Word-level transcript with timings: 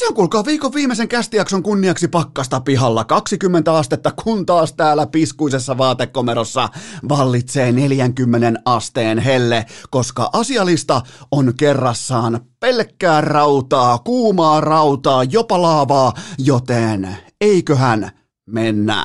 Tässä 0.00 0.12
on 0.12 0.14
kuulkaa 0.14 0.44
viikon 0.44 0.74
viimeisen 0.74 1.08
kästijakson 1.08 1.62
kunniaksi 1.62 2.08
pakkasta 2.08 2.60
pihalla. 2.60 3.04
20 3.04 3.76
astetta, 3.76 4.12
kun 4.24 4.46
taas 4.46 4.72
täällä 4.72 5.06
piskuisessa 5.06 5.78
vaatekomerossa 5.78 6.68
vallitsee 7.08 7.72
40 7.72 8.60
asteen 8.64 9.18
helle, 9.18 9.66
koska 9.90 10.30
asialista 10.32 11.02
on 11.30 11.52
kerrassaan 11.56 12.40
pelkkää 12.60 13.20
rautaa, 13.20 13.98
kuumaa 13.98 14.60
rautaa, 14.60 15.24
jopa 15.24 15.62
laavaa, 15.62 16.12
joten 16.38 17.16
eiköhän 17.40 18.10
mennä. 18.46 19.04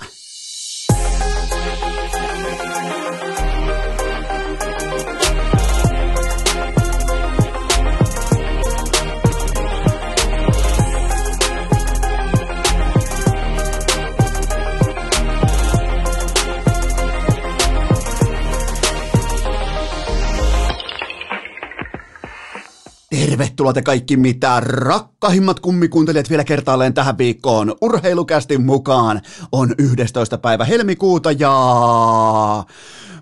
Tervetuloa 23.36 23.74
te 23.74 23.82
kaikki 23.82 24.18
mitä 24.18 24.60
rakkahimmat 24.60 25.60
kummikuuntelijat 25.60 26.30
vielä 26.30 26.44
kertaalleen 26.44 26.94
tähän 26.94 27.18
viikkoon. 27.18 27.76
Urheilukästi 27.82 28.58
mukaan 28.58 29.22
on 29.52 29.76
11. 29.78 30.38
päivä 30.38 30.66
helmikuuta 30.66 31.32
ja 31.32 31.54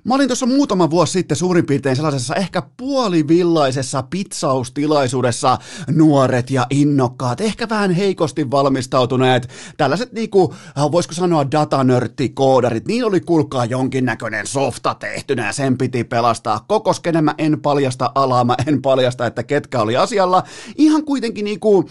Mä 0.04 0.16
olin 0.16 0.28
tuossa 0.28 0.46
muutama 0.46 0.90
vuosi 0.90 1.12
sitten 1.12 1.38
suurin 1.38 1.66
piirtein 1.66 1.96
sellaisessa 1.96 2.36
ehkä 2.36 2.64
puolivillaisessa 2.78 4.04
pizzaustilaisuudessa 4.04 5.58
nuoret 5.92 6.52
ja 6.52 6.68
innokkaat, 6.70 7.42
ehkä 7.42 7.70
vähän 7.70 7.92
heikosti 7.92 8.52
valmistautuneet, 8.52 9.50
tällaiset 9.78 10.14
niinku, 10.14 10.56
voisiko 10.92 11.14
sanoa 11.14 11.52
datanörttikoodarit, 11.52 12.88
niin 12.88 13.06
oli 13.06 13.22
kulkaa 13.22 13.66
jonkinnäköinen 13.66 14.48
softa 14.48 14.96
tehtynä 14.96 15.46
ja 15.46 15.54
sen 15.54 15.78
piti 15.78 16.04
pelastaa. 16.04 16.66
Koko 16.68 16.94
skenemä 16.94 17.36
en 17.38 17.62
paljasta 17.62 18.12
alaa, 18.16 18.44
mä 18.44 18.56
en 18.68 18.82
paljasta, 18.82 19.26
että 19.26 19.44
ketkä 19.44 19.82
oli 19.82 19.98
asialla. 19.98 20.44
Ihan 20.78 21.06
kuitenkin 21.06 21.46
niinku, 21.46 21.90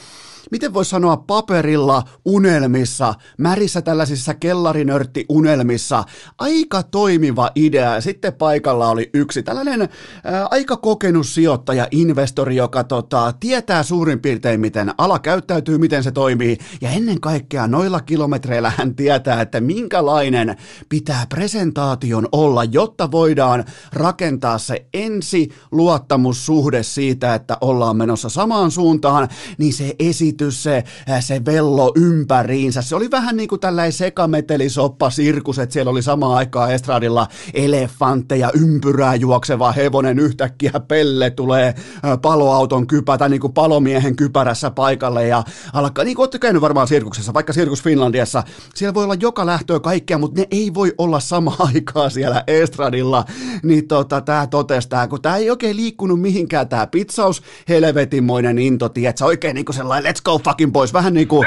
miten 0.50 0.74
voisi 0.74 0.90
sanoa 0.90 1.16
paperilla 1.16 2.02
unelmissa, 2.24 3.14
märissä 3.38 3.82
tällaisissa 3.82 4.34
kellarinörtti 4.34 5.26
unelmissa, 5.28 6.04
aika 6.38 6.82
toimiva 6.82 7.50
idea. 7.54 8.00
Sitten 8.00 8.32
paikalla 8.32 8.88
oli 8.88 9.10
yksi 9.14 9.42
tällainen 9.42 9.88
ää, 10.24 10.46
aika 10.50 10.76
kokenut 10.76 11.26
sijoittaja, 11.26 11.88
investori, 11.90 12.56
joka 12.56 12.84
tota, 12.84 13.34
tietää 13.40 13.82
suurin 13.82 14.20
piirtein, 14.20 14.60
miten 14.60 14.94
ala 14.98 15.18
käyttäytyy, 15.18 15.78
miten 15.78 16.02
se 16.02 16.10
toimii, 16.10 16.58
ja 16.80 16.90
ennen 16.90 17.20
kaikkea 17.20 17.66
noilla 17.66 18.00
kilometreillä 18.00 18.72
hän 18.76 18.94
tietää, 18.94 19.40
että 19.40 19.60
minkälainen 19.60 20.56
pitää 20.88 21.26
presentaation 21.28 22.28
olla, 22.32 22.64
jotta 22.64 23.10
voidaan 23.10 23.64
rakentaa 23.92 24.58
se 24.58 24.86
ensi 24.94 25.48
luottamussuhde 25.72 26.82
siitä, 26.82 27.34
että 27.34 27.58
ollaan 27.60 27.96
menossa 27.96 28.28
samaan 28.28 28.70
suuntaan, 28.70 29.28
niin 29.58 29.72
se 29.72 29.94
esitys 29.98 30.31
esitys, 30.32 30.62
se, 30.62 30.84
äh, 31.10 31.24
se 31.24 31.44
vello 31.44 31.92
ympäriinsä. 31.96 32.82
Se 32.82 32.96
oli 32.96 33.10
vähän 33.10 33.36
niin 33.36 33.48
kuin 33.48 33.60
tällainen 33.60 33.92
sekametelisoppa 33.92 35.10
sirkus, 35.10 35.58
että 35.58 35.72
siellä 35.72 35.90
oli 35.90 36.02
samaan 36.02 36.36
aikaan 36.36 36.72
estradilla 36.72 37.26
elefantteja, 37.54 38.50
ympyrää 38.54 39.14
juokseva 39.14 39.72
hevonen, 39.72 40.18
yhtäkkiä 40.18 40.72
pelle 40.88 41.30
tulee 41.30 41.66
äh, 41.68 42.20
paloauton 42.22 42.86
kypä, 42.86 43.18
tai 43.18 43.28
niin 43.28 43.40
kuin 43.40 43.52
palomiehen 43.52 44.16
kypärässä 44.16 44.70
paikalle 44.70 45.26
ja 45.26 45.44
alkaa, 45.72 46.04
niin 46.04 46.16
kuin 46.16 46.22
olette 46.22 46.38
käynyt 46.38 46.62
varmaan 46.62 46.88
sirkuksessa, 46.88 47.34
vaikka 47.34 47.52
Sirkus 47.52 47.82
Finlandiassa, 47.82 48.42
siellä 48.74 48.94
voi 48.94 49.04
olla 49.04 49.14
joka 49.14 49.46
lähtöä 49.46 49.80
kaikkea, 49.80 50.18
mutta 50.18 50.40
ne 50.40 50.46
ei 50.50 50.74
voi 50.74 50.92
olla 50.98 51.20
sama 51.20 51.56
aikaa 51.74 52.10
siellä 52.10 52.44
estradilla, 52.46 53.24
niin 53.62 53.88
tota, 53.88 54.20
tämä 54.20 54.46
totestaa, 54.46 55.08
kun 55.08 55.22
tämä 55.22 55.36
ei 55.36 55.50
oikein 55.50 55.76
liikkunut 55.76 56.20
mihinkään 56.20 56.68
tämä 56.68 56.86
pitsaus, 56.86 57.42
helvetimoinen 57.68 58.58
into, 58.58 58.88
tiedätkö, 58.88 59.24
oikein 59.24 59.54
niin 59.54 59.64
kuin 59.64 59.76
sellainen 59.76 60.12
let's 60.12 60.21
go 60.24 60.38
fucking 60.38 60.72
pois. 60.72 60.92
Vähän 60.92 61.14
niin 61.14 61.28
kuin 61.28 61.46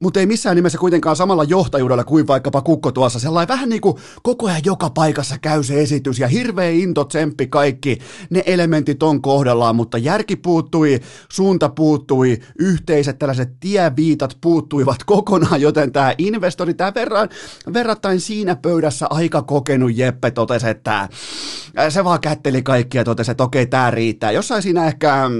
mutta 0.00 0.20
ei 0.20 0.26
missään 0.26 0.56
nimessä 0.56 0.78
kuitenkaan 0.78 1.16
samalla 1.16 1.44
johtajuudella 1.44 2.04
kuin 2.04 2.26
vaikkapa 2.26 2.62
Kukko 2.62 2.92
tuossa. 2.92 3.18
Sellainen 3.18 3.48
vähän 3.48 3.68
niin 3.68 3.80
kuin 3.80 3.96
koko 4.22 4.46
ajan 4.46 4.60
joka 4.64 4.90
paikassa 4.90 5.38
käy 5.38 5.62
se 5.62 5.80
esitys 5.80 6.18
ja 6.18 6.28
hirveä 6.28 6.70
into, 6.70 7.04
tsemppi, 7.04 7.46
kaikki 7.46 7.98
ne 8.30 8.42
elementit 8.46 9.02
on 9.02 9.22
kohdallaan, 9.22 9.76
mutta 9.76 9.98
järki 9.98 10.36
puuttui, 10.36 11.00
suunta 11.32 11.68
puuttui, 11.68 12.38
yhteiset 12.58 13.18
tällaiset 13.18 13.60
tieviitat 13.60 14.38
puuttuivat 14.40 15.04
kokonaan, 15.04 15.60
joten 15.60 15.92
tämä 15.92 16.14
investori, 16.18 16.74
tämä 16.74 16.94
verran, 16.94 17.28
verrattain 17.72 18.20
siinä 18.20 18.56
pöydässä 18.56 19.06
aika 19.10 19.42
kokenut 19.42 19.96
Jeppe 19.96 20.30
totesi, 20.30 20.68
että 20.68 21.08
se 21.88 22.04
vaan 22.04 22.20
kätteli 22.20 22.62
kaikkia 22.62 23.00
ja 23.00 23.04
totesi, 23.04 23.30
että 23.30 23.44
okei, 23.44 23.66
tämä 23.66 23.90
riittää. 23.90 24.30
Jossain 24.30 24.62
siinä 24.62 24.86
ehkä 24.86 25.30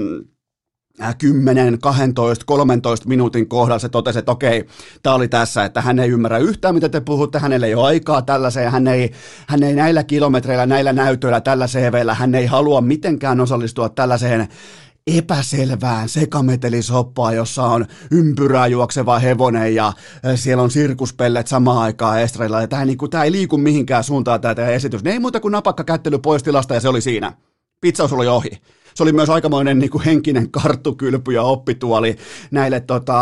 10, 1.17 1.79
12, 1.79 2.45
13 2.45 3.07
minuutin 3.07 3.47
kohdalla 3.47 3.79
se 3.79 3.89
totesi, 3.89 4.19
että 4.19 4.31
okei, 4.31 4.65
tämä 5.03 5.15
oli 5.15 5.27
tässä, 5.27 5.65
että 5.65 5.81
hän 5.81 5.99
ei 5.99 6.09
ymmärrä 6.09 6.37
yhtään, 6.37 6.75
mitä 6.75 6.89
te 6.89 7.01
puhutte, 7.01 7.39
hänelle 7.39 7.65
ei 7.65 7.75
ole 7.75 7.87
aikaa 7.87 8.21
tällaiseen, 8.21 8.71
hän 8.71 8.87
ei, 8.87 9.11
hän 9.47 9.63
ei 9.63 9.75
näillä 9.75 10.03
kilometreillä, 10.03 10.65
näillä 10.65 10.93
näytöillä, 10.93 11.41
tällä 11.41 11.67
CVllä, 11.67 12.13
hän 12.13 12.35
ei 12.35 12.45
halua 12.45 12.81
mitenkään 12.81 13.39
osallistua 13.39 13.89
tällaiseen 13.89 14.47
epäselvään 15.07 16.09
sekametelisoppaan, 16.09 17.35
jossa 17.35 17.63
on 17.63 17.85
ympyrää 18.11 18.67
juokseva 18.67 19.19
hevonen 19.19 19.75
ja 19.75 19.93
siellä 20.35 20.63
on 20.63 20.71
sirkuspellet 20.71 21.47
samaan 21.47 21.77
aikaan 21.77 22.21
estrella. 22.21 22.61
Ja 22.61 22.67
tämä, 22.67 22.85
niin 22.85 22.97
tämä 23.09 23.23
ei 23.23 23.31
liiku 23.31 23.57
mihinkään 23.57 24.03
suuntaan 24.03 24.41
tämä 24.41 24.67
esitys. 24.67 25.03
Ne 25.03 25.11
ei 25.11 25.19
muuta 25.19 25.39
kuin 25.39 25.51
napakka 25.51 25.83
kättely 25.83 26.19
pois 26.19 26.43
tilasta 26.43 26.73
ja 26.73 26.79
se 26.79 26.89
oli 26.89 27.01
siinä. 27.01 27.33
Pizzaus 27.81 28.13
oli 28.13 28.27
ohi 28.27 28.49
se 28.97 29.03
oli 29.03 29.11
myös 29.13 29.29
aikamoinen 29.29 29.79
niin 29.79 29.89
kuin 29.89 30.03
henkinen 30.03 30.51
karttukylpy 30.51 31.31
ja 31.31 31.43
oppituoli 31.43 32.17
näille 32.51 32.79
tota, 32.79 33.19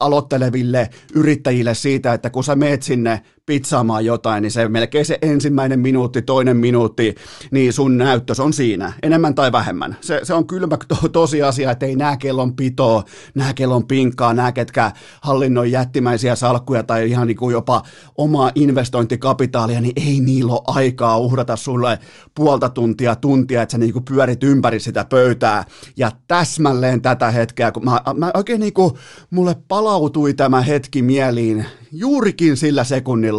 aloitteleville 0.00 0.90
yrittäjille 1.14 1.74
siitä, 1.74 2.14
että 2.14 2.30
kun 2.30 2.44
sä 2.44 2.56
meet 2.56 2.82
sinne 2.82 3.22
pizzaamaan 3.46 4.04
jotain, 4.04 4.42
niin 4.42 4.50
se 4.50 4.68
melkein 4.68 5.04
se 5.04 5.18
ensimmäinen 5.22 5.80
minuutti, 5.80 6.22
toinen 6.22 6.56
minuutti, 6.56 7.14
niin 7.50 7.72
sun 7.72 7.98
näyttös 7.98 8.40
on 8.40 8.52
siinä, 8.52 8.92
enemmän 9.02 9.34
tai 9.34 9.52
vähemmän. 9.52 9.96
Se, 10.00 10.20
se 10.22 10.34
on 10.34 10.46
kylmä 10.46 10.76
to, 10.88 11.08
tosiasia, 11.08 11.70
että 11.70 11.86
ei 11.86 11.96
nää 11.96 12.16
kellon 12.16 12.56
pitoa, 12.56 13.04
nää 13.34 13.54
kellon 13.54 13.86
pinkkaa, 13.86 14.34
nää 14.34 14.52
ketkä 14.52 14.92
hallinnoi 15.20 15.70
jättimäisiä 15.70 16.34
salkkuja 16.34 16.82
tai 16.82 17.10
ihan 17.10 17.26
niin 17.26 17.36
kuin 17.36 17.52
jopa 17.52 17.82
omaa 18.18 18.50
investointikapitaalia, 18.54 19.80
niin 19.80 19.92
ei 20.08 20.20
niillä 20.20 20.52
ole 20.52 20.62
aikaa 20.66 21.18
uhrata 21.18 21.56
sulle 21.56 21.98
puolta 22.34 22.68
tuntia, 22.68 23.16
tuntia, 23.16 23.62
että 23.62 23.72
sä 23.72 23.78
niin 23.78 23.92
kuin 23.92 24.04
pyörit 24.04 24.44
ympäri 24.44 24.80
sitä 24.80 25.04
pöytää. 25.04 25.64
Ja 25.96 26.12
täsmälleen 26.28 27.02
tätä 27.02 27.30
hetkeä, 27.30 27.72
kun 27.72 27.84
mä, 27.84 28.00
mä 28.16 28.30
oikein 28.34 28.60
niin 28.60 28.72
kuin, 28.72 28.92
mulle 29.30 29.56
palautui 29.68 30.34
tämä 30.34 30.60
hetki 30.60 31.02
mieliin 31.02 31.66
juurikin 31.92 32.56
sillä 32.56 32.84
sekunnilla, 32.84 33.31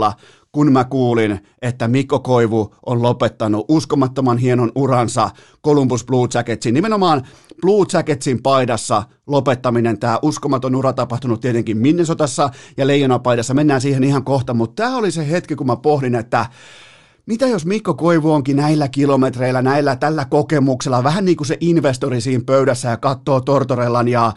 kun 0.52 0.72
mä 0.72 0.84
kuulin, 0.84 1.40
että 1.62 1.88
Mikko 1.88 2.20
Koivu 2.20 2.76
on 2.86 3.02
lopettanut 3.02 3.66
uskomattoman 3.68 4.38
hienon 4.38 4.72
uransa 4.76 5.30
Columbus 5.66 6.06
Blue 6.06 6.28
Jacketsin, 6.34 6.74
nimenomaan 6.74 7.28
Blue 7.62 7.86
Jacketsin 7.94 8.42
paidassa 8.44 9.04
lopettaminen, 9.28 10.00
tämä 10.00 10.20
uskomaton 10.22 10.76
ura 10.76 10.94
tapahtunut 10.94 11.42
tietenkin 11.42 11.78
Minnesotassa 11.78 12.50
ja 12.78 12.88
Leijona-paidassa, 12.88 13.54
mennään 13.54 13.82
siihen 13.82 14.04
ihan 14.04 14.24
kohta, 14.24 14.54
mutta 14.54 14.84
tämä 14.84 14.98
oli 14.98 15.12
se 15.12 15.30
hetki, 15.30 15.56
kun 15.56 15.68
mä 15.68 15.76
pohdin, 15.76 16.16
että 16.16 16.46
mitä 17.26 17.48
jos 17.48 17.66
Mikko 17.66 17.94
Koivu 17.94 18.32
onkin 18.32 18.56
näillä 18.56 18.88
kilometreillä, 18.88 19.62
näillä 19.62 19.96
tällä 19.96 20.26
kokemuksella, 20.26 21.04
vähän 21.04 21.26
niin 21.26 21.38
kuin 21.38 21.48
se 21.48 21.58
investori 21.60 22.22
siinä 22.22 22.44
pöydässä 22.46 22.90
ja 22.90 22.98
katsoo 22.98 23.42
Tortorellan 23.42 24.08
ja, 24.08 24.32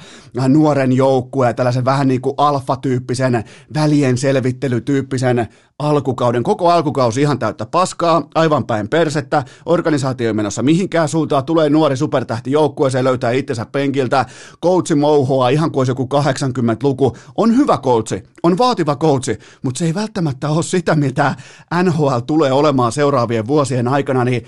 nuoren 0.49 0.93
joukkueen 0.93 1.55
tällaisen 1.55 1.85
vähän 1.85 2.09
niin 2.09 2.21
kuin 2.21 2.35
alfa-tyyppisen, 2.37 3.45
välien 3.75 4.19
selvittelytyyppisen 4.19 5.49
alkukauden, 5.79 6.43
koko 6.43 6.71
alkukausi 6.71 7.21
ihan 7.21 7.39
täyttä 7.39 7.67
paskaa, 7.67 8.29
aivan 8.35 8.67
päin 8.67 8.89
persettä, 8.89 9.45
organisaatio 9.67 10.27
ei 10.27 10.33
menossa 10.33 10.63
mihinkään 10.63 11.09
suuntaan, 11.09 11.45
tulee 11.45 11.71
nuori 11.71 11.97
supertähti 11.97 12.51
joukkueeseen, 12.51 13.05
löytää 13.05 13.31
itsensä 13.31 13.67
penkiltä, 13.67 14.27
coachi 14.63 14.95
mouhoa 14.95 15.49
ihan 15.49 15.73
kuin 15.73 15.89
joku 15.89 16.09
80-luku, 16.15 17.17
on 17.37 17.57
hyvä 17.57 17.79
coachi, 17.79 18.23
on 18.43 18.59
vaativa 18.59 18.97
coachi, 18.97 19.39
mutta 19.63 19.79
se 19.79 19.85
ei 19.85 19.95
välttämättä 19.95 20.49
ole 20.49 20.63
sitä, 20.63 20.95
mitä 20.95 21.35
NHL 21.83 22.19
tulee 22.27 22.53
olemaan 22.53 22.76
seuraavien 22.91 23.47
vuosien 23.47 23.89
aikana, 23.89 24.25
niin 24.25 24.45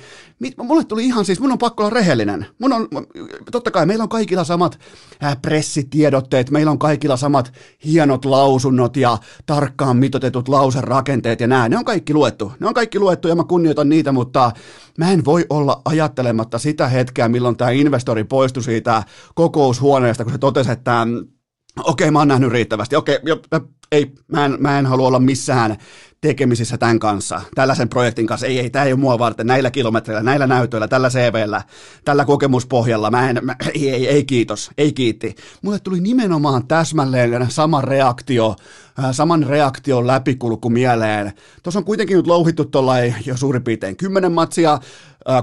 mulle 0.59 0.85
tuli 0.85 1.07
ihan 1.07 1.25
siis, 1.25 1.41
mun 1.41 1.53
on 1.53 1.59
pakko 1.59 1.83
olla 1.83 1.95
rehellinen. 1.95 2.47
Mun 2.59 2.73
on, 2.73 2.89
totta 3.53 3.71
kai 3.71 3.87
meillä 3.87 4.03
on 4.03 4.09
kaikilla 4.09 4.45
samat 4.45 4.79
pressitiedotteet, 5.43 6.51
meillä 6.51 6.71
on 6.71 6.79
kaikilla 6.79 7.17
samat 7.17 7.53
hienot 7.85 8.25
lausunnot 8.25 8.97
ja 8.97 9.19
tarkkaan 9.47 9.97
mitotetut 9.97 10.49
lauserakenteet 10.49 11.41
ja 11.41 11.47
nää. 11.47 11.69
Ne 11.69 11.79
on 11.79 11.85
kaikki 11.85 12.15
luettu. 12.15 12.53
Ne 12.61 12.67
on 12.67 12.75
kaikki 12.75 12.99
luettu 12.99 13.29
ja 13.29 13.37
mä 13.37 13.45
kunnioitan 13.45 13.89
niitä, 13.89 14.13
mutta 14.13 14.53
mä 14.99 15.13
en 15.13 15.25
voi 15.25 15.47
olla 15.51 15.83
ajattelematta 15.85 16.59
sitä 16.59 16.89
hetkeä, 16.89 17.29
milloin 17.29 17.57
tämä 17.57 17.71
investori 17.71 18.25
poistui 18.25 18.63
siitä 18.63 19.03
kokoushuoneesta, 19.35 20.25
kun 20.25 20.33
se 20.33 20.39
totesi, 20.39 20.71
että 20.71 21.07
okei, 21.85 22.11
mä 22.11 22.19
oon 22.19 22.29
nähnyt 22.29 22.53
riittävästi, 22.53 22.97
okei, 22.97 23.19
jo, 23.23 23.41
ei, 23.93 24.13
mä 24.33 24.45
en, 24.45 24.57
mä 24.61 24.79
en 24.79 24.87
halua 24.87 25.09
olla 25.09 25.21
missään 25.21 25.77
tekemisissä 26.21 26.79
tämän 26.79 26.99
kanssa, 26.99 27.41
tällaisen 27.55 27.89
projektin 27.89 28.27
kanssa. 28.27 28.47
Ei, 28.47 28.61
ei, 28.61 28.71
tämä 28.71 28.85
ei 28.85 28.93
ole 28.93 29.01
mua 29.01 29.19
varten, 29.19 29.47
näillä 29.47 29.71
kilometreillä, 29.71 30.23
näillä 30.23 30.47
näytöillä, 30.47 30.89
tällä 30.89 31.11
CVllä, 31.11 31.63
tällä 32.05 32.25
kokemuspohjalla. 32.25 33.11
Mä 33.11 33.31
en, 33.31 33.39
mä, 33.43 33.57
ei, 33.75 33.91
ei, 33.91 34.09
ei, 34.09 34.25
kiitos, 34.25 34.71
ei 34.79 34.93
kiitti. 34.93 35.35
Mulle 35.63 35.79
tuli 35.79 36.01
nimenomaan 36.01 36.67
täsmälleen 36.67 37.47
sama 37.51 37.81
reaktio, 37.81 38.57
saman 39.13 39.43
reaktion 39.43 40.07
läpikulku 40.07 40.71
mieleen. 40.71 41.33
Tuossa 41.63 41.79
on 41.79 41.85
kuitenkin 41.85 42.17
nyt 42.17 42.27
louhittu 42.27 42.65
tuollain 42.65 43.15
jo 43.27 43.37
suurin 43.37 43.65
piirtein 43.65 43.97
kymmenen 43.97 44.33
matsia, 44.33 44.79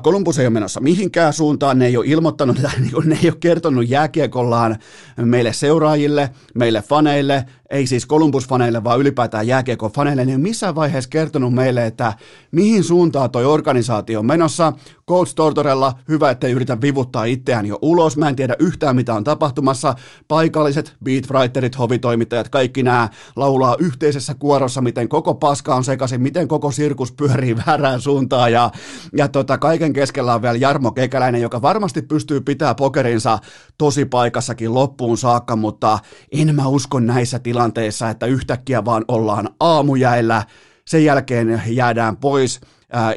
Kolumbus 0.01 0.39
ei 0.39 0.45
ole 0.45 0.53
menossa 0.53 0.81
mihinkään 0.81 1.33
suuntaan, 1.33 1.79
ne 1.79 1.85
ei 1.85 1.97
ole 1.97 2.05
ilmoittanut, 2.07 2.57
niin 2.79 2.93
ne 3.05 3.19
ei 3.23 3.29
ole 3.29 3.37
kertonut 3.39 3.89
jääkiekollaan 3.89 4.75
meille 5.17 5.53
seuraajille, 5.53 6.29
meille 6.53 6.81
faneille, 6.81 7.45
ei 7.69 7.87
siis 7.87 8.07
Columbus-faneille, 8.07 8.83
vaan 8.83 8.99
ylipäätään 8.99 9.47
jääkiekon 9.47 9.91
faneille, 9.91 10.25
niin 10.25 10.41
missään 10.41 10.75
vaiheessa 10.75 11.09
kertonut 11.09 11.53
meille, 11.53 11.85
että 11.85 12.13
mihin 12.51 12.83
suuntaan 12.83 13.31
toi 13.31 13.45
organisaatio 13.45 14.19
on 14.19 14.25
menossa. 14.25 14.73
Coach 15.09 15.35
Tortorella, 15.35 15.93
hyvä, 16.09 16.29
ettei 16.29 16.51
yritä 16.51 16.81
vivuttaa 16.81 17.25
itseään 17.25 17.65
jo 17.65 17.79
ulos, 17.81 18.17
mä 18.17 18.29
en 18.29 18.35
tiedä 18.35 18.55
yhtään 18.59 18.95
mitä 18.95 19.13
on 19.13 19.23
tapahtumassa. 19.23 19.95
Paikalliset 20.27 20.95
beatwriterit, 21.03 21.77
hovitoimittajat, 21.77 22.49
kaikki 22.49 22.83
nämä 22.83 23.09
laulaa 23.45 23.75
yhteisessä 23.79 24.33
kuorossa, 24.33 24.81
miten 24.81 25.09
koko 25.09 25.35
paska 25.35 25.75
on 25.75 25.83
sekaisin, 25.83 26.21
miten 26.21 26.47
koko 26.47 26.71
sirkus 26.71 27.11
pyörii 27.11 27.57
väärään 27.67 28.01
suuntaan. 28.01 28.51
Ja, 28.51 28.71
ja 29.17 29.27
tota, 29.27 29.57
kaiken 29.57 29.93
keskellä 29.93 30.33
on 30.33 30.41
vielä 30.41 30.57
Jarmo 30.57 30.91
Kekäläinen, 30.91 31.41
joka 31.41 31.61
varmasti 31.61 32.01
pystyy 32.01 32.41
pitää 32.41 32.75
pokerinsa 32.75 33.39
tosi 33.77 34.05
paikassakin 34.05 34.73
loppuun 34.73 35.17
saakka, 35.17 35.55
mutta 35.55 35.99
en 36.31 36.55
mä 36.55 36.67
usko 36.67 36.99
näissä 36.99 37.39
tilanteissa, 37.39 38.09
että 38.09 38.25
yhtäkkiä 38.25 38.85
vaan 38.85 39.05
ollaan 39.07 39.49
aamujäillä, 39.59 40.43
sen 40.85 41.05
jälkeen 41.05 41.61
jäädään 41.67 42.17
pois 42.17 42.61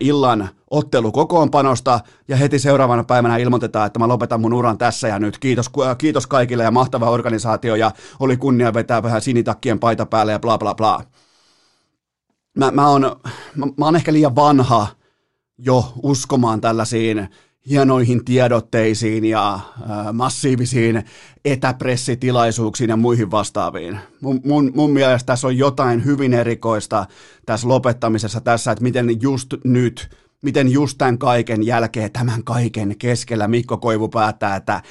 illan 0.01 0.49
ottelukokoonpanosta 0.71 2.01
ja 2.29 2.37
heti 2.37 2.59
seuraavana 2.59 3.05
päivänä 3.05 3.37
ilmoitetaan, 3.37 3.87
että 3.87 3.99
mä 3.99 4.09
lopetan 4.09 4.41
mun 4.41 4.53
uran 4.53 4.79
tässä 4.79 5.09
ja 5.09 5.19
nyt. 5.19 5.39
Kiitos, 5.39 5.71
kiitos 5.99 6.27
kaikille 6.27 6.63
ja 6.63 6.71
mahtava 6.71 7.11
organisaatio 7.11 7.75
ja 7.75 7.91
oli 8.21 8.37
kunnia 8.37 8.75
vetää 8.75 9.03
vähän 9.03 9.23
sinitakkien 9.23 9.79
paita 9.79 10.07
päälle 10.07 10.33
ja 10.33 10.39
bla 10.39 10.59
bla 10.59 10.75
bla. 10.75 11.05
Mä, 12.59 12.71
mä, 12.71 12.89
oon, 12.89 13.17
mä, 13.57 13.67
mä 13.77 13.85
oon 13.85 13.97
ehkä 13.97 14.13
liian 14.13 14.37
vanha 14.37 14.87
jo 15.59 15.93
uskomaan 16.03 16.61
tällaisiin 16.61 17.29
hienoihin 17.71 18.25
tiedotteisiin 18.25 19.25
ja 19.25 19.61
massiivisiin 20.13 21.03
etäpressitilaisuuksiin 21.45 22.91
ja 22.91 22.97
muihin 22.97 23.31
vastaaviin. 23.31 23.99
Mun, 24.21 24.41
mun, 24.45 24.73
mun 24.75 24.91
mielestä 24.91 25.27
tässä 25.27 25.47
on 25.47 25.59
jotain 25.59 26.05
hyvin 26.05 26.35
erikoista 26.35 27.07
tässä 27.47 27.69
lopettamisessa 27.69 28.41
tässä, 28.41 28.73
että 28.73 28.85
miten 28.85 29.23
just 29.23 29.55
nyt, 29.65 30.11
miten 30.43 30.73
just 30.73 30.99
tämän 30.99 31.19
kaiken 31.19 31.67
jälkeen, 31.67 32.13
tämän 32.13 32.45
kaiken 32.45 32.95
keskellä 32.99 33.49
Mikko 33.49 33.77
Koivu 33.77 34.09
päättää, 34.09 34.57
että 34.57 34.83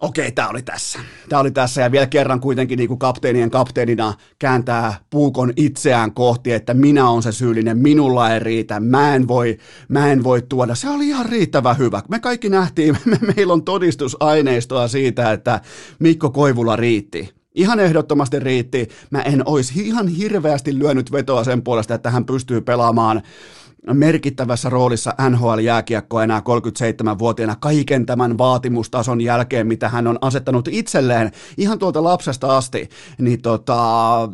okei, 0.00 0.32
tämä 0.32 0.48
oli 0.48 0.62
tässä. 0.62 0.98
Tämä 1.28 1.40
oli 1.40 1.50
tässä 1.50 1.80
ja 1.80 1.92
vielä 1.92 2.06
kerran 2.06 2.40
kuitenkin 2.40 2.76
niin 2.76 2.88
kuin 2.88 2.98
kapteenien 2.98 3.50
kapteenina 3.50 4.14
kääntää 4.38 4.94
puukon 5.10 5.52
itseään 5.56 6.14
kohti, 6.14 6.52
että 6.52 6.74
minä 6.74 7.08
on 7.08 7.22
se 7.22 7.32
syyllinen, 7.32 7.78
minulla 7.78 8.34
ei 8.34 8.40
riitä, 8.40 8.80
mä 8.80 9.14
en 9.14 9.28
voi, 9.28 9.58
mä 9.88 10.12
en 10.12 10.24
voi 10.24 10.42
tuoda. 10.42 10.74
Se 10.74 10.90
oli 10.90 11.08
ihan 11.08 11.26
riittävän 11.26 11.78
hyvä. 11.78 12.02
Me 12.08 12.18
kaikki 12.18 12.48
nähtiin, 12.48 12.96
me, 13.04 13.18
meillä 13.36 13.52
on 13.52 13.64
todistusaineistoa 13.64 14.88
siitä, 14.88 15.32
että 15.32 15.60
Mikko 15.98 16.30
Koivula 16.30 16.76
riitti. 16.76 17.34
Ihan 17.54 17.80
ehdottomasti 17.80 18.38
riitti. 18.38 18.88
Mä 19.10 19.22
en 19.22 19.42
olisi 19.48 19.80
ihan 19.80 20.08
hirveästi 20.08 20.78
lyönyt 20.78 21.12
vetoa 21.12 21.44
sen 21.44 21.62
puolesta, 21.62 21.94
että 21.94 22.10
hän 22.10 22.24
pystyy 22.24 22.60
pelaamaan 22.60 23.22
merkittävässä 23.86 24.70
roolissa 24.70 25.14
NHL-jääkiekko 25.30 26.20
enää 26.20 26.40
37-vuotiaana 26.40 27.56
kaiken 27.56 28.06
tämän 28.06 28.38
vaatimustason 28.38 29.20
jälkeen, 29.20 29.66
mitä 29.66 29.88
hän 29.88 30.06
on 30.06 30.18
asettanut 30.20 30.68
itselleen 30.68 31.32
ihan 31.56 31.78
tuolta 31.78 32.04
lapsesta 32.04 32.56
asti, 32.56 32.88
niin 33.18 33.42
tota, 33.42 34.28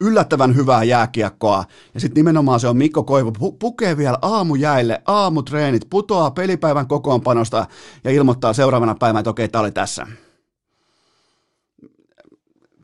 yllättävän 0.00 0.56
hyvää 0.56 0.84
jääkiekkoa. 0.84 1.64
Ja 1.94 2.00
sitten 2.00 2.20
nimenomaan 2.20 2.60
se 2.60 2.68
on 2.68 2.76
Mikko 2.76 3.02
Koivu, 3.04 3.30
pu- 3.30 3.56
pukee 3.58 3.96
vielä 3.96 4.18
aamujäille, 4.22 5.02
aamutreenit, 5.06 5.86
putoaa 5.90 6.30
pelipäivän 6.30 6.86
kokoonpanosta 6.86 7.66
ja 8.04 8.10
ilmoittaa 8.10 8.52
seuraavana 8.52 8.94
päivänä, 8.94 9.20
että 9.20 9.30
okei, 9.30 9.48
tämä 9.48 9.62
oli 9.62 9.72
tässä. 9.72 10.06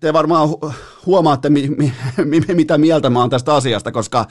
Te 0.01 0.13
varmaan 0.13 0.49
huomaatte, 1.07 1.51
mi- 1.51 1.69
mi- 1.69 1.93
mi- 2.25 2.55
mitä 2.55 2.79
mieltä 2.79 3.11
mä 3.11 3.21
oon 3.21 3.31
tästä 3.31 3.55
asiasta, 3.55 3.93
koska 3.93 4.27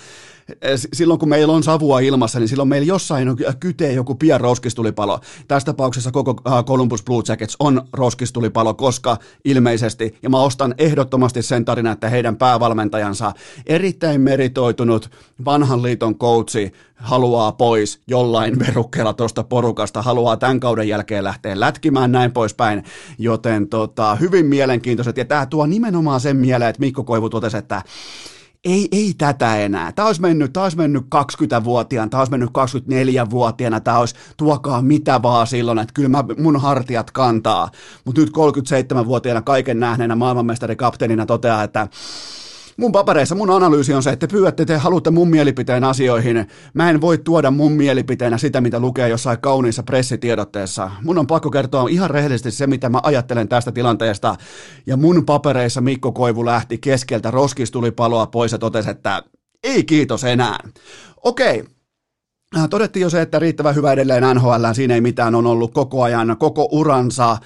silloin 0.94 1.20
kun 1.20 1.30
meillä 1.30 1.54
on 1.54 1.64
savua 1.64 2.00
ilmassa, 2.00 2.40
niin 2.40 2.48
silloin 2.48 2.70
meillä 2.70 2.86
jossain 2.86 3.28
kytee 3.60 3.94
joku 3.94 4.16
pian 4.16 4.42
roskistulipalo. 4.42 5.20
Tässä 5.48 5.66
tapauksessa 5.66 6.12
koko 6.12 6.36
Columbus 6.66 7.04
Blue 7.04 7.24
Jackets 7.28 7.56
on 7.60 7.82
roskistulipalo, 7.94 8.74
koska 8.74 9.18
ilmeisesti, 9.46 10.18
ja 10.24 10.30
mä 10.30 10.42
ostan 10.42 10.76
ehdottomasti 10.78 11.42
sen 11.42 11.66
tarina, 11.66 11.92
että 11.92 12.10
heidän 12.10 12.38
päävalmentajansa, 12.38 13.34
erittäin 13.66 14.22
meritoitunut 14.22 15.12
vanhan 15.46 15.82
liiton 15.82 16.18
coachi, 16.18 16.72
haluaa 16.96 17.52
pois 17.52 18.02
jollain 18.08 18.60
verukkeella 18.60 19.14
tuosta 19.14 19.44
porukasta, 19.44 20.02
haluaa 20.02 20.38
tämän 20.38 20.60
kauden 20.60 20.88
jälkeen 20.88 21.24
lähteä 21.24 21.60
lätkimään 21.60 22.12
näin 22.12 22.32
poispäin, 22.32 22.84
joten 23.18 23.68
tota, 23.70 24.16
hyvin 24.16 24.46
mielenkiintoiset, 24.46 25.18
ja 25.18 25.26
tämä 25.26 25.46
tuo 25.46 25.66
nimenomaan 25.66 26.20
sen 26.20 26.38
mieleen, 26.38 26.70
että 26.70 26.80
Mikko 26.80 27.04
Koivu 27.04 27.30
totesi, 27.30 27.58
että 27.58 27.82
ei, 28.66 28.88
ei 28.92 29.14
tätä 29.18 29.58
enää. 29.58 29.92
Tämä 29.92 30.06
olisi 30.06 30.22
mennyt, 30.22 30.54
tämä 30.54 30.64
olisi 30.64 30.78
mennyt 30.78 31.04
20-vuotiaana, 31.04 32.10
tämä 32.10 32.22
olisi 32.22 32.32
mennyt 32.32 32.50
24-vuotiaana, 32.50 33.80
tämä 33.80 33.98
olisi 33.98 34.16
tuokaa 34.38 34.82
mitä 34.82 35.22
vaan 35.22 35.48
silloin, 35.48 35.80
että 35.80 35.94
kyllä 35.94 36.10
mä, 36.10 36.24
mun 36.38 36.62
hartiat 36.62 37.12
kantaa. 37.12 37.72
Mutta 38.06 38.22
nyt 38.22 38.30
37-vuotiaana 38.30 39.42
kaiken 39.42 39.80
nähneenä 39.80 40.16
maailmanmestari 40.16 40.76
kapteenina 40.76 41.26
toteaa, 41.26 41.64
että 41.64 41.88
mun 42.78 42.92
papereissa 42.92 43.36
mun 43.36 43.50
analyysi 43.50 43.94
on 43.94 44.04
se, 44.04 44.10
että 44.10 44.28
te 44.28 44.32
pyydätte, 44.32 44.66
te 44.66 44.78
haluatte 44.78 45.12
mun 45.12 45.30
mielipiteen 45.30 45.84
asioihin. 45.84 46.48
Mä 46.74 46.90
en 46.90 47.02
voi 47.02 47.18
tuoda 47.18 47.52
mun 47.52 47.72
mielipiteenä 47.72 48.38
sitä, 48.38 48.62
mitä 48.62 48.80
lukee 48.80 49.10
jossain 49.10 49.42
kauniissa 49.42 49.84
pressitiedotteessa. 49.84 50.92
Mun 51.04 51.18
on 51.18 51.28
pakko 51.28 51.52
kertoa 51.52 51.90
ihan 51.90 52.10
rehellisesti 52.10 52.52
se, 52.52 52.68
mitä 52.68 52.90
mä 52.90 53.00
ajattelen 53.04 53.48
tästä 53.48 53.72
tilanteesta. 53.72 54.36
Ja 54.86 54.98
mun 54.98 55.26
papereissa 55.26 55.82
Mikko 55.82 56.12
Koivu 56.12 56.46
lähti 56.46 56.78
keskeltä, 56.78 57.32
roskis 57.32 57.72
tuli 57.72 57.92
paloa 57.92 58.28
pois 58.28 58.52
ja 58.52 58.58
totesi, 58.58 58.90
että 58.90 59.24
ei 59.64 59.84
kiitos 59.84 60.24
enää. 60.24 60.58
Okei, 61.24 61.64
äh, 62.58 62.70
Todettiin 62.70 63.02
jo 63.02 63.10
se, 63.10 63.22
että 63.22 63.40
riittävän 63.40 63.76
hyvä 63.76 63.92
edelleen 63.92 64.36
NHL, 64.36 64.66
siinä 64.74 64.96
ei 64.96 65.02
mitään 65.02 65.36
on 65.36 65.48
ollut 65.48 65.74
koko 65.74 66.04
ajan, 66.04 66.36
koko 66.40 66.68
uransa 66.72 67.38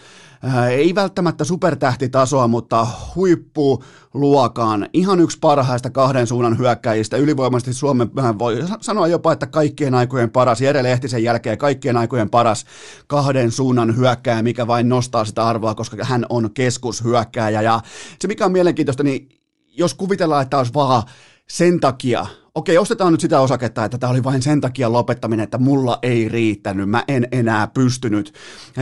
ei 0.70 0.96
välttämättä 0.96 1.44
supertähtitasoa, 1.44 2.48
mutta 2.48 2.88
huippuluokan, 3.15 4.89
ihan 4.94 5.20
yksi 5.20 5.38
parhaista 5.41 5.89
kahden 5.89 6.27
suunnan 6.27 6.58
hyökkäjistä, 6.58 7.17
ylivoimaisesti 7.17 7.74
Suomen, 7.74 8.12
äh, 8.20 8.39
voi 8.39 8.63
sanoa 8.82 9.08
jopa, 9.08 9.32
että 9.32 9.48
kaikkien 9.48 9.94
aikojen 9.94 10.32
paras, 10.32 10.62
Jere 10.62 10.84
Lehtisen 10.84 11.24
jälkeen 11.24 11.58
kaikkien 11.58 11.98
aikojen 11.98 12.29
paras 12.29 12.65
kahden 13.08 13.51
suunnan 13.51 13.96
hyökkäjä, 13.96 14.41
mikä 14.41 14.67
vain 14.67 14.89
nostaa 14.89 15.25
sitä 15.25 15.48
arvoa, 15.48 15.75
koska 15.75 16.06
hän 16.06 16.25
on 16.29 16.53
keskushyökkäjä, 16.53 17.62
ja 17.62 17.79
se 18.20 18.27
mikä 18.27 18.46
on 18.46 18.51
mielenkiintoista, 18.51 19.03
niin 19.03 19.29
jos 19.77 19.94
kuvitellaan, 19.94 20.44
että 20.44 20.58
olisi 20.58 20.74
vaan 20.74 21.03
sen 21.48 21.79
takia 21.79 22.25
okei, 22.58 22.78
ostetaan 22.78 23.12
nyt 23.12 23.22
sitä 23.22 23.40
osaketta, 23.40 23.86
että 23.86 23.98
tämä 23.98 24.12
oli 24.12 24.24
vain 24.24 24.42
sen 24.42 24.62
takia 24.62 24.92
lopettaminen, 24.92 25.44
että 25.44 25.58
mulla 25.58 26.00
ei 26.02 26.30
riittänyt, 26.30 26.90
mä 26.90 27.04
en 27.08 27.28
enää 27.32 27.68
pystynyt. 27.68 28.34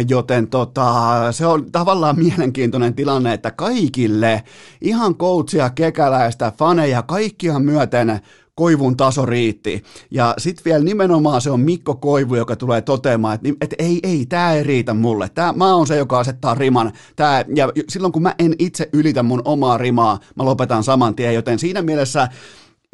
Joten 0.09 0.47
tota, 0.47 0.91
se 1.31 1.45
on 1.45 1.71
tavallaan 1.71 2.19
mielenkiintoinen 2.19 2.93
tilanne, 2.93 3.33
että 3.33 3.51
kaikille, 3.51 4.43
ihan 4.81 5.15
coachia, 5.15 5.69
kekäläistä, 5.69 6.53
faneja, 6.57 7.01
kaikkia 7.01 7.59
myöten 7.59 8.19
Koivun 8.55 8.97
taso 8.97 9.25
riitti. 9.25 9.83
Ja 10.11 10.33
sitten 10.37 10.65
vielä 10.65 10.83
nimenomaan 10.83 11.41
se 11.41 11.51
on 11.51 11.59
Mikko 11.59 11.95
Koivu, 11.95 12.35
joka 12.35 12.55
tulee 12.55 12.81
toteamaan, 12.81 13.35
että, 13.35 13.49
että 13.61 13.75
ei, 13.79 13.99
ei, 14.03 14.25
tämä 14.25 14.53
ei 14.53 14.63
riitä 14.63 14.93
mulle. 14.93 15.29
Tää, 15.29 15.53
mä 15.53 15.75
oon 15.75 15.87
se, 15.87 15.97
joka 15.97 16.19
asettaa 16.19 16.55
riman. 16.55 16.91
Tää, 17.15 17.45
ja 17.55 17.69
silloin 17.89 18.13
kun 18.13 18.21
mä 18.21 18.35
en 18.39 18.55
itse 18.59 18.89
ylitä 18.93 19.23
mun 19.23 19.41
omaa 19.45 19.77
rimaa, 19.77 20.19
mä 20.35 20.45
lopetan 20.45 20.83
saman 20.83 21.15
tien, 21.15 21.35
joten 21.35 21.59
siinä 21.59 21.81
mielessä 21.81 22.27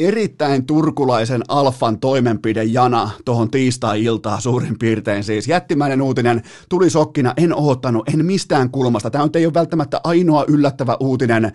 erittäin 0.08 0.65
turkulaisen 0.65 1.41
alfan 1.48 2.00
toimenpide 2.00 2.63
jana 2.63 3.10
tuohon 3.25 3.51
tiistai-iltaan 3.51 4.41
suurin 4.41 4.79
piirtein 4.79 5.24
siis. 5.24 5.48
Jättimäinen 5.48 6.01
uutinen 6.01 6.41
tuli 6.70 6.89
sokkina, 6.89 7.34
en 7.38 7.55
oottanut, 7.55 8.10
en 8.13 8.25
mistään 8.25 8.70
kulmasta. 8.70 9.10
Tämä 9.10 9.29
ei 9.36 9.46
ole 9.46 9.53
välttämättä 9.53 10.01
ainoa 10.03 10.46
yllättävä 10.48 10.98
uutinen 11.00 11.46
äh, 11.46 11.51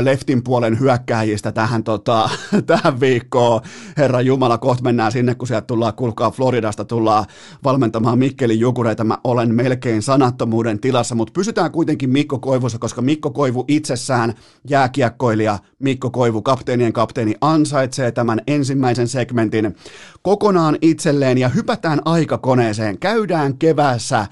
leftin 0.00 0.44
puolen 0.44 0.80
hyökkääjistä 0.80 1.52
tähän, 1.52 1.84
tota, 1.84 2.30
tähän 2.66 3.00
viikkoon. 3.00 3.60
Herra 3.96 4.20
Jumala, 4.20 4.58
kohta 4.58 4.82
mennään 4.82 5.12
sinne, 5.12 5.34
kun 5.34 5.48
sieltä 5.48 5.66
tullaan, 5.66 5.94
kulkaa 5.94 6.30
Floridasta, 6.30 6.84
tullaan 6.84 7.24
valmentamaan 7.64 8.18
Mikkelin 8.18 8.60
jukureita. 8.60 9.04
Mä 9.04 9.18
olen 9.24 9.54
melkein 9.54 10.02
sanattomuuden 10.02 10.80
tilassa, 10.80 11.14
mutta 11.14 11.32
pysytään 11.32 11.72
kuitenkin 11.72 12.10
Mikko 12.10 12.38
Koivussa, 12.38 12.78
koska 12.78 13.02
Mikko 13.02 13.30
Koivu 13.30 13.64
itsessään, 13.68 14.34
jääkiekkoilija, 14.70 15.58
Mikko 15.78 16.10
Koivu, 16.10 16.42
kapteenien 16.42 16.92
kapteeni, 16.92 17.34
ansaitsee 17.78 18.12
tämän 18.12 18.40
ensimmäisen 18.46 19.08
segmentin 19.08 19.76
kokonaan 20.22 20.78
itselleen 20.82 21.38
ja 21.38 21.48
hypätään 21.48 22.00
aikakoneeseen. 22.04 22.98
Käydään 22.98 23.58
keväässä 23.58 24.26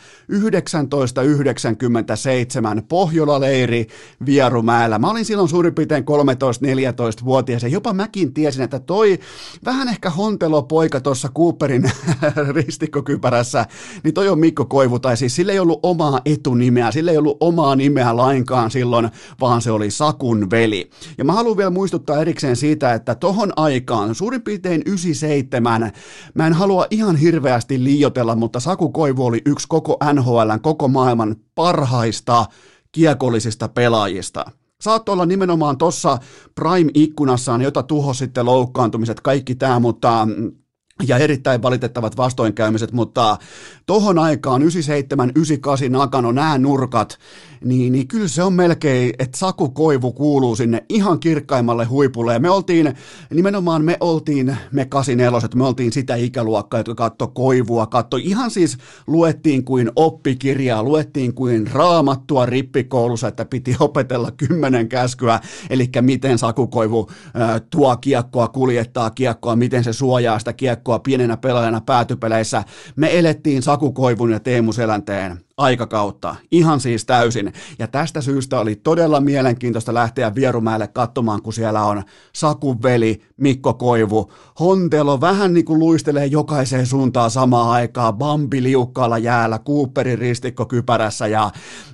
1997 0.90 2.82
Pohjola-leiri 2.88 3.86
Vierumäellä. 4.26 4.98
Mä 4.98 5.10
olin 5.10 5.24
silloin 5.24 5.48
suurin 5.48 5.74
piirtein 5.74 6.04
13-14-vuotias 6.04 7.62
ja 7.62 7.68
jopa 7.68 7.92
mäkin 7.92 8.34
tiesin, 8.34 8.62
että 8.62 8.78
toi 8.78 9.18
vähän 9.64 9.88
ehkä 9.88 10.10
hontelo 10.10 10.62
poika 10.62 11.00
tuossa 11.00 11.28
Cooperin 11.28 11.90
ristikkokypärässä, 12.56 13.66
niin 14.04 14.14
toi 14.14 14.28
on 14.28 14.38
Mikko 14.38 14.64
Koivu, 14.64 14.98
tai 14.98 15.16
siis 15.16 15.36
sillä 15.36 15.52
ei 15.52 15.58
ollut 15.58 15.80
omaa 15.82 16.20
etunimeä, 16.24 16.90
sillä 16.90 17.10
ei 17.10 17.18
ollut 17.18 17.36
omaa 17.40 17.76
nimeä 17.76 18.16
lainkaan 18.16 18.70
silloin, 18.70 19.08
vaan 19.40 19.62
se 19.62 19.70
oli 19.70 19.90
Sakun 19.90 20.50
veli. 20.50 20.90
Ja 21.18 21.24
mä 21.24 21.32
haluan 21.32 21.56
vielä 21.56 21.70
muistuttaa 21.70 22.20
erikseen 22.20 22.56
siitä, 22.56 22.94
että 22.94 23.14
tohon 23.26 23.52
aikaan, 23.56 24.14
suurin 24.14 24.42
piirtein 24.42 24.82
97, 24.86 25.92
mä 26.34 26.46
en 26.46 26.52
halua 26.52 26.86
ihan 26.90 27.16
hirveästi 27.16 27.84
liioitella, 27.84 28.36
mutta 28.36 28.60
Saku 28.60 28.88
Koivu 28.88 29.26
oli 29.26 29.42
yksi 29.46 29.66
koko 29.68 29.96
NHLn, 30.12 30.60
koko 30.62 30.88
maailman 30.88 31.36
parhaista 31.54 32.46
kiekollisista 32.92 33.68
pelaajista. 33.68 34.44
Saattoi 34.80 35.12
olla 35.12 35.26
nimenomaan 35.26 35.78
tuossa 35.78 36.18
Prime-ikkunassaan, 36.54 37.62
jota 37.62 37.82
tuho 37.82 38.14
sitten 38.14 38.46
loukkaantumiset, 38.46 39.20
kaikki 39.20 39.54
tämä, 39.54 39.78
mutta 39.78 40.28
ja 41.06 41.18
erittäin 41.18 41.62
valitettavat 41.62 42.16
vastoinkäymiset, 42.16 42.92
mutta 42.92 43.36
tohon 43.86 44.18
aikaan 44.18 44.62
97, 44.62 45.32
98 45.36 45.92
Nakano, 45.92 46.32
nämä 46.32 46.58
nurkat, 46.58 47.18
niin, 47.66 47.92
niin 47.92 48.08
kyllä 48.08 48.28
se 48.28 48.42
on 48.42 48.52
melkein, 48.52 49.12
että 49.18 49.38
Saku 49.38 49.68
Koivu 49.68 50.12
kuuluu 50.12 50.56
sinne 50.56 50.84
ihan 50.88 51.20
kirkkaimmalle 51.20 51.84
huipulle. 51.84 52.32
Ja 52.32 52.40
me 52.40 52.50
oltiin, 52.50 52.94
nimenomaan 53.34 53.84
me 53.84 53.96
oltiin, 54.00 54.56
me 54.72 54.84
84 54.84 55.48
me 55.54 55.66
oltiin 55.66 55.92
sitä 55.92 56.14
ikäluokkaa, 56.14 56.80
jotka 56.80 56.94
katto 56.94 57.28
Koivua, 57.28 57.86
katto 57.86 58.16
ihan 58.16 58.50
siis 58.50 58.78
luettiin 59.06 59.64
kuin 59.64 59.90
oppikirjaa, 59.96 60.82
luettiin 60.82 61.34
kuin 61.34 61.70
raamattua 61.72 62.46
rippikoulussa, 62.46 63.28
että 63.28 63.44
piti 63.44 63.76
opetella 63.80 64.30
kymmenen 64.30 64.88
käskyä, 64.88 65.40
eli 65.70 65.90
miten 66.00 66.38
Saku 66.38 66.66
Koivu 66.66 67.06
äh, 67.10 67.62
tuo 67.70 67.96
kiekkoa, 67.96 68.48
kuljettaa 68.48 69.10
kiekkoa, 69.10 69.56
miten 69.56 69.84
se 69.84 69.92
suojaa 69.92 70.38
sitä 70.38 70.52
kiekkoa 70.52 70.98
pienenä 70.98 71.36
pelaajana 71.36 71.80
päätypeleissä. 71.80 72.64
Me 72.96 73.18
elettiin 73.18 73.62
Saku 73.62 73.92
Koivun 73.92 74.30
ja 74.30 74.40
Teemu 74.40 74.72
Selänteen 74.72 75.46
aikakautta, 75.56 76.36
ihan 76.50 76.80
siis 76.80 77.04
täysin. 77.04 77.52
Ja 77.78 77.88
tästä 77.88 78.20
syystä 78.20 78.60
oli 78.60 78.76
todella 78.76 79.20
mielenkiintoista 79.20 79.94
lähteä 79.94 80.34
Vierumäelle 80.34 80.88
katsomaan, 80.88 81.42
kun 81.42 81.52
siellä 81.52 81.84
on 81.84 82.02
Sakun 82.32 82.82
veli 82.82 83.22
Mikko 83.36 83.74
Koivu. 83.74 84.32
Hontelo 84.60 85.20
vähän 85.20 85.54
niin 85.54 85.64
kuin 85.64 85.78
luistelee 85.78 86.26
jokaiseen 86.26 86.86
suuntaan 86.86 87.30
samaan 87.30 87.70
aikaan, 87.70 88.14
Bambi 88.14 88.62
liukkaalla 88.62 89.18
jäällä, 89.18 89.58
Cooperin 89.58 90.18
ristikko 90.18 90.66
kypärässä 90.66 91.26
ja, 91.26 91.50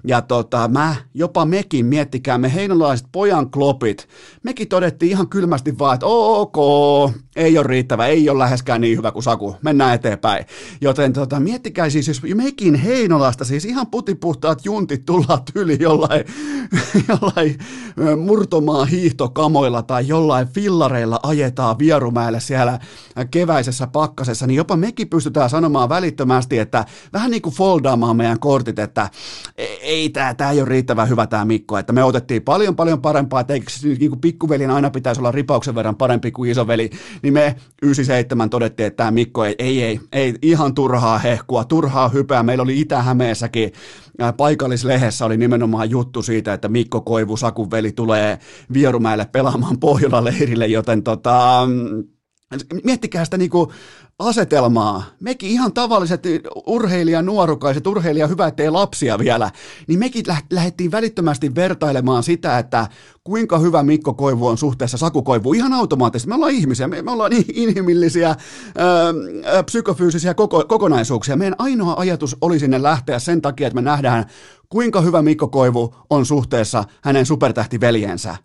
ja 0.07 0.23
tota, 0.23 0.69
mä, 0.69 0.97
jopa 1.15 1.45
mekin, 1.45 1.87
miettikää 1.87 2.39
me 2.39 2.55
heinolaiset 2.55 3.07
pojan 3.13 3.51
klopit, 3.51 4.09
mekin 4.43 4.69
todettiin 4.69 5.11
ihan 5.11 5.29
kylmästi 5.29 5.79
vaan, 5.79 5.95
että 5.95 6.07
ok, 6.07 6.57
ei 7.37 7.59
ole 7.59 7.67
riittävä, 7.67 8.07
ei 8.07 8.29
ole 8.29 8.39
läheskään 8.39 8.81
niin 8.81 8.99
hyvä 8.99 9.13
kuin 9.13 9.23
Saku, 9.23 9.57
mennään 9.63 9.95
eteenpäin. 9.95 10.45
Joten 10.81 11.13
tota, 11.13 11.41
miettikää 11.41 11.91
siis, 11.91 12.09
jos 12.09 12.23
mekin 12.35 12.75
Heinolasta 12.75 13.45
siis 13.45 13.65
ihan 13.65 13.87
putipuhtaat 13.87 14.65
juntit 14.65 15.05
tullaan 15.07 15.43
yli 15.55 15.77
jollain, 15.81 16.25
jollain 17.09 17.59
murtomaa 18.17 18.85
hiihtokamoilla 18.85 19.83
tai 19.83 20.09
jollain 20.09 20.49
fillareilla 20.49 21.21
ajetaan 21.23 21.79
Vierumäelle 21.79 22.41
siellä 22.41 22.79
keväisessä 23.31 23.87
pakkasessa, 23.87 24.47
niin 24.47 24.57
jopa 24.57 24.77
mekin 24.77 25.09
pystytään 25.09 25.51
sanomaan 25.51 25.89
välittömästi, 25.89 26.59
että 26.59 26.85
vähän 27.13 27.31
niin 27.31 27.43
kuin 27.43 27.55
foldaamaan 27.55 28.17
meidän 28.17 28.41
kortit, 28.41 28.79
että 28.79 29.11
e, 29.57 29.65
ei 29.65 30.09
tämä, 30.09 30.35
tämä 30.35 30.51
ei 30.51 30.61
ole 30.61 30.69
riittävän 30.69 31.09
hyvä 31.09 31.27
tämä 31.27 31.45
Mikko, 31.45 31.79
että 31.79 31.93
me 31.93 32.05
otettiin 32.05 32.43
paljon 32.43 32.77
paljon 32.77 33.01
parempaa, 33.01 33.41
että 33.41 33.55
eikö 33.55 33.67
niin 33.83 34.11
kuin 34.11 34.21
pikkuvelin 34.21 34.71
aina 34.71 34.91
pitäisi 34.91 35.21
olla 35.21 35.33
ripauksen 35.33 35.75
verran 35.75 35.97
parempi 35.97 36.31
kuin 36.31 36.51
isoveli, 36.51 36.91
niin 37.23 37.35
me 37.35 37.57
97 37.83 38.51
todettiin, 38.51 38.87
että 38.87 38.97
tämä 38.97 39.11
Mikko 39.11 39.45
ei, 39.45 39.55
ei, 39.59 39.81
ei, 39.83 40.01
ei 40.13 40.35
ihan 40.43 40.75
turhaa 40.75 41.19
hehkua, 41.19 41.65
turhaa 41.65 42.09
hypää, 42.09 42.43
meillä 42.43 42.63
oli 42.63 42.81
Itä-Hämeessä 42.81 43.47
Hämeessäkin 43.49 43.73
paikallislehdessä 44.37 45.25
oli 45.25 45.37
nimenomaan 45.37 45.91
juttu 45.91 46.23
siitä, 46.23 46.53
että 46.53 46.69
Mikko 46.69 47.01
Koivu, 47.01 47.37
Sakun 47.37 47.71
veli, 47.71 47.93
tulee 47.93 48.39
Vierumäelle 48.73 49.27
pelaamaan 49.33 49.81
Pohjola-leirille, 49.81 50.67
joten 50.67 51.03
tota, 51.03 51.69
miettikää 52.85 53.25
sitä 53.25 53.37
niinku 53.37 53.73
asetelmaa. 54.19 55.05
Mekin 55.21 55.51
ihan 55.51 55.73
tavalliset 55.73 56.23
urheilija 56.67 57.23
nuorukaiset, 57.23 57.87
urheilija 57.87 58.27
hyvä, 58.27 58.47
ettei 58.47 58.71
lapsia 58.71 59.19
vielä, 59.19 59.51
niin 59.87 59.99
mekin 59.99 60.25
lähdettiin 60.51 60.91
välittömästi 60.91 61.55
vertailemaan 61.55 62.23
sitä, 62.23 62.59
että 62.59 62.87
kuinka 63.25 63.59
hyvä 63.59 63.83
Mikko 63.83 64.15
Koivu 64.15 64.47
on 64.47 64.59
suhteessa 64.59 64.99
Saku 64.99 65.23
Koivu. 65.23 65.53
Ihan 65.53 65.73
automaattisesti. 65.73 66.29
Me 66.29 66.35
ollaan 66.35 66.53
ihmisiä, 66.53 66.89
me, 66.89 67.03
me 67.03 67.11
ollaan 67.11 67.31
niin 67.31 67.45
inhimillisiä, 67.69 68.29
ää, 68.29 68.37
psykofyysisiä 69.63 70.35
koko, 70.35 70.65
kokonaisuuksia. 70.65 71.37
Meidän 71.37 71.57
ainoa 71.59 71.95
ajatus 71.99 72.37
oli 72.41 72.59
sinne 72.59 72.83
lähteä 72.83 73.19
sen 73.19 73.43
takia, 73.43 73.67
että 73.67 73.75
me 73.75 73.83
nähdään, 73.83 74.25
kuinka 74.69 75.01
hyvä 75.01 75.23
Mikko 75.23 75.49
Koivu 75.49 75.95
on 76.11 76.27
suhteessa 76.27 76.85
hänen 77.03 77.27
supertähtiveljensä. 77.27 78.37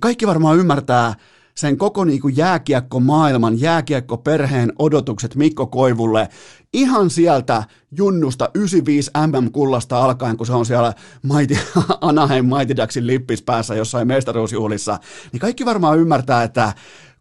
Kaikki 0.00 0.26
varmaan 0.26 0.58
ymmärtää, 0.58 1.14
sen 1.58 1.76
koko 1.76 2.04
niin 2.04 2.20
kuin 2.20 2.36
jääkiekko-maailman, 2.36 3.60
jääkiekko-perheen 3.60 4.72
odotukset 4.78 5.34
Mikko 5.34 5.66
Koivulle 5.66 6.28
ihan 6.72 7.10
sieltä 7.10 7.64
junnusta 7.90 8.50
95 8.54 9.10
MM-kullasta 9.26 10.04
alkaen, 10.04 10.36
kun 10.36 10.46
se 10.46 10.52
on 10.52 10.66
siellä 10.66 10.94
Mighty, 11.22 11.58
Anaheim 12.00 12.44
Mighty 12.44 12.76
Ducksin 12.76 13.06
lippis 13.06 13.42
päässä 13.42 13.74
jossain 13.74 14.08
mestaruusjuhlissa, 14.08 14.98
niin 15.32 15.40
kaikki 15.40 15.64
varmaan 15.64 15.98
ymmärtää, 15.98 16.42
että 16.42 16.72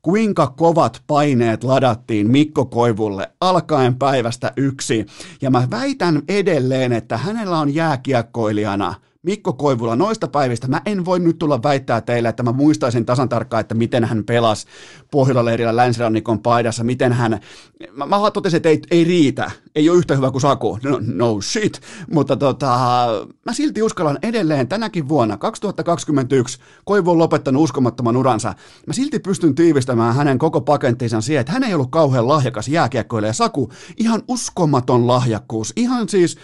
kuinka 0.01 0.47
kovat 0.47 1.01
paineet 1.07 1.63
ladattiin 1.63 2.31
Mikko 2.31 2.65
Koivulle 2.65 3.31
alkaen 3.41 3.95
päivästä 3.95 4.51
yksi. 4.57 5.05
Ja 5.41 5.51
mä 5.51 5.67
väitän 5.71 6.21
edelleen, 6.27 6.93
että 6.93 7.17
hänellä 7.17 7.59
on 7.59 7.75
jääkiekkoilijana– 7.75 8.95
Mikko 9.23 9.53
Koivula 9.53 9.95
noista 9.95 10.27
päivistä, 10.27 10.67
mä 10.67 10.81
en 10.85 11.05
voi 11.05 11.19
nyt 11.19 11.39
tulla 11.39 11.63
väittää 11.63 12.01
teille, 12.01 12.29
että 12.29 12.43
mä 12.43 12.51
muistaisin 12.51 13.05
tasan 13.05 13.29
tarkkaan, 13.29 13.61
että 13.61 13.75
miten 13.75 14.05
hän 14.05 14.23
pelasi 14.23 14.67
Pohjola-leirillä 15.11 15.75
länsirannikon 15.75 16.39
paidassa, 16.39 16.83
miten 16.83 17.13
hän, 17.13 17.39
mä, 17.91 18.05
mä 18.05 18.31
totesin, 18.31 18.57
että 18.57 18.69
ei, 18.69 18.81
ei 18.91 19.03
riitä, 19.03 19.51
ei 19.75 19.89
ole 19.89 19.97
yhtä 19.97 20.15
hyvä 20.15 20.31
kuin 20.31 20.41
Saku, 20.41 20.79
no, 20.83 20.99
no 21.01 21.41
shit, 21.41 21.81
mutta 22.11 22.35
tota, 22.35 22.67
mä 23.45 23.53
silti 23.53 23.81
uskallan 23.81 24.19
edelleen 24.21 24.67
tänäkin 24.67 25.09
vuonna, 25.09 25.37
2021, 25.37 26.59
Koivu 26.85 27.11
on 27.11 27.17
lopettanut 27.17 27.63
uskomattoman 27.63 28.17
uransa, 28.17 28.53
mä 28.87 28.93
silti 28.93 29.19
pystyn 29.19 29.55
tiivistämään 29.55 30.15
hänen 30.15 30.37
koko 30.37 30.61
pakenttinsa 30.61 31.21
siihen, 31.21 31.41
että 31.41 31.53
hän 31.53 31.63
ei 31.63 31.73
ollut 31.73 31.91
kauhean 31.91 32.27
lahjakas 32.27 32.67
jääkiekkoille 32.67 33.27
ja 33.27 33.33
Saku, 33.33 33.69
ihan 33.97 34.23
uskomaton 34.27 35.07
lahjakkuus, 35.07 35.73
ihan 35.75 36.09
siis, 36.09 36.37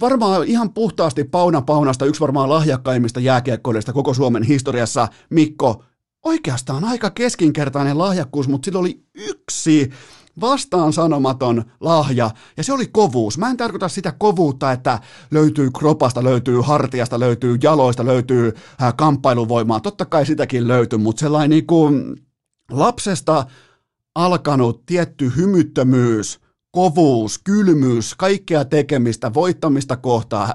varmaan 0.00 0.44
ihan 0.44 0.72
puhtaasti 0.72 1.24
Pauna 1.24 1.62
Paunasta 1.62 2.04
yksi 2.04 2.20
varmaan 2.20 2.50
lahjakkaimmista 2.50 3.20
jääkiekkoilijoista 3.20 3.92
koko 3.92 4.14
Suomen 4.14 4.42
historiassa, 4.42 5.08
Mikko, 5.30 5.84
oikeastaan 6.24 6.84
aika 6.84 7.10
keskinkertainen 7.10 7.98
lahjakkuus, 7.98 8.48
mutta 8.48 8.64
sillä 8.64 8.78
oli 8.78 9.02
yksi 9.14 9.90
vastaan 10.40 10.92
sanomaton 10.92 11.64
lahja, 11.80 12.30
ja 12.56 12.64
se 12.64 12.72
oli 12.72 12.86
kovuus. 12.86 13.38
Mä 13.38 13.50
en 13.50 13.56
tarkoita 13.56 13.88
sitä 13.88 14.12
kovuutta, 14.18 14.72
että 14.72 15.00
löytyy 15.30 15.70
kropasta, 15.70 16.24
löytyy 16.24 16.60
hartiasta, 16.60 17.20
löytyy 17.20 17.58
jaloista, 17.62 18.04
löytyy 18.04 18.52
kamppailuvoimaa. 18.96 19.80
Totta 19.80 20.04
kai 20.04 20.26
sitäkin 20.26 20.68
löytyy, 20.68 20.98
mutta 20.98 21.20
sellainen 21.20 21.50
niin 21.50 21.66
kuin 21.66 22.16
lapsesta 22.70 23.46
alkanut 24.14 24.86
tietty 24.86 25.32
hymyttömyys– 25.36 26.40
kovuus, 26.70 27.38
kylmyys, 27.38 28.14
kaikkea 28.14 28.64
tekemistä, 28.64 29.34
voittamista 29.34 29.96
kohtaa. 29.96 30.54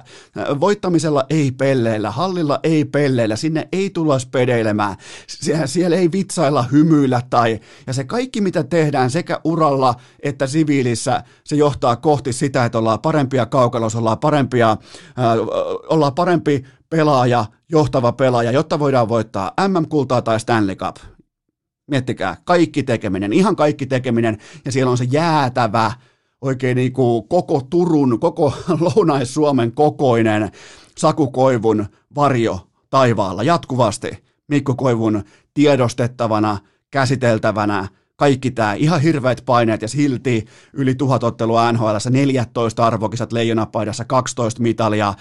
Voittamisella 0.59 1.25
ei 1.29 1.51
pelleillä, 1.51 2.11
hallilla 2.11 2.59
ei 2.63 2.85
pelleillä, 2.85 3.35
sinne 3.35 3.67
ei 3.71 3.89
tulla 3.89 4.19
spedeilemään, 4.19 4.95
Sie- 5.27 5.67
siellä 5.67 5.95
ei 5.95 6.11
vitsailla 6.11 6.63
hymyillä 6.71 7.21
tai, 7.29 7.59
ja 7.87 7.93
se 7.93 8.03
kaikki 8.03 8.41
mitä 8.41 8.63
tehdään 8.63 9.09
sekä 9.09 9.39
uralla 9.43 9.95
että 10.23 10.47
siviilissä, 10.47 11.23
se 11.43 11.55
johtaa 11.55 11.95
kohti 11.95 12.33
sitä, 12.33 12.65
että 12.65 12.77
ollaan 12.77 12.99
parempia 12.99 13.45
kaukalossa, 13.45 13.99
ollaan 13.99 14.19
parempia, 14.19 14.71
äh, 14.71 14.77
ollaan 15.89 16.15
parempi 16.15 16.63
pelaaja, 16.89 17.45
johtava 17.71 18.11
pelaaja, 18.11 18.51
jotta 18.51 18.79
voidaan 18.79 19.09
voittaa 19.09 19.51
MM-kultaa 19.67 20.21
tai 20.21 20.39
Stanley 20.39 20.75
Cup. 20.75 20.95
Miettikää, 21.87 22.37
kaikki 22.43 22.83
tekeminen, 22.83 23.33
ihan 23.33 23.55
kaikki 23.55 23.85
tekeminen, 23.85 24.37
ja 24.65 24.71
siellä 24.71 24.91
on 24.91 24.97
se 24.97 25.07
jäätävä, 25.11 25.91
oikein 26.41 26.75
niin 26.75 26.93
kuin 26.93 27.27
koko 27.27 27.61
Turun, 27.69 28.19
koko 28.19 28.53
Lounais-Suomen 28.95 29.71
kokoinen 29.71 30.51
Sakukoivun 30.97 31.85
varjo 32.15 32.67
taivaalla 32.89 33.43
jatkuvasti. 33.43 34.23
Mikko 34.47 34.75
Koivun 34.75 35.23
tiedostettavana, 35.53 36.57
käsiteltävänä, 36.91 37.87
kaikki 38.21 38.51
tämä, 38.51 38.73
ihan 38.73 39.01
hirveät 39.01 39.41
paineet 39.45 39.81
ja 39.81 39.87
silti 39.87 40.45
yli 40.73 40.95
tuhat 40.95 41.23
ottelua 41.23 41.71
NHL, 41.71 41.95
14 42.09 42.85
arvokisat 42.85 43.31
leijonapaidassa, 43.31 44.05
12 44.05 44.61
mitalia, 44.61 45.13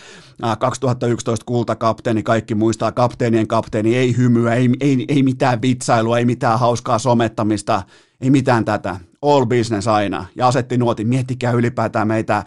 2011 0.59 1.45
kultakapteeni, 1.47 2.23
kaikki 2.23 2.55
muistaa, 2.55 2.93
kapteenien 2.93 3.47
kapteeni, 3.49 3.97
ei 3.97 4.17
hymyä, 4.17 4.55
ei, 4.55 4.71
ei, 4.81 5.05
ei 5.09 5.23
mitään 5.23 5.63
vitsailua, 5.63 6.19
ei 6.19 6.25
mitään 6.25 6.59
hauskaa 6.59 6.99
somettamista, 6.99 7.83
ei 8.21 8.31
mitään 8.31 8.65
tätä, 8.65 9.01
all 9.23 9.47
business 9.47 9.89
aina, 9.89 10.27
ja 10.37 10.49
asetti 10.49 10.79
nuotin, 10.79 11.09
miettikää 11.09 11.53
ylipäätään 11.53 12.09
meitä 12.09 12.45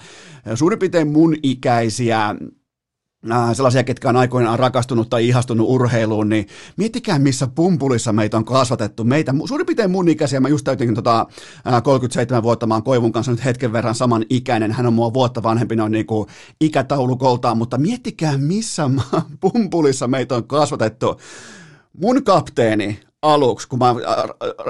suurin 0.55 0.79
piirtein 0.79 1.07
mun 1.07 1.35
ikäisiä 1.43 2.35
sellaisia, 3.53 3.83
ketkä 3.83 4.09
on 4.09 4.15
aikoinaan 4.15 4.59
rakastunut 4.59 5.09
tai 5.09 5.27
ihastunut 5.27 5.69
urheiluun, 5.69 6.29
niin 6.29 6.47
miettikää, 6.77 7.19
missä 7.19 7.47
pumpulissa 7.47 8.13
meitä 8.13 8.37
on 8.37 8.45
kasvatettu. 8.45 9.03
Meitä, 9.03 9.33
suurin 9.45 9.65
piirtein 9.65 9.91
mun 9.91 10.09
ikäisiä, 10.09 10.39
mä 10.39 10.49
just 10.49 10.63
täytin 10.63 10.95
tota, 10.95 11.25
37 11.83 12.43
vuotta, 12.43 12.67
mä 12.67 12.73
oon 12.73 12.83
Koivun 12.83 13.11
kanssa 13.11 13.31
nyt 13.31 13.45
hetken 13.45 13.73
verran 13.73 13.95
saman 13.95 14.25
ikäinen, 14.29 14.71
hän 14.71 14.85
on 14.85 14.93
mua 14.93 15.13
vuotta 15.13 15.43
vanhempi 15.43 15.75
noin 15.75 15.91
niin 15.91 16.05
kuin 16.05 16.27
ikätaulukoltaan, 16.61 17.57
mutta 17.57 17.77
miettikää, 17.77 18.37
missä 18.37 18.89
pumpulissa 19.41 20.07
meitä 20.07 20.35
on 20.35 20.47
kasvatettu. 20.47 21.19
Mun 21.93 22.23
kapteeni 22.23 22.99
aluksi, 23.21 23.67
kun 23.67 23.79
mä 23.79 23.95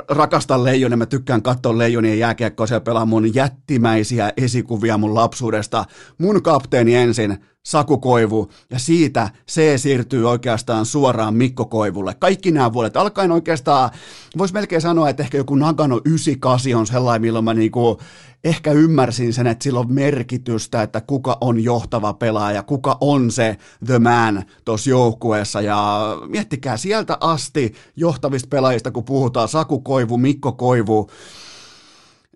rakastan 0.10 0.64
leijonia, 0.64 0.98
mä 0.98 1.06
tykkään 1.06 1.42
katsoa 1.42 1.78
leijonien 1.78 2.20
jääkiekkoa, 2.20 2.68
siellä 2.68 2.82
pelaa 2.82 3.06
mun 3.06 3.36
jättimäisiä 3.36 4.34
esikuvia 4.38 4.98
mun 4.98 5.16
lapsuudesta. 5.16 5.86
Mun 6.18 6.44
kapteeni 6.44 6.96
ensin, 6.96 7.38
Saku 7.64 7.98
Koivu, 7.98 8.50
ja 8.70 8.80
siitä 8.80 9.30
se 9.46 9.78
siirtyy 9.78 10.30
oikeastaan 10.30 10.86
suoraan 10.86 11.34
Mikko 11.36 11.66
Koivulle. 11.66 12.14
Kaikki 12.14 12.52
nämä 12.52 12.74
vuodet, 12.74 12.98
alkaen 12.98 13.32
oikeastaan, 13.32 13.90
voisi 14.38 14.54
melkein 14.54 14.82
sanoa, 14.82 15.10
että 15.10 15.24
ehkä 15.24 15.38
joku 15.38 15.56
Nagano 15.56 16.02
98 16.06 16.76
on 16.76 16.88
sellainen, 16.88 17.22
milloin 17.22 17.46
mä 17.46 17.54
niinku 17.54 18.00
ehkä 18.44 18.72
ymmärsin 18.72 19.34
sen, 19.34 19.48
että 19.48 19.64
sillä 19.64 19.80
on 19.80 19.94
merkitystä, 19.94 20.82
että 20.82 21.02
kuka 21.02 21.38
on 21.42 21.64
johtava 21.64 22.14
pelaaja, 22.14 22.64
kuka 22.64 22.98
on 23.02 23.32
se 23.32 23.58
the 23.86 24.00
man 24.00 24.44
tuossa 24.66 24.90
joukkueessa. 24.90 25.62
Ja 25.62 26.08
miettikää 26.28 26.78
sieltä 26.78 27.18
asti 27.20 27.74
johtavista 27.96 28.48
pelaajista, 28.50 28.92
kun 28.92 29.04
puhutaan 29.04 29.48
Saku 29.48 29.80
Koivu, 29.80 30.18
Mikko 30.18 30.52
Koivu, 30.52 31.10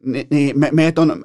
niin, 0.06 0.28
niin 0.30 0.60
me, 0.60 0.70
meitä 0.74 1.02
on, 1.02 1.24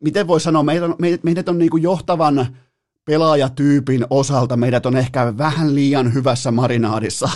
miten 0.00 0.26
voi 0.26 0.40
sanoa, 0.40 0.62
meidät 0.62 0.90
on, 0.90 0.96
meidät, 0.98 1.24
meidät 1.24 1.48
on 1.48 1.58
niin 1.58 1.82
johtavan 1.82 2.56
pelaajatyypin 3.04 4.06
osalta 4.10 4.56
meidät 4.56 4.86
on 4.86 4.96
ehkä 4.96 5.38
vähän 5.38 5.74
liian 5.74 6.14
hyvässä 6.14 6.50
marinaadissa 6.50 7.28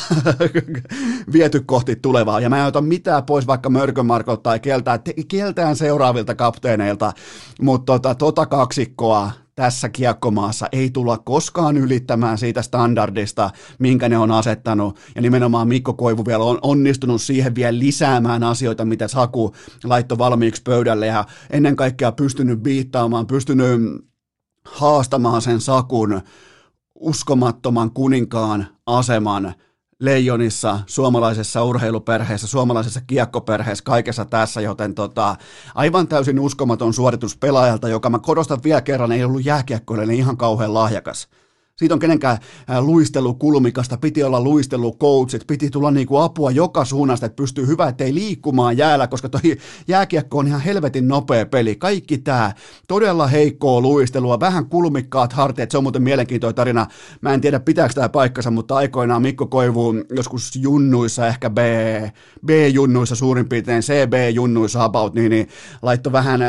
viety 1.32 1.62
kohti 1.66 1.96
tulevaa. 1.96 2.40
Ja 2.40 2.50
mä 2.50 2.58
en 2.58 2.66
ota 2.66 2.80
mitään 2.80 3.25
pois 3.25 3.46
vaikka 3.46 3.70
Mörkömarkolta 3.70 4.42
tai 4.42 4.60
keltään, 4.60 5.00
keltään 5.28 5.76
seuraavilta 5.76 6.34
kapteeneilta, 6.34 7.12
mutta 7.60 7.92
tota, 7.92 8.14
tota 8.14 8.46
kaksikkoa 8.46 9.30
tässä 9.54 9.88
kiekkomaassa 9.88 10.68
ei 10.72 10.90
tulla 10.90 11.18
koskaan 11.18 11.76
ylittämään 11.76 12.38
siitä 12.38 12.62
standardista, 12.62 13.50
minkä 13.78 14.08
ne 14.08 14.18
on 14.18 14.30
asettanut. 14.30 14.98
Ja 15.14 15.22
nimenomaan 15.22 15.68
Mikko 15.68 15.94
Koivu 15.94 16.26
vielä 16.26 16.44
on 16.44 16.58
onnistunut 16.62 17.22
siihen 17.22 17.54
vielä 17.54 17.78
lisäämään 17.78 18.42
asioita, 18.42 18.84
mitä 18.84 19.08
Saku 19.08 19.54
laittoi 19.84 20.18
valmiiksi 20.18 20.62
pöydälle 20.62 21.06
ja 21.06 21.25
ennen 21.50 21.76
kaikkea 21.76 22.12
pystynyt 22.12 22.62
biittaamaan, 22.62 23.26
pystynyt 23.26 23.80
haastamaan 24.72 25.42
sen 25.42 25.60
Sakun 25.60 26.20
uskomattoman 26.94 27.90
kuninkaan 27.90 28.66
aseman 28.87 29.54
leijonissa, 30.00 30.80
suomalaisessa 30.87 31.64
urheiluperheessä, 31.64 32.47
suomalaisessa 32.47 33.00
kiekkoperheessä, 33.00 33.84
kaikessa 33.84 34.25
tässä, 34.25 34.60
joten 34.60 34.95
tota, 34.95 35.36
aivan 35.75 36.08
täysin 36.08 36.40
uskomaton 36.40 36.95
suoritus 36.95 37.36
pelaajalta, 37.36 37.88
joka 37.88 38.10
mä 38.10 38.19
korostan 38.19 38.60
vielä 38.64 38.80
kerran, 38.80 39.12
ei 39.12 39.25
ollut 39.25 39.45
jääkiekkoille 39.45 40.14
ihan 40.14 40.36
kauhean 40.36 40.75
lahjakas. 40.75 41.28
Siitä 41.78 41.95
on 41.95 41.99
kenenkään 41.99 42.38
luistelukulmikasta, 42.80 43.97
piti 43.97 44.23
olla 44.23 44.41
luistelukoutsit, 44.41 45.47
piti 45.47 45.71
tulla 45.71 45.91
niinku 45.91 46.17
apua 46.17 46.50
joka 46.50 46.84
suunnasta, 46.84 47.26
että 47.26 47.36
pystyy 47.36 47.67
hyvä, 47.67 47.88
ettei 47.88 48.14
liikkumaan 48.14 48.76
jäällä, 48.76 49.06
koska 49.06 49.28
toi 49.28 49.41
jääkiekko 49.88 50.38
on 50.38 50.47
ihan 50.47 50.60
helvetin 50.60 51.08
nopea 51.08 51.47
peli. 51.47 51.76
Kaikki 51.76 52.19
tämä 52.19 52.52
todella 52.88 53.26
heikkoa 53.26 53.80
luistelua, 53.80 54.41
vähän 54.41 54.67
kulmikkaat 54.67 55.32
harteet, 55.32 55.71
se 55.71 55.78
on 55.78 55.84
muuten 55.84 56.02
mielenkiintoinen 56.02 56.54
tarina. 56.54 56.86
Mä 57.21 57.34
en 57.34 57.41
tiedä 57.41 57.60
pitääkö 57.60 57.95
tämä 57.95 58.08
paikkansa, 58.08 58.50
mutta 58.50 58.76
aikoinaan 58.76 59.23
Mikko 59.23 59.47
Koivu 59.47 59.95
joskus 60.17 60.56
junnuissa, 60.56 61.26
ehkä 61.26 61.50
B, 61.50 61.58
B-junnuissa 62.47 63.14
suurin 63.14 63.49
piirtein, 63.49 63.82
CB-junnuissa 63.82 64.84
about, 64.84 65.14
niin, 65.14 65.30
niin 65.30 65.49
laittoi 65.82 66.12
vähän 66.12 66.41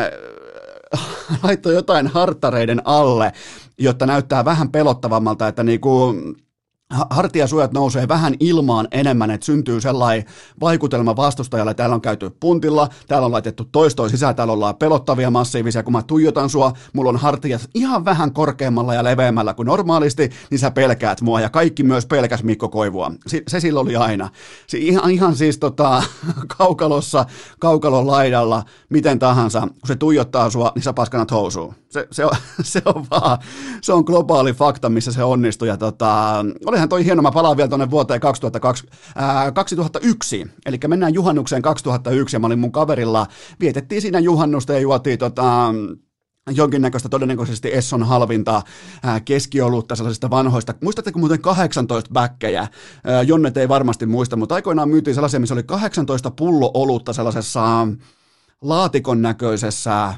laittoi 1.43 1.73
jotain 1.73 2.07
hartareiden 2.07 2.81
alle, 2.85 3.31
jotta 3.77 4.05
näyttää 4.05 4.45
vähän 4.45 4.71
pelottavammalta, 4.71 5.47
että 5.47 5.63
niinku 5.63 6.15
hartiasuojat 6.89 7.73
nousee 7.73 8.07
vähän 8.07 8.35
ilmaan 8.39 8.87
enemmän, 8.91 9.31
että 9.31 9.45
syntyy 9.45 9.81
sellainen 9.81 10.25
vaikutelma 10.61 11.15
vastustajalle, 11.15 11.73
täällä 11.73 11.95
on 11.95 12.01
käyty 12.01 12.31
puntilla, 12.39 12.89
täällä 13.07 13.25
on 13.25 13.31
laitettu 13.31 13.65
toistoa 13.71 14.09
sisään, 14.09 14.35
täällä 14.35 14.53
ollaan 14.53 14.75
pelottavia 14.75 15.31
massiivisia, 15.31 15.83
kun 15.83 15.93
mä 15.93 16.01
tuijotan 16.03 16.49
sua, 16.49 16.73
mulla 16.93 17.09
on 17.09 17.17
hartiat 17.17 17.69
ihan 17.73 18.05
vähän 18.05 18.33
korkeammalla 18.33 18.93
ja 18.93 19.03
leveämmällä 19.03 19.53
kuin 19.53 19.65
normaalisti, 19.65 20.29
niin 20.49 20.59
sä 20.59 20.71
pelkäät 20.71 21.21
mua, 21.21 21.41
ja 21.41 21.49
kaikki 21.49 21.83
myös 21.83 22.05
pelkäs 22.05 22.43
Mikko 22.43 22.69
Koivua. 22.69 23.11
Se 23.47 23.59
silloin 23.59 23.87
oli 23.87 23.95
aina. 23.95 24.29
Se 24.67 24.77
ihan, 24.77 25.11
ihan 25.11 25.35
siis 25.35 25.57
tota, 25.57 26.03
kaukalossa, 26.57 27.25
kaukalon 27.59 28.07
laidalla, 28.07 28.63
miten 28.89 29.19
tahansa, 29.19 29.61
kun 29.61 29.87
se 29.87 29.95
tuijottaa 29.95 30.49
sua, 30.49 30.71
niin 30.75 30.83
sä 30.83 30.93
paskanat 30.93 31.31
housuun. 31.31 31.75
Se, 31.89 32.07
se, 32.11 32.25
on, 32.25 32.31
se 32.61 32.81
on 32.85 33.05
vaan, 33.11 33.37
se 33.81 33.93
on 33.93 34.03
globaali 34.03 34.53
fakta, 34.53 34.89
missä 34.89 35.11
se 35.11 35.23
onnistuu, 35.23 35.67
ja 35.67 35.77
tota, 35.77 36.45
oli 36.65 36.78
olihan 36.79 36.89
toi 36.89 37.05
hieno, 37.05 37.21
mä 37.21 37.31
palaan 37.31 37.57
vielä 37.57 37.67
tuonne 37.69 37.89
vuoteen 37.89 38.19
2002, 38.19 38.87
ää, 39.15 39.51
2001, 39.51 40.47
eli 40.65 40.79
mennään 40.87 41.13
juhannukseen 41.13 41.61
2001, 41.61 42.35
ja 42.35 42.39
mä 42.39 42.47
olin 42.47 42.59
mun 42.59 42.71
kaverilla, 42.71 43.27
vietettiin 43.59 44.01
siinä 44.01 44.19
juhannusta 44.19 44.73
ja 44.73 44.79
juotiin 44.79 45.19
tota, 45.19 45.73
jonkinnäköistä 46.51 47.09
todennäköisesti 47.09 47.73
Esson 47.73 48.03
halvinta 48.03 48.61
keskiolutta 49.25 49.95
sellaisista 49.95 50.29
vanhoista. 50.29 50.73
Muistatteko 50.81 51.19
muuten 51.19 51.41
18 51.41 52.11
bäkkejä? 52.13 52.67
Jonnet 53.25 53.57
ei 53.57 53.69
varmasti 53.69 54.05
muista, 54.05 54.35
mutta 54.35 54.55
aikoinaan 54.55 54.89
myytiin 54.89 55.15
sellaisia, 55.15 55.39
missä 55.39 55.55
oli 55.55 55.63
18 55.63 56.31
pullo 56.31 56.71
olutta 56.73 57.13
sellaisessa 57.13 57.87
laatikon 58.61 59.21
näköisessä 59.21 60.13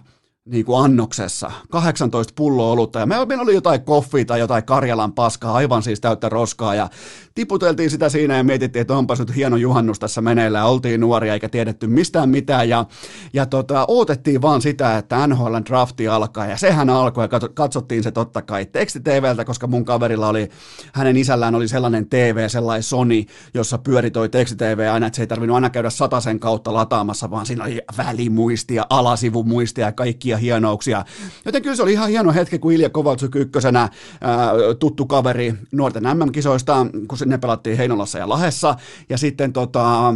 niin 0.45 0.65
kuin 0.65 0.84
annoksessa, 0.86 1.51
18 1.69 2.34
pulloa 2.36 2.71
olutta, 2.71 2.99
ja 2.99 3.06
meillä 3.06 3.41
oli 3.41 3.54
jotain 3.54 3.82
koffia 3.82 4.25
tai 4.25 4.39
jotain 4.39 4.63
Karjalan 4.63 5.13
paskaa, 5.13 5.54
aivan 5.54 5.84
siis 5.84 6.01
täyttä 6.01 6.30
roskaa, 6.30 6.75
ja 6.75 6.89
tiputeltiin 7.36 7.89
sitä 7.89 8.10
siinä 8.10 8.38
ja 8.38 8.43
mietittiin, 8.43 8.82
että 8.82 8.97
onpas 8.97 9.19
nyt 9.19 9.36
hieno 9.36 9.58
juhannus 9.58 9.99
tässä 9.99 10.21
meneillään, 10.21 10.67
oltiin 10.67 11.01
nuoria 11.01 11.34
eikä 11.34 11.49
tiedetty 11.49 11.88
mistään 11.88 12.30
mitään, 12.30 12.69
ja, 12.69 12.86
ja 13.34 13.45
tota, 13.45 13.86
odotettiin 13.88 14.41
vaan 14.41 14.62
sitä, 14.62 14.97
että 14.97 15.27
NHL 15.27 15.56
drafti 15.69 16.08
alkaa, 16.08 16.45
ja 16.45 16.58
sehän 16.58 16.89
alkoi, 16.89 17.23
ja 17.32 17.49
katsottiin 17.54 18.04
se 18.04 18.12
totta 18.12 18.41
kai 18.41 18.65
teksti-TVltä, 18.65 19.45
koska 19.45 19.67
mun 19.67 19.86
kaverilla 19.86 20.27
oli, 20.27 20.49
hänen 20.93 21.17
isällään 21.17 21.56
oli 21.56 21.67
sellainen 21.67 22.10
TV, 22.10 22.49
sellainen 22.49 22.84
Sony, 22.84 23.23
jossa 23.54 23.77
pyöri 23.77 24.12
toi 24.12 24.30
teksti-TV 24.30 24.89
aina, 24.93 25.08
että 25.08 25.15
se 25.15 25.23
ei 25.23 25.27
tarvinnut 25.27 25.56
aina 25.56 25.69
käydä 25.69 25.89
sataisen 25.89 26.39
kautta 26.39 26.73
lataamassa, 26.73 27.32
vaan 27.32 27.45
siinä 27.45 27.63
oli 27.63 27.82
välimuistia, 27.97 28.86
alasivumuistia 28.89 29.86
ja 29.86 29.91
kaikkia 29.91 30.32
hienouksia. 30.41 31.06
Joten 31.45 31.62
kyllä 31.62 31.75
se 31.75 31.84
oli 31.84 31.93
ihan 31.93 32.10
hieno 32.10 32.34
hetki, 32.34 32.60
kun 32.60 32.71
Ilja 32.71 32.89
Kovaltsuk 32.89 33.36
ykkösenä, 33.36 33.89
ää, 34.21 34.51
tuttu 34.80 35.06
kaveri 35.06 35.54
nuorten 35.71 36.04
MM-kisoista, 36.04 36.86
kun 37.08 37.17
ne 37.25 37.38
pelattiin 37.38 37.77
Heinolassa 37.77 38.19
ja 38.19 38.30
Lahessa, 38.30 38.75
ja 39.10 39.17
sitten 39.17 39.54
tota, 39.54 40.13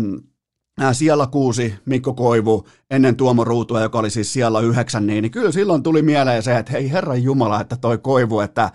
siellä 0.91 1.27
kuusi 1.27 1.73
Mikko 1.85 2.13
Koivu 2.13 2.67
ennen 2.91 3.15
Tuomo 3.15 3.43
Ruutua, 3.43 3.81
joka 3.81 3.99
oli 3.99 4.09
siis 4.09 4.33
siellä 4.33 4.59
yhdeksän, 4.59 5.07
niin, 5.07 5.21
niin 5.21 5.31
kyllä 5.31 5.51
silloin 5.51 5.83
tuli 5.83 6.01
mieleen 6.01 6.43
se, 6.43 6.57
että 6.57 6.71
hei 6.71 6.91
Herran 6.91 7.23
Jumala, 7.23 7.61
että 7.61 7.75
toi 7.75 7.97
Koivu, 7.97 8.39
että 8.39 8.71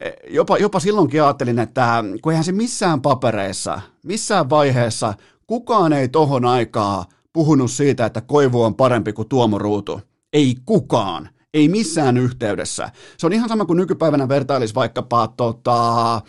e, 0.00 0.10
jopa, 0.30 0.58
jopa 0.58 0.80
silloinkin 0.80 1.22
ajattelin, 1.22 1.58
että 1.58 2.04
kun 2.22 2.32
eihän 2.32 2.44
se 2.44 2.52
missään 2.52 3.02
papereissa, 3.02 3.80
missään 4.04 4.50
vaiheessa 4.50 5.14
kukaan 5.46 5.92
ei 5.92 6.08
tohon 6.08 6.44
aikaa 6.44 7.04
puhunut 7.32 7.70
siitä, 7.70 8.06
että 8.06 8.20
Koivu 8.20 8.62
on 8.62 8.74
parempi 8.74 9.12
kuin 9.12 9.28
Tuomo 9.28 9.58
Ruutu. 9.58 10.00
Ei 10.34 10.54
kukaan. 10.64 11.28
Ei 11.54 11.68
missään 11.68 12.16
yhteydessä. 12.16 12.90
Se 13.18 13.26
on 13.26 13.32
ihan 13.32 13.48
sama 13.48 13.64
kuin 13.64 13.76
nykypäivänä 13.76 14.28
vertailis 14.28 14.74
vaikkapa 14.74 15.28
tota, 15.28 16.20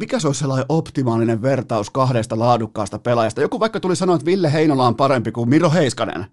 mikä 0.00 0.20
se 0.20 0.26
olisi 0.26 0.38
sellainen 0.40 0.66
optimaalinen 0.68 1.42
vertaus 1.42 1.90
kahdesta 1.90 2.38
laadukkaasta 2.38 2.98
pelaajasta? 2.98 3.40
Joku 3.40 3.60
vaikka 3.60 3.80
tuli 3.80 3.96
sanoa, 3.96 4.16
että 4.16 4.26
Ville 4.26 4.52
Heinola 4.52 4.86
on 4.86 4.96
parempi 4.96 5.32
kuin 5.32 5.48
Miro 5.48 5.70
Heiskanen. 5.70 6.26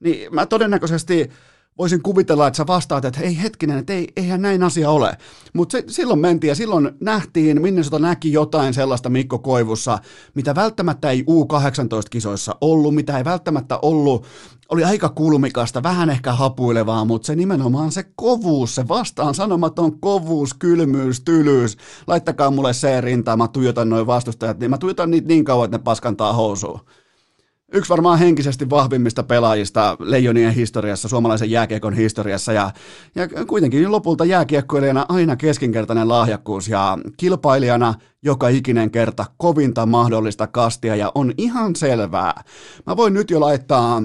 Niin 0.00 0.34
mä 0.34 0.46
todennäköisesti 0.46 1.30
voisin 1.78 2.02
kuvitella, 2.02 2.46
että 2.46 2.56
sä 2.56 2.66
vastaat, 2.66 3.04
että 3.04 3.20
ei 3.20 3.42
hetkinen, 3.42 3.78
että 3.78 3.92
ei, 3.92 4.08
eihän 4.16 4.42
näin 4.42 4.62
asia 4.62 4.90
ole. 4.90 5.16
Mutta 5.52 5.78
silloin 5.86 6.20
mentiin 6.20 6.48
ja 6.48 6.54
silloin 6.54 6.90
nähtiin, 7.00 7.62
Minnesota 7.62 7.98
näki 7.98 8.32
jotain 8.32 8.74
sellaista 8.74 9.10
Mikko 9.10 9.38
Koivussa, 9.38 9.98
mitä 10.34 10.54
välttämättä 10.54 11.10
ei 11.10 11.22
U18-kisoissa 11.22 12.54
ollut, 12.60 12.94
mitä 12.94 13.18
ei 13.18 13.24
välttämättä 13.24 13.78
ollut, 13.82 14.26
oli 14.68 14.84
aika 14.84 15.08
kulmikasta, 15.08 15.82
vähän 15.82 16.10
ehkä 16.10 16.32
hapuilevaa, 16.32 17.04
mutta 17.04 17.26
se 17.26 17.36
nimenomaan 17.36 17.92
se 17.92 18.04
kovuus, 18.16 18.74
se 18.74 18.88
vastaan 18.88 19.34
sanomaton 19.34 20.00
kovuus, 20.00 20.54
kylmyys, 20.54 21.20
tylyys. 21.20 21.76
Laittakaa 22.06 22.50
mulle 22.50 22.72
se 22.72 23.00
rintaa, 23.00 23.36
mä 23.36 23.48
tuijotan 23.48 23.88
noin 23.88 24.06
vastustajat, 24.06 24.58
niin 24.58 24.70
mä 24.70 24.78
tuijotan 24.78 25.10
niitä 25.10 25.28
niin 25.28 25.44
kauan, 25.44 25.64
että 25.64 25.78
ne 25.78 25.82
paskantaa 25.82 26.32
housuun 26.32 26.80
yksi 27.72 27.88
varmaan 27.88 28.18
henkisesti 28.18 28.70
vahvimmista 28.70 29.22
pelaajista 29.22 29.96
leijonien 30.00 30.54
historiassa, 30.54 31.08
suomalaisen 31.08 31.50
jääkiekon 31.50 31.94
historiassa 31.94 32.52
ja, 32.52 32.70
ja 33.14 33.28
kuitenkin 33.46 33.92
lopulta 33.92 34.24
jääkiekkoilijana 34.24 35.06
aina 35.08 35.36
keskinkertainen 35.36 36.08
lahjakkuus 36.08 36.68
ja 36.68 36.98
kilpailijana 37.16 37.94
joka 38.22 38.48
ikinen 38.48 38.90
kerta 38.90 39.26
kovinta 39.36 39.86
mahdollista 39.86 40.46
kastia 40.46 40.96
ja 40.96 41.12
on 41.14 41.32
ihan 41.38 41.76
selvää. 41.76 42.42
Mä 42.86 42.96
voin 42.96 43.14
nyt 43.14 43.30
jo 43.30 43.40
laittaa 43.40 44.02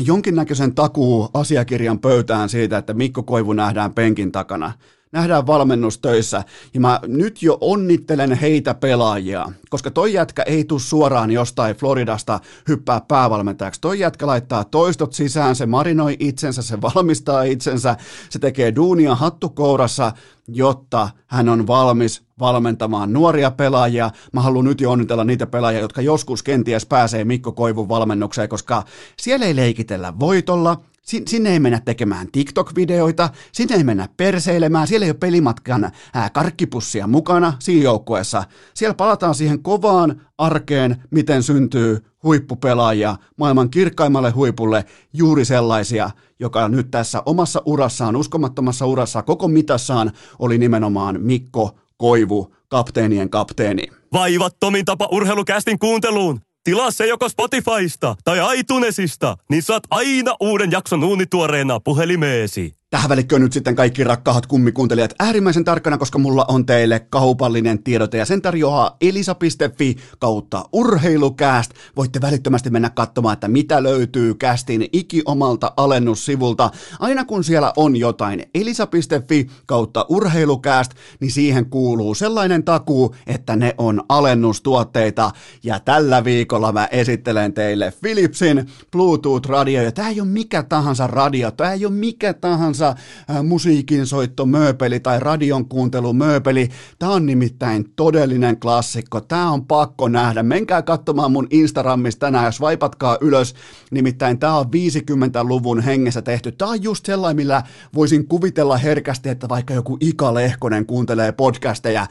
jonkinnäköisen 0.00 0.74
takuu 0.74 1.28
asiakirjan 1.34 1.98
pöytään 1.98 2.48
siitä, 2.48 2.78
että 2.78 2.94
Mikko 2.94 3.22
Koivu 3.22 3.52
nähdään 3.52 3.94
penkin 3.94 4.32
takana 4.32 4.72
nähdään 5.12 5.46
valmennustöissä, 5.46 6.44
ja 6.74 6.80
mä 6.80 7.00
nyt 7.06 7.42
jo 7.42 7.58
onnittelen 7.60 8.32
heitä 8.32 8.74
pelaajia, 8.74 9.46
koska 9.70 9.90
toi 9.90 10.12
jätkä 10.12 10.42
ei 10.42 10.64
tule 10.64 10.80
suoraan 10.80 11.30
jostain 11.30 11.76
Floridasta 11.76 12.40
hyppää 12.68 13.00
päävalmentajaksi. 13.00 13.80
Toi 13.80 13.98
jätkä 13.98 14.26
laittaa 14.26 14.64
toistot 14.64 15.12
sisään, 15.12 15.56
se 15.56 15.66
marinoi 15.66 16.16
itsensä, 16.18 16.62
se 16.62 16.80
valmistaa 16.80 17.42
itsensä, 17.42 17.96
se 18.30 18.38
tekee 18.38 18.76
duunia 18.76 19.14
hattukourassa, 19.14 20.12
jotta 20.48 21.08
hän 21.26 21.48
on 21.48 21.66
valmis 21.66 22.22
valmentamaan 22.38 23.12
nuoria 23.12 23.50
pelaajia. 23.50 24.10
Mä 24.32 24.40
haluan 24.40 24.64
nyt 24.64 24.80
jo 24.80 24.90
onnitella 24.90 25.24
niitä 25.24 25.46
pelaajia, 25.46 25.80
jotka 25.80 26.00
joskus 26.00 26.42
kenties 26.42 26.86
pääsee 26.86 27.24
Mikko 27.24 27.52
Koivun 27.52 27.88
valmennukseen, 27.88 28.48
koska 28.48 28.82
siellä 29.18 29.46
ei 29.46 29.56
leikitellä 29.56 30.18
voitolla, 30.18 30.80
Sinne 31.06 31.50
ei 31.50 31.60
mennä 31.60 31.80
tekemään 31.84 32.26
TikTok-videoita, 32.32 33.28
sinne 33.52 33.76
ei 33.76 33.84
mennä 33.84 34.08
perseilemään, 34.16 34.86
siellä 34.86 35.04
ei 35.04 35.10
ole 35.10 35.18
pelimatkan 35.18 35.92
ää, 36.14 36.30
karkkipussia 36.30 37.06
mukana 37.06 37.52
siinä 37.58 37.84
joukkueessa. 37.84 38.44
Siellä 38.74 38.94
palataan 38.94 39.34
siihen 39.34 39.62
kovaan 39.62 40.22
arkeen, 40.38 41.02
miten 41.10 41.42
syntyy 41.42 42.04
huippupelaajia 42.22 43.16
maailman 43.36 43.70
kirkkaimmalle 43.70 44.30
huipulle, 44.30 44.84
juuri 45.12 45.44
sellaisia, 45.44 46.10
joka 46.40 46.68
nyt 46.68 46.90
tässä 46.90 47.22
omassa 47.26 47.62
urassaan, 47.66 48.16
uskomattomassa 48.16 48.86
urassa, 48.86 49.22
koko 49.22 49.48
mitassaan 49.48 50.12
oli 50.38 50.58
nimenomaan 50.58 51.20
Mikko 51.20 51.78
Koivu, 51.96 52.54
kapteenien 52.68 53.30
kapteeni. 53.30 53.82
Vaivattomin 54.12 54.84
tapa 54.84 55.08
urheilukästin 55.12 55.78
kuunteluun. 55.78 56.40
Tilaa 56.66 56.90
se 56.90 57.06
joko 57.06 57.28
Spotifysta 57.28 58.16
tai 58.24 58.58
iTunesista, 58.58 59.36
niin 59.50 59.62
saat 59.62 59.82
aina 59.90 60.36
uuden 60.40 60.70
jakson 60.70 61.04
uunituoreena 61.04 61.80
puhelimeesi. 61.80 62.74
Tähän 62.90 63.08
välikköön 63.08 63.42
nyt 63.42 63.52
sitten 63.52 63.74
kaikki 63.76 64.04
rakkaat 64.04 64.46
kummikuuntelijat 64.46 65.14
äärimmäisen 65.18 65.64
tarkkana, 65.64 65.98
koska 65.98 66.18
mulla 66.18 66.44
on 66.48 66.66
teille 66.66 67.00
kaupallinen 67.00 67.82
tiedote 67.82 68.18
ja 68.18 68.24
sen 68.24 68.42
tarjoaa 68.42 68.96
elisa.fi 69.00 69.96
kautta 70.18 70.64
urheilukääst. 70.72 71.70
Voitte 71.96 72.20
välittömästi 72.20 72.70
mennä 72.70 72.90
katsomaan, 72.90 73.32
että 73.32 73.48
mitä 73.48 73.82
löytyy 73.82 74.34
kästin 74.34 74.88
ikiomalta 74.92 75.72
alennussivulta. 75.76 76.70
Aina 77.00 77.24
kun 77.24 77.44
siellä 77.44 77.72
on 77.76 77.96
jotain 77.96 78.42
elisa.fi 78.54 79.46
kautta 79.66 80.06
urheilukääst, 80.08 80.92
niin 81.20 81.30
siihen 81.30 81.70
kuuluu 81.70 82.14
sellainen 82.14 82.64
takuu, 82.64 83.14
että 83.26 83.56
ne 83.56 83.74
on 83.78 84.02
alennustuotteita. 84.08 85.30
Ja 85.62 85.80
tällä 85.80 86.24
viikolla 86.24 86.72
mä 86.72 86.88
esittelen 86.90 87.52
teille 87.52 87.92
Philipsin 88.00 88.66
Bluetooth-radio. 88.92 89.82
Ja 89.82 89.92
tää 89.92 90.08
ei 90.08 90.20
ole 90.20 90.28
mikä 90.28 90.62
tahansa 90.62 91.06
radio, 91.06 91.50
tää 91.50 91.72
ei 91.72 91.86
ole 91.86 91.94
mikä 91.94 92.34
tahansa 92.34 92.75
tahansa 92.78 93.42
musiikin 93.42 94.06
soitto 94.06 94.46
mööpeli 94.46 95.00
tai 95.00 95.20
radion 95.20 95.68
kuuntelu 95.68 96.12
mööpeli. 96.12 96.68
Tämä 96.98 97.12
on 97.12 97.26
nimittäin 97.26 97.92
todellinen 97.96 98.60
klassikko. 98.60 99.20
Tämä 99.20 99.50
on 99.50 99.66
pakko 99.66 100.08
nähdä. 100.08 100.42
Menkää 100.42 100.82
katsomaan 100.82 101.32
mun 101.32 101.46
Instagramista 101.50 102.26
tänään, 102.26 102.44
jos 102.44 102.60
vaipatkaa 102.60 103.18
ylös. 103.20 103.54
Nimittäin 103.90 104.38
tämä 104.38 104.56
on 104.56 104.66
50-luvun 104.66 105.80
hengessä 105.80 106.22
tehty. 106.22 106.52
Tämä 106.52 106.70
on 106.70 106.82
just 106.82 107.06
sellainen, 107.06 107.36
millä 107.36 107.62
voisin 107.94 108.28
kuvitella 108.28 108.76
herkästi, 108.76 109.28
että 109.28 109.48
vaikka 109.48 109.74
joku 109.74 109.96
Ika 110.00 110.34
Lehkonen 110.34 110.86
kuuntelee 110.86 111.32
podcasteja, 111.32 112.06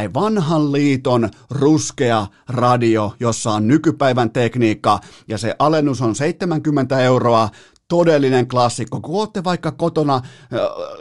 ei 0.00 0.14
vanhan 0.14 0.72
liiton 0.72 1.28
ruskea 1.50 2.26
radio, 2.48 3.14
jossa 3.20 3.52
on 3.52 3.68
nykypäivän 3.68 4.30
tekniikka 4.30 5.00
ja 5.28 5.38
se 5.38 5.54
alennus 5.58 6.02
on 6.02 6.14
70 6.14 7.00
euroa 7.00 7.48
todellinen 7.88 8.48
klassikko. 8.48 9.00
Kun 9.00 9.20
olette 9.20 9.44
vaikka 9.44 9.72
kotona, 9.72 10.20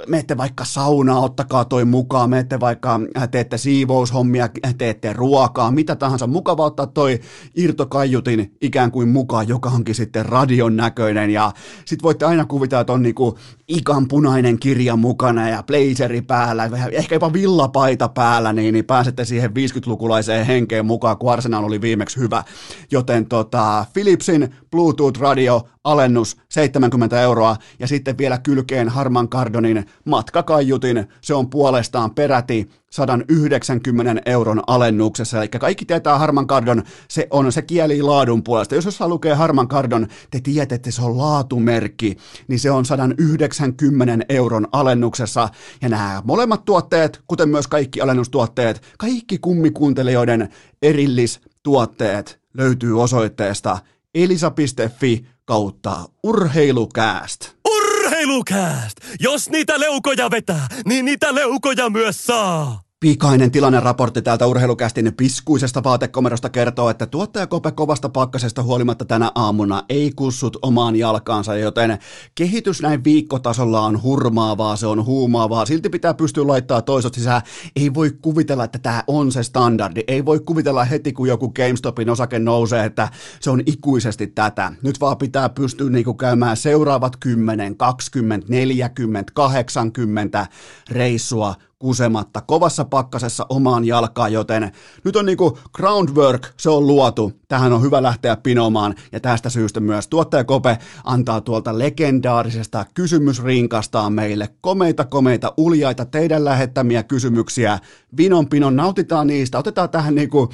menette 0.07 0.37
vaikka 0.37 0.65
saunaa, 0.65 1.19
ottakaa 1.19 1.65
toi 1.65 1.85
mukaan, 1.85 2.29
menette 2.29 2.59
vaikka, 2.59 2.99
teette 3.31 3.57
siivoushommia, 3.57 4.49
teette 4.77 5.13
ruokaa, 5.13 5.71
mitä 5.71 5.95
tahansa. 5.95 6.27
Mukava 6.27 6.65
ottaa 6.65 6.87
toi 6.87 7.19
irtokaiutin 7.55 8.57
ikään 8.61 8.91
kuin 8.91 9.09
mukaan, 9.09 9.47
joka 9.47 9.69
onkin 9.69 9.95
sitten 9.95 10.25
radion 10.25 10.75
näköinen. 10.75 11.29
Ja 11.29 11.51
sit 11.85 12.03
voitte 12.03 12.25
aina 12.25 12.45
kuvitella, 12.45 12.81
että 12.81 12.93
on 12.93 13.03
niinku 13.03 13.37
ikan 13.67 14.07
punainen 14.07 14.59
kirja 14.59 14.95
mukana 14.95 15.49
ja 15.49 15.63
blazeri 15.63 16.21
päällä, 16.21 16.69
ehkä 16.91 17.15
jopa 17.15 17.33
villapaita 17.33 18.09
päällä, 18.09 18.53
niin, 18.53 18.73
niin 18.73 18.85
pääsette 18.85 19.25
siihen 19.25 19.51
50-lukulaiseen 19.51 20.45
henkeen 20.45 20.85
mukaan, 20.85 21.17
kun 21.17 21.33
Arsenal 21.33 21.63
oli 21.63 21.81
viimeksi 21.81 22.19
hyvä. 22.19 22.43
Joten 22.91 23.25
tota, 23.25 23.85
Philipsin 23.93 24.55
Bluetooth-radio 24.71 25.67
alennus 25.83 26.37
70 26.57 27.21
euroa 27.21 27.55
ja 27.79 27.87
sitten 27.87 28.17
vielä 28.17 28.37
kylkeen 28.37 28.89
Harman 28.89 29.29
Kardonin 29.29 29.85
matkakaiutin, 30.05 31.07
se 31.21 31.33
on 31.33 31.49
puolestaan 31.49 32.11
peräti 32.15 32.69
190 32.91 34.21
euron 34.25 34.61
alennuksessa. 34.67 35.37
Eli 35.37 35.47
kaikki 35.47 35.85
tietää 35.85 36.17
Harman 36.17 36.47
Kardon, 36.47 36.83
se 37.07 37.27
on 37.31 37.51
se 37.51 37.61
kieli 37.61 38.01
laadun 38.01 38.43
puolesta. 38.43 38.75
Jos 38.75 38.85
jossain 38.85 39.09
lukee 39.09 39.33
Harman 39.33 39.67
Kardon, 39.67 40.07
te 40.31 40.39
tiedätte, 40.39 40.75
että 40.75 40.91
se 40.91 41.01
on 41.01 41.17
laatumerkki, 41.17 42.17
niin 42.47 42.59
se 42.59 42.71
on 42.71 42.85
190 42.85 44.25
euron 44.29 44.67
alennuksessa. 44.71 45.49
Ja 45.81 45.89
nämä 45.89 46.21
molemmat 46.25 46.65
tuotteet, 46.65 47.21
kuten 47.27 47.49
myös 47.49 47.67
kaikki 47.67 48.01
alennustuotteet, 48.01 48.81
kaikki 48.97 49.37
kummikuuntelijoiden 49.37 50.49
erillistuotteet 50.81 52.39
löytyy 52.53 53.01
osoitteesta 53.01 53.77
elisa.fi 54.15 55.36
kautta 55.47 56.05
urheilukääst. 56.23 57.51
Urheilukääst! 57.67 58.97
Jos 59.19 59.49
niitä 59.49 59.79
leukoja 59.79 60.31
vetää, 60.31 60.67
niin 60.85 61.05
niitä 61.05 61.35
leukoja 61.35 61.89
myös 61.89 62.25
saa! 62.25 62.86
Pikainen 62.99 63.51
tilanneraportti 63.51 64.21
täältä 64.21 64.45
urheilukästin 64.45 65.13
piskuisesta 65.17 65.83
vaatekomerosta 65.83 66.49
kertoo, 66.49 66.89
että 66.89 67.05
tuottaja 67.05 67.47
Kope 67.47 67.71
kovasta 67.71 68.09
pakkasesta 68.09 68.63
huolimatta 68.63 69.05
tänä 69.05 69.31
aamuna 69.35 69.83
ei 69.89 70.11
kussut 70.15 70.57
omaan 70.61 70.95
jalkaansa, 70.95 71.55
joten 71.55 71.97
kehitys 72.35 72.81
näin 72.81 73.03
viikkotasolla 73.03 73.81
on 73.81 74.03
hurmaavaa, 74.03 74.75
se 74.75 74.87
on 74.87 75.05
huumaavaa, 75.05 75.65
silti 75.65 75.89
pitää 75.89 76.13
pystyä 76.13 76.47
laittaa 76.47 76.81
toisot 76.81 77.13
sisään. 77.13 77.41
Ei 77.75 77.93
voi 77.93 78.11
kuvitella, 78.21 78.63
että 78.63 78.79
tämä 78.79 79.03
on 79.07 79.31
se 79.31 79.43
standardi, 79.43 80.03
ei 80.07 80.25
voi 80.25 80.39
kuvitella 80.39 80.83
heti 80.83 81.13
kun 81.13 81.27
joku 81.27 81.49
GameStopin 81.49 82.09
osake 82.09 82.39
nousee, 82.39 82.85
että 82.85 83.09
se 83.39 83.49
on 83.49 83.61
ikuisesti 83.65 84.27
tätä. 84.27 84.73
Nyt 84.83 84.99
vaan 84.99 85.17
pitää 85.17 85.49
pystyä 85.49 85.89
niinku 85.89 86.13
käymään 86.13 86.57
seuraavat 86.57 87.17
10, 87.19 87.77
20, 87.77 88.47
40, 88.49 89.31
80 89.35 90.47
reissua 90.89 91.55
kusematta, 91.79 92.41
kovassa 92.41 92.85
pakkasessa 92.85 93.45
omaan 93.49 93.85
jalkaan, 93.85 94.33
joten 94.33 94.71
nyt 95.03 95.15
on 95.15 95.25
niinku 95.25 95.57
groundwork, 95.73 96.47
se 96.57 96.69
on 96.69 96.87
luotu, 96.87 97.31
tähän 97.47 97.73
on 97.73 97.81
hyvä 97.81 98.03
lähteä 98.03 98.35
pinomaan, 98.35 98.95
ja 99.11 99.19
tästä 99.19 99.49
syystä 99.49 99.79
myös 99.79 100.07
tuottaja 100.07 100.43
Kope 100.43 100.77
antaa 101.03 101.41
tuolta 101.41 101.79
legendaarisesta 101.79 102.85
kysymysrinkastaan 102.93 104.13
meille 104.13 104.49
komeita, 104.61 105.05
komeita, 105.05 105.53
uljaita, 105.57 106.05
teidän 106.05 106.45
lähettämiä 106.45 107.03
kysymyksiä, 107.03 107.79
vinon 108.17 108.49
pinon, 108.49 108.75
nautitaan 108.75 109.27
niistä, 109.27 109.59
otetaan 109.59 109.89
tähän 109.89 110.15
niinku, 110.15 110.49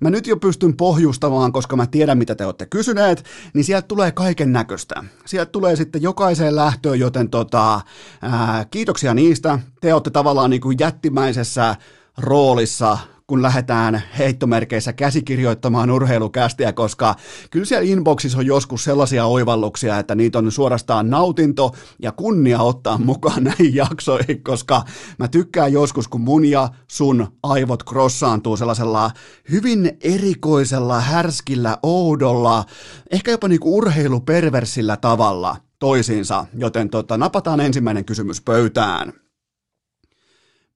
mä 0.00 0.10
nyt 0.10 0.26
jo 0.26 0.36
pystyn 0.36 0.76
pohjustamaan, 0.76 1.52
koska 1.52 1.76
mä 1.76 1.86
tiedän, 1.86 2.18
mitä 2.18 2.34
te 2.34 2.46
olette 2.46 2.66
kysyneet, 2.66 3.24
niin 3.54 3.64
sieltä 3.64 3.88
tulee 3.88 4.12
kaiken 4.12 4.52
näköistä. 4.52 5.04
Sieltä 5.24 5.50
tulee 5.50 5.76
sitten 5.76 6.02
jokaiseen 6.02 6.56
lähtöön, 6.56 7.00
joten 7.00 7.30
tota, 7.30 7.80
ää, 8.22 8.66
kiitoksia 8.70 9.14
niistä. 9.14 9.58
Te 9.80 9.94
olette 9.94 10.10
tavallaan 10.10 10.50
niin 10.50 10.61
kuin 10.62 10.76
jättimäisessä 10.80 11.76
roolissa 12.18 12.98
kun 13.26 13.42
lähdetään 13.42 14.02
heittomerkeissä 14.18 14.92
käsikirjoittamaan 14.92 15.90
urheilukästiä, 15.90 16.72
koska 16.72 17.14
kyllä 17.50 17.64
siellä 17.64 17.88
inboxissa 17.88 18.38
on 18.38 18.46
joskus 18.46 18.84
sellaisia 18.84 19.26
oivalluksia, 19.26 19.98
että 19.98 20.14
niitä 20.14 20.38
on 20.38 20.52
suorastaan 20.52 21.10
nautinto 21.10 21.74
ja 22.02 22.12
kunnia 22.12 22.60
ottaa 22.60 22.98
mukaan 22.98 23.44
näihin 23.54 23.74
jaksoihin, 23.74 24.42
koska 24.42 24.84
mä 25.18 25.28
tykkään 25.28 25.72
joskus, 25.72 26.08
kun 26.08 26.20
mun 26.20 26.44
ja 26.44 26.68
sun 26.88 27.26
aivot 27.42 27.82
crossaantuu 27.84 28.56
sellaisella 28.56 29.10
hyvin 29.50 29.96
erikoisella, 30.00 31.00
härskillä, 31.00 31.78
oudolla, 31.82 32.64
ehkä 33.10 33.30
jopa 33.30 33.48
niinku 33.48 33.76
urheiluperversillä 33.76 34.96
tavalla 34.96 35.56
toisiinsa, 35.78 36.46
joten 36.54 36.90
tota, 36.90 37.18
napataan 37.18 37.60
ensimmäinen 37.60 38.04
kysymys 38.04 38.40
pöytään. 38.40 39.21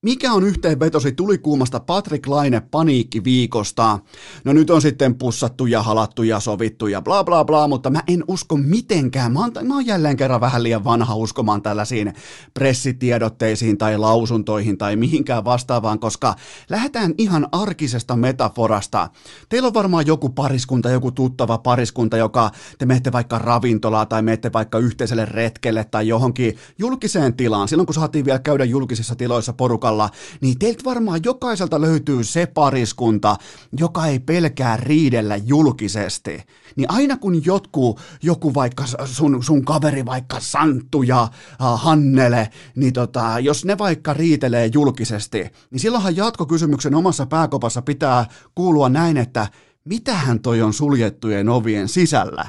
Mikä 0.02 0.32
on 0.32 0.44
yhteenvetosi 0.44 1.12
tulikuumasta 1.12 1.80
Patrick 1.80 2.26
Laine 2.26 2.60
paniikkiviikosta? 2.60 3.98
No 4.44 4.52
nyt 4.52 4.70
on 4.70 4.82
sitten 4.82 5.14
pussattu 5.14 5.66
ja 5.66 5.82
halattu 5.82 6.22
ja 6.22 6.40
sovittu 6.40 6.86
ja 6.86 7.02
bla 7.02 7.24
bla 7.24 7.44
bla, 7.44 7.68
mutta 7.68 7.90
mä 7.90 8.02
en 8.08 8.24
usko 8.28 8.56
mitenkään. 8.56 9.32
Mä 9.32 9.40
oon, 9.40 9.52
mä 9.62 9.74
oon 9.74 9.86
jälleen 9.86 10.16
kerran 10.16 10.40
vähän 10.40 10.62
liian 10.62 10.84
vanha 10.84 11.14
uskomaan 11.14 11.62
tällaisiin 11.62 12.12
pressitiedotteisiin 12.54 13.78
tai 13.78 13.98
lausuntoihin 13.98 14.78
tai 14.78 14.96
mihinkään 14.96 15.44
vastaavaan, 15.44 15.98
koska 15.98 16.34
lähdetään 16.70 17.14
ihan 17.18 17.48
arkisesta 17.52 18.16
metaforasta. 18.16 19.10
Teillä 19.48 19.66
on 19.66 19.74
varmaan 19.74 20.06
joku 20.06 20.28
pariskunta, 20.28 20.90
joku 20.90 21.10
tuttava 21.10 21.58
pariskunta, 21.58 22.16
joka 22.16 22.50
te 22.78 22.86
menette 22.86 23.12
vaikka 23.12 23.38
ravintolaan 23.38 24.08
tai 24.08 24.22
menette 24.22 24.52
vaikka 24.52 24.78
yhteiselle 24.78 25.24
retkelle 25.24 25.84
tai 25.84 26.08
johonkin 26.08 26.56
julkiseen 26.78 27.34
tilaan. 27.34 27.68
Silloin 27.68 27.86
kun 27.86 27.94
saatiin 27.94 28.24
vielä 28.24 28.38
käydä 28.38 28.64
julkisissa 28.64 29.14
tiloissa 29.14 29.52
porukalla, 29.52 29.85
porukalla, 29.86 30.10
niin 30.40 30.58
teiltä 30.58 30.84
varmaan 30.84 31.20
jokaiselta 31.24 31.80
löytyy 31.80 32.24
se 32.24 32.46
pariskunta, 32.46 33.36
joka 33.78 34.06
ei 34.06 34.18
pelkää 34.18 34.76
riidellä 34.76 35.36
julkisesti. 35.36 36.42
Niin 36.76 36.90
aina 36.90 37.16
kun 37.16 37.44
jotkut, 37.44 38.00
joku 38.22 38.54
vaikka 38.54 38.84
sun, 39.04 39.44
sun 39.44 39.64
kaveri 39.64 40.04
vaikka 40.04 40.40
Santtu 40.40 41.02
ja 41.02 41.22
uh, 41.22 41.80
Hannele, 41.80 42.50
niin 42.76 42.92
tota, 42.92 43.40
jos 43.40 43.64
ne 43.64 43.78
vaikka 43.78 44.14
riitelee 44.14 44.70
julkisesti, 44.74 45.50
niin 45.70 45.80
silloinhan 45.80 46.16
jatkokysymyksen 46.16 46.94
omassa 46.94 47.26
pääkopassa 47.26 47.82
pitää 47.82 48.26
kuulua 48.54 48.88
näin, 48.88 49.16
että 49.16 49.46
mitähän 49.84 50.40
toi 50.40 50.62
on 50.62 50.72
suljettujen 50.72 51.48
ovien 51.48 51.88
sisällä? 51.88 52.46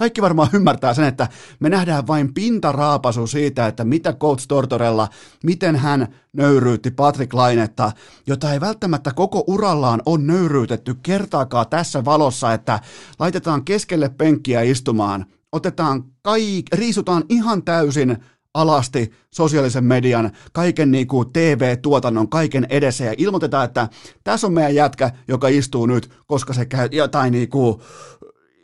Kaikki 0.00 0.22
varmaan 0.22 0.48
ymmärtää 0.52 0.94
sen, 0.94 1.04
että 1.04 1.28
me 1.60 1.68
nähdään 1.68 2.06
vain 2.06 2.34
pintaraapasu 2.34 3.26
siitä, 3.26 3.66
että 3.66 3.84
mitä 3.84 4.12
Coach 4.12 4.44
Tortorella, 4.48 5.08
miten 5.44 5.76
hän 5.76 6.14
nöyryytti 6.32 6.90
Patrick 6.90 7.34
Lainetta, 7.34 7.92
jota 8.26 8.52
ei 8.52 8.60
välttämättä 8.60 9.12
koko 9.12 9.44
urallaan 9.46 10.02
on 10.06 10.26
nöyryytetty 10.26 10.94
kertaakaan 11.02 11.66
tässä 11.70 12.04
valossa, 12.04 12.52
että 12.52 12.80
laitetaan 13.18 13.64
keskelle 13.64 14.08
penkkiä 14.08 14.62
istumaan, 14.62 15.26
otetaan 15.52 16.04
kaik, 16.22 16.66
riisutaan 16.72 17.24
ihan 17.28 17.62
täysin 17.62 18.16
alasti 18.54 19.12
sosiaalisen 19.30 19.84
median, 19.84 20.30
kaiken 20.52 20.90
niin 20.90 21.06
kuin 21.06 21.32
TV-tuotannon, 21.32 22.28
kaiken 22.28 22.66
edessä 22.70 23.04
ja 23.04 23.14
ilmoitetaan, 23.18 23.64
että 23.64 23.88
tässä 24.24 24.46
on 24.46 24.52
meidän 24.52 24.74
jätkä, 24.74 25.10
joka 25.28 25.48
istuu 25.48 25.86
nyt, 25.86 26.10
koska 26.26 26.52
se 26.52 26.66
käy 26.66 26.88
jotain 26.92 27.32
niin 27.32 27.48
kuin 27.48 27.80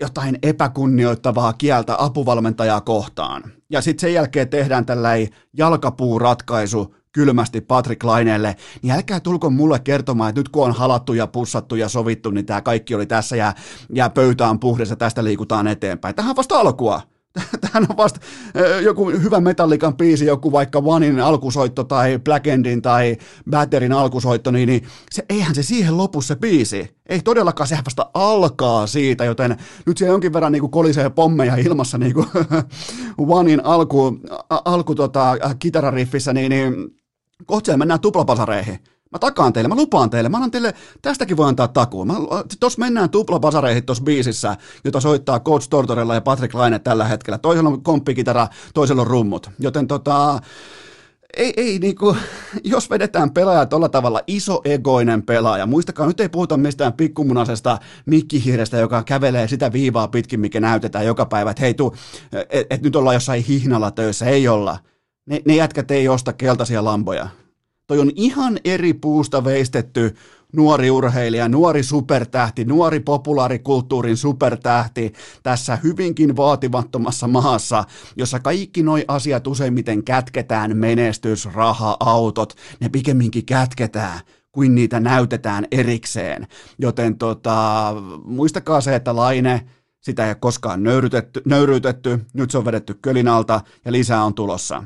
jotain 0.01 0.39
epäkunnioittavaa 0.43 1.53
kieltä 1.53 1.97
apuvalmentajaa 1.99 2.81
kohtaan. 2.81 3.43
Ja 3.71 3.81
sitten 3.81 4.01
sen 4.01 4.15
jälkeen 4.15 4.49
tehdään 4.49 4.87
tällainen 4.87 5.29
jalkapuuratkaisu 5.57 6.95
kylmästi 7.13 7.61
Patrick 7.61 8.05
Laineelle, 8.05 8.57
niin 8.83 8.95
älkää 8.95 9.21
tulko 9.21 9.51
mulle 9.51 9.79
kertomaan, 9.79 10.29
että 10.29 10.41
nyt 10.41 10.49
kun 10.49 10.65
on 10.65 10.73
halattu 10.73 11.13
ja 11.13 11.27
pussattu 11.27 11.75
ja 11.75 11.89
sovittu, 11.89 12.31
niin 12.31 12.47
tämä 12.47 12.63
kaikki 12.63 12.95
oli 12.95 13.07
tässä 13.07 13.37
ja, 13.37 13.53
ja 13.95 14.11
pöytä 14.11 14.49
on 14.49 14.61
puhdas 14.61 14.91
ja 14.91 14.97
tästä 14.97 15.25
liikutaan 15.25 15.67
eteenpäin. 15.67 16.15
Tähän 16.15 16.31
on 16.31 16.37
vasta 16.37 16.61
alkua. 16.61 17.03
Tähän 17.61 17.87
on 17.91 17.97
vasta 17.97 18.21
joku 18.83 19.11
hyvä 19.11 19.41
metallikan 19.41 19.97
biisi, 19.97 20.27
joku 20.27 20.53
vaikka 20.53 20.83
Onein 20.85 21.21
alkusoitto 21.21 21.85
tai 21.85 22.19
Black 22.19 22.47
Endin 22.47 22.83
tai 22.83 23.17
Batterin 23.51 23.93
alkusoitto, 23.93 24.51
niin, 24.51 24.67
niin 24.67 24.83
se, 25.11 25.25
eihän 25.29 25.55
se 25.55 25.63
siihen 25.63 25.97
lopu 25.97 26.23
se 26.23 26.37
biisi. 26.37 26.97
Ei 27.09 27.21
todellakaan, 27.21 27.69
sehän 27.69 27.85
vasta 27.85 28.11
alkaa 28.15 28.87
siitä, 28.87 29.25
joten 29.25 29.57
nyt 29.87 29.99
siellä 29.99 30.13
jonkin 30.13 30.33
verran 30.33 30.53
niin 30.53 30.71
kolisee 30.71 31.11
pommeja 31.11 31.57
ilmassa 31.57 31.99
niin 32.07 32.15
kuin 32.15 32.27
Onein 33.19 33.65
alku, 33.65 34.19
alku 34.65 34.95
tota, 34.95 35.37
kitarariffissä, 35.59 36.33
niin, 36.33 36.51
niin 36.51 36.75
kohta 37.47 37.77
mennään 37.77 38.01
tuplapasareihin. 38.01 38.79
Mä 39.13 39.19
takaan 39.19 39.53
teille, 39.53 39.69
mä 39.69 39.77
lupaan 39.77 40.11
teille, 40.11 40.29
mä 40.29 40.37
annan 40.37 40.51
teille, 40.51 40.75
tästäkin 41.03 41.37
voi 41.37 41.49
antaa 41.49 41.69
takuun. 41.69 42.09
Tuossa 42.61 42.81
mennään 42.81 43.11
tuplabasareihin 43.11 43.87
tuossa 43.87 44.05
biisissä, 44.05 44.57
jota 44.85 45.01
soittaa 45.01 45.41
Coach 45.41 45.69
Tortorella 45.69 46.15
ja 46.15 46.21
Patrick 46.21 46.55
Laine 46.55 46.79
tällä 46.79 47.05
hetkellä. 47.05 47.39
Toisella 47.39 47.71
on 47.71 47.83
komppikitara, 47.83 48.49
toisella 48.75 49.03
on 49.03 49.09
rummut. 49.09 49.51
Joten 49.59 49.87
tota, 49.87 50.41
ei, 51.37 51.53
ei 51.57 51.79
niinku, 51.79 52.17
jos 52.65 52.91
vedetään 52.91 53.31
pelaaja 53.31 53.67
tuolla 53.67 53.89
tavalla 53.89 54.21
isoegoinen 54.27 55.23
pelaaja, 55.23 55.67
muistakaa, 55.67 56.07
nyt 56.07 56.21
ei 56.21 56.29
puhuta 56.29 56.57
mistään 56.57 56.93
pikkumunasesta 56.93 57.79
mikkihiirestä, 58.07 58.77
joka 58.77 59.03
kävelee 59.03 59.49
sitä 59.49 59.73
viivaa 59.73 60.09
pitkin, 60.09 60.41
mikä 60.41 60.61
näytetään 60.61 61.07
joka 61.07 61.27
päivä, 61.27 61.51
että 61.51 61.63
hei 61.63 61.75
tuu, 61.75 61.97
et, 62.51 62.67
et 62.71 62.83
nyt 62.83 62.97
ollaan 62.97 63.17
jossain 63.17 63.45
hihnalla 63.45 63.91
töissä, 63.91 64.27
ei 64.27 64.49
olla. 64.49 64.79
Ne, 65.27 65.43
ne 65.45 65.57
jätkät 65.57 65.91
ei 65.91 66.09
osta 66.09 66.33
keltaisia 66.33 66.85
lamboja. 66.85 67.29
Toi 67.87 67.99
on 67.99 68.11
ihan 68.15 68.59
eri 68.65 68.95
puusta 68.95 69.45
veistetty 69.45 70.15
nuori 70.53 70.91
urheilija, 70.91 71.49
nuori 71.49 71.83
supertähti, 71.83 72.65
nuori 72.65 73.01
populaarikulttuurin 73.01 74.17
supertähti 74.17 75.13
tässä 75.43 75.77
hyvinkin 75.77 76.37
vaatimattomassa 76.37 77.29
maassa, 77.29 77.85
jossa 78.17 78.41
kaikki 78.41 78.83
noi 78.83 79.05
asiat 79.09 79.47
useimmiten 79.47 80.05
kätketään, 80.05 80.77
menestys, 80.77 81.49
raha, 81.55 81.97
autot, 82.01 82.55
ne 82.81 82.89
pikemminkin 82.89 83.47
kätketään 83.47 84.21
kuin 84.53 84.75
niitä 84.75 85.01
näytetään 85.01 85.67
erikseen. 85.71 86.47
Joten 86.79 87.19
tota, 87.19 87.95
muistakaa 88.25 88.81
se, 88.81 88.95
että 88.95 89.17
Laine, 89.17 89.67
sitä 90.01 90.25
ei 90.25 90.31
ole 90.31 90.35
koskaan 90.35 90.83
nöyryytetty, 90.83 91.43
nöyryytetty, 91.45 92.27
nyt 92.35 92.51
se 92.51 92.59
on 92.59 92.65
vedetty 92.65 92.95
kölin 92.95 93.29
alta 93.29 93.61
ja 93.85 93.93
lisää 93.93 94.25
on 94.25 94.35
tulossa. 94.35 94.85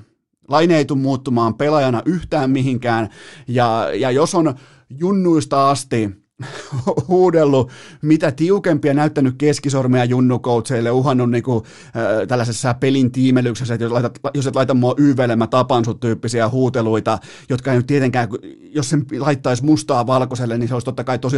Laine 0.50 0.76
ei 0.76 0.84
tule 0.84 0.98
muuttumaan 0.98 1.54
pelaajana 1.54 2.02
yhtään 2.04 2.50
mihinkään, 2.50 3.08
ja, 3.48 3.90
ja 3.94 4.10
jos 4.10 4.34
on 4.34 4.54
junnuista 4.90 5.70
asti 5.70 6.10
huudellut, 7.08 7.70
mitä 8.02 8.32
tiukempia 8.32 8.94
näyttänyt 8.94 9.34
keskisormia 9.38 10.04
junnukoutseille, 10.04 10.90
uhannut 10.90 11.30
niin 11.30 11.42
kuin, 11.42 11.64
äh, 11.84 12.26
tällaisessa 12.28 12.74
pelin 12.74 13.12
tiimelyksessä, 13.12 13.74
että 13.74 13.84
jos, 13.84 13.92
laitat, 13.92 14.18
jos 14.34 14.46
et 14.46 14.56
laita 14.56 14.74
mua 14.74 14.94
YVlle, 14.98 15.36
mä 15.36 15.46
tapan 15.46 15.84
sut 15.84 16.00
tyyppisiä 16.00 16.48
huuteluita, 16.48 17.18
jotka 17.48 17.70
ei 17.70 17.76
nyt 17.76 17.86
tietenkään, 17.86 18.28
jos 18.74 18.90
sen 18.90 19.06
laittaisi 19.18 19.64
mustaa 19.64 20.06
valkoiselle, 20.06 20.58
niin 20.58 20.68
se 20.68 20.74
olisi 20.74 20.84
totta 20.84 21.04
kai 21.04 21.18
tosi 21.18 21.36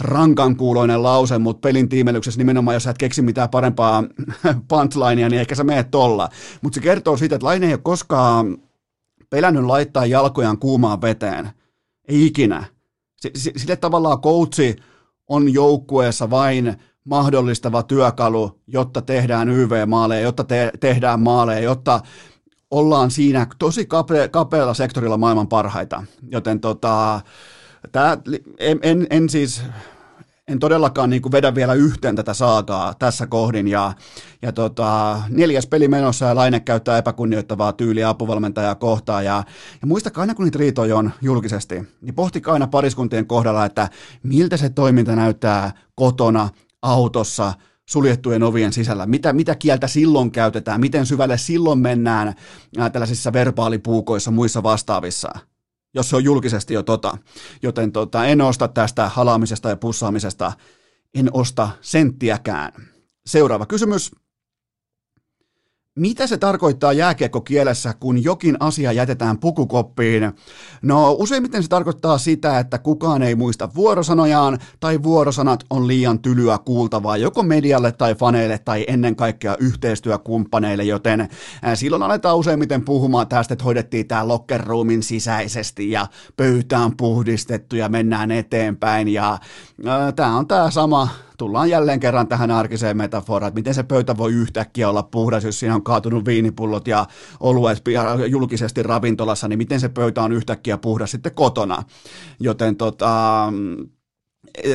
rankan 0.00 0.56
kuuloinen 0.56 1.02
lause, 1.02 1.38
mutta 1.38 1.60
pelin 1.68 1.88
tiimelyksessä 1.88 2.38
nimenomaan, 2.38 2.74
jos 2.74 2.82
sä 2.82 2.90
et 2.90 2.98
keksi 2.98 3.22
mitään 3.22 3.48
parempaa 3.48 4.04
punchlinea, 4.68 5.28
niin 5.28 5.40
ehkä 5.40 5.54
sä 5.54 5.64
meet 5.64 5.90
tolla. 5.90 6.28
Mutta 6.62 6.74
se 6.74 6.80
kertoo 6.80 7.16
siitä, 7.16 7.34
että 7.34 7.46
Laine 7.46 7.66
ei 7.66 7.72
ole 7.72 7.80
koskaan 7.82 8.58
pelännyt 9.30 9.64
laittaa 9.64 10.06
jalkojaan 10.06 10.58
kuumaan 10.58 11.00
veteen. 11.00 11.50
Ei 12.08 12.26
ikinä 12.26 12.64
Sille 13.34 13.76
tavallaan 13.76 14.20
coachi 14.20 14.76
on 15.28 15.52
joukkueessa 15.52 16.30
vain 16.30 16.76
mahdollistava 17.04 17.82
työkalu, 17.82 18.60
jotta 18.66 19.02
tehdään 19.02 19.48
YV-maaleja, 19.48 20.20
jotta 20.20 20.44
te- 20.44 20.72
tehdään 20.80 21.20
maaleja, 21.20 21.60
jotta 21.60 22.00
ollaan 22.70 23.10
siinä 23.10 23.46
tosi 23.58 23.84
kape- 23.84 24.28
kapealla 24.30 24.74
sektorilla 24.74 25.16
maailman 25.16 25.48
parhaita. 25.48 26.02
Joten 26.30 26.60
tota, 26.60 27.20
tää, 27.92 28.18
en, 28.58 28.78
en, 28.82 29.06
en 29.10 29.28
siis 29.28 29.62
en 30.50 30.58
todellakaan 30.58 31.10
niin 31.10 31.22
kuin 31.22 31.32
vedä 31.32 31.54
vielä 31.54 31.74
yhteen 31.74 32.16
tätä 32.16 32.34
saakaa 32.34 32.94
tässä 32.94 33.26
kohdin. 33.26 33.68
Ja, 33.68 33.92
ja 34.42 34.52
tota, 34.52 35.20
neljäs 35.28 35.66
peli 35.66 35.88
menossa 35.88 36.26
ja 36.26 36.34
Laine 36.34 36.60
käyttää 36.60 36.98
epäkunnioittavaa 36.98 37.72
tyyliä 37.72 38.08
apuvalmentajaa 38.08 38.74
kohtaan. 38.74 39.24
Ja, 39.24 39.44
ja 39.82 39.86
muistakaa 39.86 40.22
aina, 40.22 40.34
kun 40.34 40.44
niitä 40.44 40.58
riitoja 40.58 40.96
on 40.96 41.10
julkisesti, 41.22 41.74
niin 42.00 42.14
pohtikaa 42.14 42.52
aina 42.54 42.66
pariskuntien 42.66 43.26
kohdalla, 43.26 43.64
että 43.64 43.88
miltä 44.22 44.56
se 44.56 44.70
toiminta 44.70 45.16
näyttää 45.16 45.72
kotona, 45.94 46.48
autossa, 46.82 47.52
suljettujen 47.88 48.42
ovien 48.42 48.72
sisällä. 48.72 49.06
Mitä, 49.06 49.32
mitä 49.32 49.54
kieltä 49.54 49.86
silloin 49.86 50.30
käytetään, 50.30 50.80
miten 50.80 51.06
syvälle 51.06 51.38
silloin 51.38 51.78
mennään 51.78 52.34
ää, 52.78 52.90
tällaisissa 52.90 53.32
verbaalipuukoissa, 53.32 54.30
muissa 54.30 54.62
vastaavissa 54.62 55.49
jos 55.94 56.10
se 56.10 56.16
on 56.16 56.24
julkisesti 56.24 56.74
jo 56.74 56.82
tota. 56.82 57.18
Joten 57.62 57.92
tota, 57.92 58.26
en 58.26 58.40
osta 58.40 58.68
tästä 58.68 59.08
halaamisesta 59.08 59.68
ja 59.68 59.76
pussaamisesta, 59.76 60.52
en 61.14 61.30
osta 61.32 61.68
senttiäkään. 61.80 62.72
Seuraava 63.26 63.66
kysymys. 63.66 64.10
Mitä 65.98 66.26
se 66.26 66.38
tarkoittaa 66.38 66.92
jääkiekkokielessä, 66.92 67.94
kun 68.00 68.24
jokin 68.24 68.56
asia 68.60 68.92
jätetään 68.92 69.38
pukukoppiin? 69.38 70.32
No 70.82 71.12
useimmiten 71.12 71.62
se 71.62 71.68
tarkoittaa 71.68 72.18
sitä, 72.18 72.58
että 72.58 72.78
kukaan 72.78 73.22
ei 73.22 73.34
muista 73.34 73.68
vuorosanojaan 73.74 74.58
tai 74.80 75.02
vuorosanat 75.02 75.64
on 75.70 75.86
liian 75.86 76.18
tylyä 76.18 76.58
kuultavaa 76.58 77.16
joko 77.16 77.42
medialle 77.42 77.92
tai 77.92 78.14
faneille 78.14 78.58
tai 78.58 78.84
ennen 78.88 79.16
kaikkea 79.16 79.56
yhteistyökumppaneille, 79.60 80.84
joten 80.84 81.28
silloin 81.74 82.02
aletaan 82.02 82.36
useimmiten 82.36 82.84
puhumaan 82.84 83.28
tästä, 83.28 83.54
että 83.54 83.64
hoidettiin 83.64 84.08
tämä 84.08 84.28
locker 84.28 84.64
roomin 84.64 85.02
sisäisesti 85.02 85.90
ja 85.90 86.06
pöytä 86.36 86.78
on 86.78 86.96
puhdistettu 86.96 87.76
ja 87.76 87.88
mennään 87.88 88.30
eteenpäin 88.30 89.08
ja 89.08 89.32
äh, 89.32 90.14
tämä 90.16 90.36
on 90.36 90.46
tämä 90.46 90.70
sama 90.70 91.08
tullaan 91.40 91.70
jälleen 91.70 92.00
kerran 92.00 92.28
tähän 92.28 92.50
arkiseen 92.50 92.96
metaforaan, 92.96 93.48
että 93.48 93.58
miten 93.58 93.74
se 93.74 93.82
pöytä 93.82 94.16
voi 94.16 94.32
yhtäkkiä 94.32 94.88
olla 94.88 95.02
puhdas, 95.02 95.44
jos 95.44 95.60
siinä 95.60 95.74
on 95.74 95.82
kaatunut 95.82 96.24
viinipullot 96.24 96.88
ja 96.88 97.06
oluet 97.40 97.82
julkisesti 98.26 98.82
ravintolassa, 98.82 99.48
niin 99.48 99.58
miten 99.58 99.80
se 99.80 99.88
pöytä 99.88 100.22
on 100.22 100.32
yhtäkkiä 100.32 100.78
puhdas 100.78 101.10
sitten 101.10 101.34
kotona. 101.34 101.82
Joten 102.40 102.76
tota, 102.76 103.52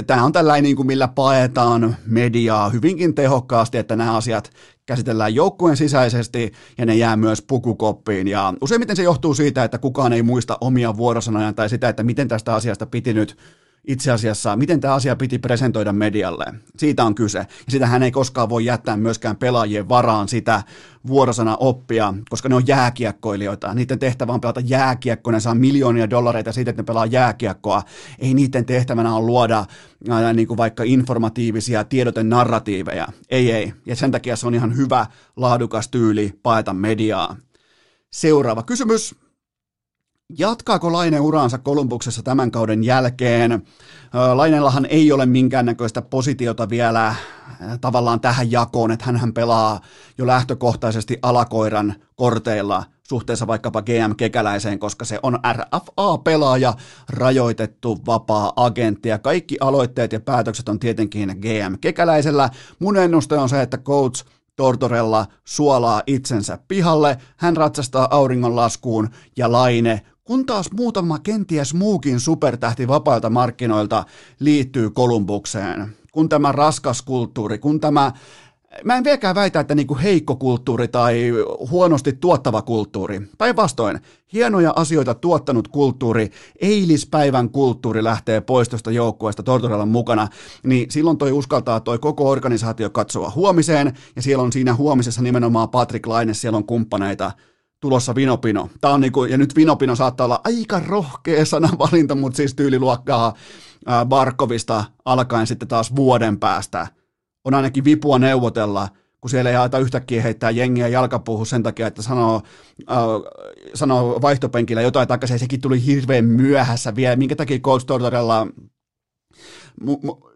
tämä 0.08 0.24
on 0.24 0.32
tällainen, 0.32 0.64
niin 0.64 0.76
kuin 0.76 0.88
millä 0.88 1.08
paetaan 1.08 1.96
mediaa 2.06 2.70
hyvinkin 2.70 3.16
tehokkaasti, 3.16 3.78
että 3.78 3.96
nämä 3.96 4.16
asiat 4.18 4.50
käsitellään 4.86 5.36
joukkueen 5.36 5.78
sisäisesti 5.78 6.52
ja 6.78 6.86
ne 6.86 6.96
jää 6.96 7.16
myös 7.16 7.42
pukukoppiin. 7.42 8.28
Ja 8.28 8.54
useimmiten 8.62 8.96
se 8.96 9.04
johtuu 9.04 9.34
siitä, 9.34 9.64
että 9.64 9.78
kukaan 9.78 10.14
ei 10.14 10.24
muista 10.24 10.58
omia 10.62 10.98
vuorosanoja 10.98 11.54
tai 11.54 11.70
sitä, 11.70 11.90
että 11.90 12.04
miten 12.04 12.28
tästä 12.28 12.56
asiasta 12.56 12.86
piti 12.86 13.14
nyt 13.14 13.38
itse 13.88 14.12
asiassa, 14.12 14.56
miten 14.56 14.80
tämä 14.80 14.94
asia 14.94 15.16
piti 15.16 15.40
presentoida 15.40 15.94
medialle. 15.94 16.46
Siitä 16.78 17.04
on 17.04 17.16
kyse. 17.16 17.40
Ja 17.40 17.46
sitä 17.70 17.88
hän 17.88 18.04
ei 18.04 18.12
koskaan 18.12 18.50
voi 18.50 18.66
jättää 18.66 18.98
myöskään 18.98 19.38
pelaajien 19.38 19.90
varaan 19.90 20.28
sitä 20.28 20.64
vuorosana 21.08 21.58
oppia, 21.60 22.14
koska 22.30 22.50
ne 22.50 22.56
on 22.56 22.68
jääkiekkoilijoita. 22.68 23.74
Niiden 23.74 24.00
tehtävä 24.00 24.34
on 24.34 24.42
pelata 24.42 24.60
jääkiekkoa, 24.60 25.34
ne 25.34 25.40
saa 25.40 25.56
miljoonia 25.56 26.10
dollareita 26.10 26.52
siitä, 26.52 26.70
että 26.70 26.82
ne 26.82 26.86
pelaa 26.86 27.06
jääkiekkoa. 27.06 27.84
Ei 28.20 28.34
niiden 28.34 28.66
tehtävänä 28.66 29.16
on 29.16 29.26
luoda 29.26 29.66
ää, 30.10 30.34
niin 30.34 30.48
kuin 30.48 30.58
vaikka 30.58 30.84
informatiivisia 30.84 31.84
tiedoten 31.84 32.30
narratiiveja. 32.30 33.08
Ei, 33.30 33.52
ei. 33.52 33.74
Ja 33.86 33.96
sen 33.96 34.12
takia 34.12 34.36
se 34.36 34.48
on 34.48 34.56
ihan 34.56 34.78
hyvä, 34.78 35.06
laadukas 35.36 35.88
tyyli 35.88 36.40
paeta 36.44 36.74
mediaa. 36.74 37.36
Seuraava 38.12 38.64
kysymys. 38.64 39.16
Jatkaako 40.30 40.94
Laine 40.94 41.20
uraansa 41.20 41.58
Kolumbuksessa 41.58 42.24
tämän 42.24 42.52
kauden 42.52 42.84
jälkeen? 42.84 43.64
Lainellahan 44.34 44.86
ei 44.86 45.12
ole 45.12 45.26
minkäännäköistä 45.26 46.02
positiota 46.02 46.70
vielä 46.70 47.16
tavallaan 47.82 48.20
tähän 48.20 48.52
jakoon, 48.52 48.92
että 48.92 49.06
hän 49.06 49.34
pelaa 49.34 49.82
jo 50.18 50.28
lähtökohtaisesti 50.28 51.20
alakoiran 51.22 51.96
korteilla 52.16 52.84
suhteessa 53.08 53.48
vaikkapa 53.48 53.82
GM 53.82 54.16
Kekäläiseen, 54.18 54.80
koska 54.80 55.06
se 55.06 55.20
on 55.24 55.40
RFA-pelaaja, 55.54 56.74
rajoitettu 57.10 58.00
vapaa 58.06 58.54
agentti 58.56 59.10
ja 59.10 59.20
kaikki 59.20 59.58
aloitteet 59.60 60.14
ja 60.14 60.20
päätökset 60.20 60.70
on 60.70 60.80
tietenkin 60.80 61.36
GM 61.42 61.76
Kekäläisellä. 61.82 62.50
Mun 62.80 62.98
ennuste 62.98 63.38
on 63.38 63.50
se, 63.50 63.62
että 63.62 63.78
coach 63.78 64.26
Tortorella 64.56 65.26
suolaa 65.44 66.02
itsensä 66.08 66.60
pihalle, 66.68 67.18
hän 67.38 67.58
ratsastaa 67.58 68.08
auringonlaskuun 68.12 69.10
ja 69.38 69.52
Laine 69.52 70.02
kun 70.26 70.46
taas 70.46 70.72
muutama 70.72 71.20
kenties 71.20 71.74
muukin 71.74 72.20
supertähti 72.20 72.88
vapailta 72.88 73.30
markkinoilta 73.30 74.06
liittyy 74.40 74.90
Kolumbukseen, 74.90 75.96
kun 76.12 76.30
tämä 76.30 76.52
raskas 76.52 77.02
kulttuuri, 77.02 77.58
kun 77.58 77.80
tämä 77.80 78.12
Mä 78.84 78.98
en 78.98 79.04
vieläkään 79.04 79.36
väitä, 79.36 79.60
että 79.60 79.76
niinku 79.76 79.98
heikko 80.04 80.36
kulttuuri 80.36 80.88
tai 80.88 81.32
huonosti 81.72 82.14
tuottava 82.14 82.62
kulttuuri. 82.62 83.22
Päinvastoin, 83.38 84.00
hienoja 84.34 84.74
asioita 84.76 85.14
tuottanut 85.14 85.68
kulttuuri, 85.68 86.32
eilispäivän 86.62 87.50
kulttuuri 87.50 88.04
lähtee 88.04 88.42
pois 88.42 88.70
tuosta 88.70 88.92
joukkueesta 88.92 89.44
Tortorellan 89.44 89.88
mukana, 89.88 90.28
niin 90.64 90.92
silloin 90.92 91.18
toi 91.18 91.32
uskaltaa 91.32 91.80
toi 91.80 92.00
koko 92.00 92.30
organisaatio 92.30 92.90
katsoa 92.90 93.32
huomiseen, 93.36 93.94
ja 94.16 94.22
siellä 94.22 94.44
on 94.44 94.52
siinä 94.52 94.76
huomisessa 94.76 95.22
nimenomaan 95.22 95.70
Patrick 95.70 96.08
Laine, 96.08 96.34
siellä 96.34 96.58
on 96.58 96.66
kumppaneita, 96.66 97.32
tulossa 97.80 98.16
Vinopino. 98.16 98.70
Tää 98.82 98.92
on 98.92 99.02
niinku, 99.02 99.26
ja 99.26 99.38
nyt 99.38 99.56
Vinopino 99.56 99.96
saattaa 99.96 100.26
olla 100.26 100.42
aika 100.44 100.80
rohkea 100.80 101.46
sanavalinta, 101.46 102.16
mutta 102.16 102.38
siis 102.38 102.56
tyyliluokkaa 102.56 103.34
Barkovista 104.06 104.86
alkaen 105.06 105.48
sitten 105.48 105.68
taas 105.68 105.96
vuoden 105.96 106.40
päästä. 106.40 106.88
On 107.44 107.54
ainakin 107.54 107.84
vipua 107.84 108.20
neuvotella, 108.20 108.88
kun 109.22 109.30
siellä 109.30 109.50
ei 109.50 109.56
aita 109.56 109.80
yhtäkkiä 109.80 110.22
heittää 110.22 110.52
jengiä 110.52 110.88
jalkapuuhun 110.88 111.46
sen 111.46 111.64
takia, 111.64 111.88
että 111.88 112.02
sanoo, 112.02 112.42
äh, 112.92 112.98
sanoo 113.74 114.22
vaihtopenkillä 114.22 114.82
jotain 114.82 115.08
takaisin, 115.08 115.40
sekin 115.40 115.62
tuli 115.62 115.86
hirveän 115.86 116.26
myöhässä 116.26 116.96
vielä, 116.96 117.16
minkä 117.16 117.36
takia 117.36 117.60
Coach 117.60 117.86
Tortorella, 117.86 118.48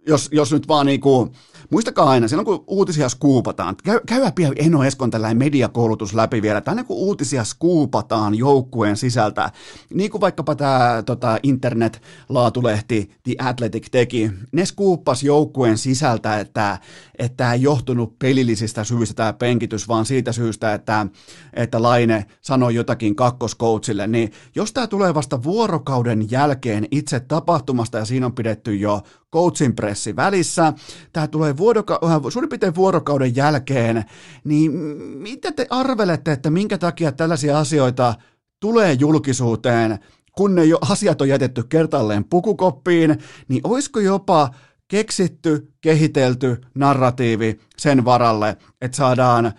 jos, 0.08 0.30
jos 0.32 0.52
nyt 0.52 0.68
vaan 0.68 0.86
niinku, 0.86 1.32
Muistakaa 1.70 2.10
aina, 2.10 2.28
silloin 2.28 2.46
kun 2.46 2.64
uutisia 2.68 3.10
skuupataan, 3.10 3.76
käy, 3.84 4.00
käydä 4.08 4.32
pian 4.32 4.54
Eno 4.56 4.84
Eskon 4.84 5.12
tällainen 5.12 5.38
mediakoulutus 5.38 6.14
läpi 6.14 6.42
vielä, 6.42 6.58
että 6.58 6.72
aina 6.72 6.84
kun 6.84 6.98
uutisia 6.98 7.44
skuupataan 7.44 8.36
joukkueen 8.36 8.98
sisältä, 8.98 9.52
niin 9.94 10.12
kuin 10.12 10.22
vaikkapa 10.22 10.56
tämä 10.56 11.04
tota, 11.06 11.40
internet-laatulehti 11.44 13.12
The 13.24 13.36
Athletic 13.40 13.88
teki, 13.92 14.32
ne 14.52 14.66
skuuppas 14.66 15.24
joukkueen 15.24 15.78
sisältä, 15.78 16.40
että 16.40 16.80
että 17.20 17.54
ei 17.54 17.62
johtunut 17.62 18.20
pelillisistä 18.20 18.84
syistä 18.84 19.14
tämä 19.14 19.34
penkitys, 19.34 19.88
vaan 19.88 20.06
siitä 20.06 20.32
syystä, 20.32 20.74
että, 20.74 21.08
että 21.54 21.82
Laine 21.82 22.26
sanoi 22.42 22.76
jotakin 22.76 23.16
kakkoskoutsille, 23.16 24.08
niin 24.08 24.32
jos 24.56 24.74
tämä 24.74 24.88
tulee 24.88 25.14
vasta 25.14 25.44
vuorokauden 25.44 26.32
jälkeen 26.32 26.88
itse 26.92 27.20
tapahtumasta 27.20 27.98
ja 27.98 28.06
siinä 28.06 28.26
on 28.26 28.34
pidetty 28.34 28.76
jo 28.76 29.02
coachin 29.34 29.76
pressi 29.76 30.16
välissä, 30.16 30.74
tämä 31.14 31.28
tulee 31.28 31.58
vuoroka- 31.58 32.00
äh, 32.04 32.22
suurin 32.30 32.50
piirtein 32.50 32.76
vuorokauden 32.76 33.36
jälkeen, 33.36 34.04
niin 34.44 34.72
mitä 35.18 35.52
te 35.52 35.68
arvelette, 35.70 36.32
että 36.32 36.50
minkä 36.50 36.78
takia 36.78 37.12
tällaisia 37.12 37.60
asioita 37.60 38.16
tulee 38.60 38.94
julkisuuteen, 38.94 40.00
kun 40.38 40.56
ne 40.56 40.66
jo 40.66 40.78
asiat 40.90 41.22
on 41.22 41.30
jätetty 41.30 41.64
kertalleen 41.64 42.26
pukukoppiin, 42.26 43.18
niin 43.48 43.62
olisiko 43.64 44.00
jopa 44.00 44.50
keksitty, 44.88 45.74
kehitelty 45.82 46.62
narratiivi 46.76 47.60
sen 47.78 48.06
varalle, 48.06 48.58
että 48.82 48.98
saadaan 48.98 49.54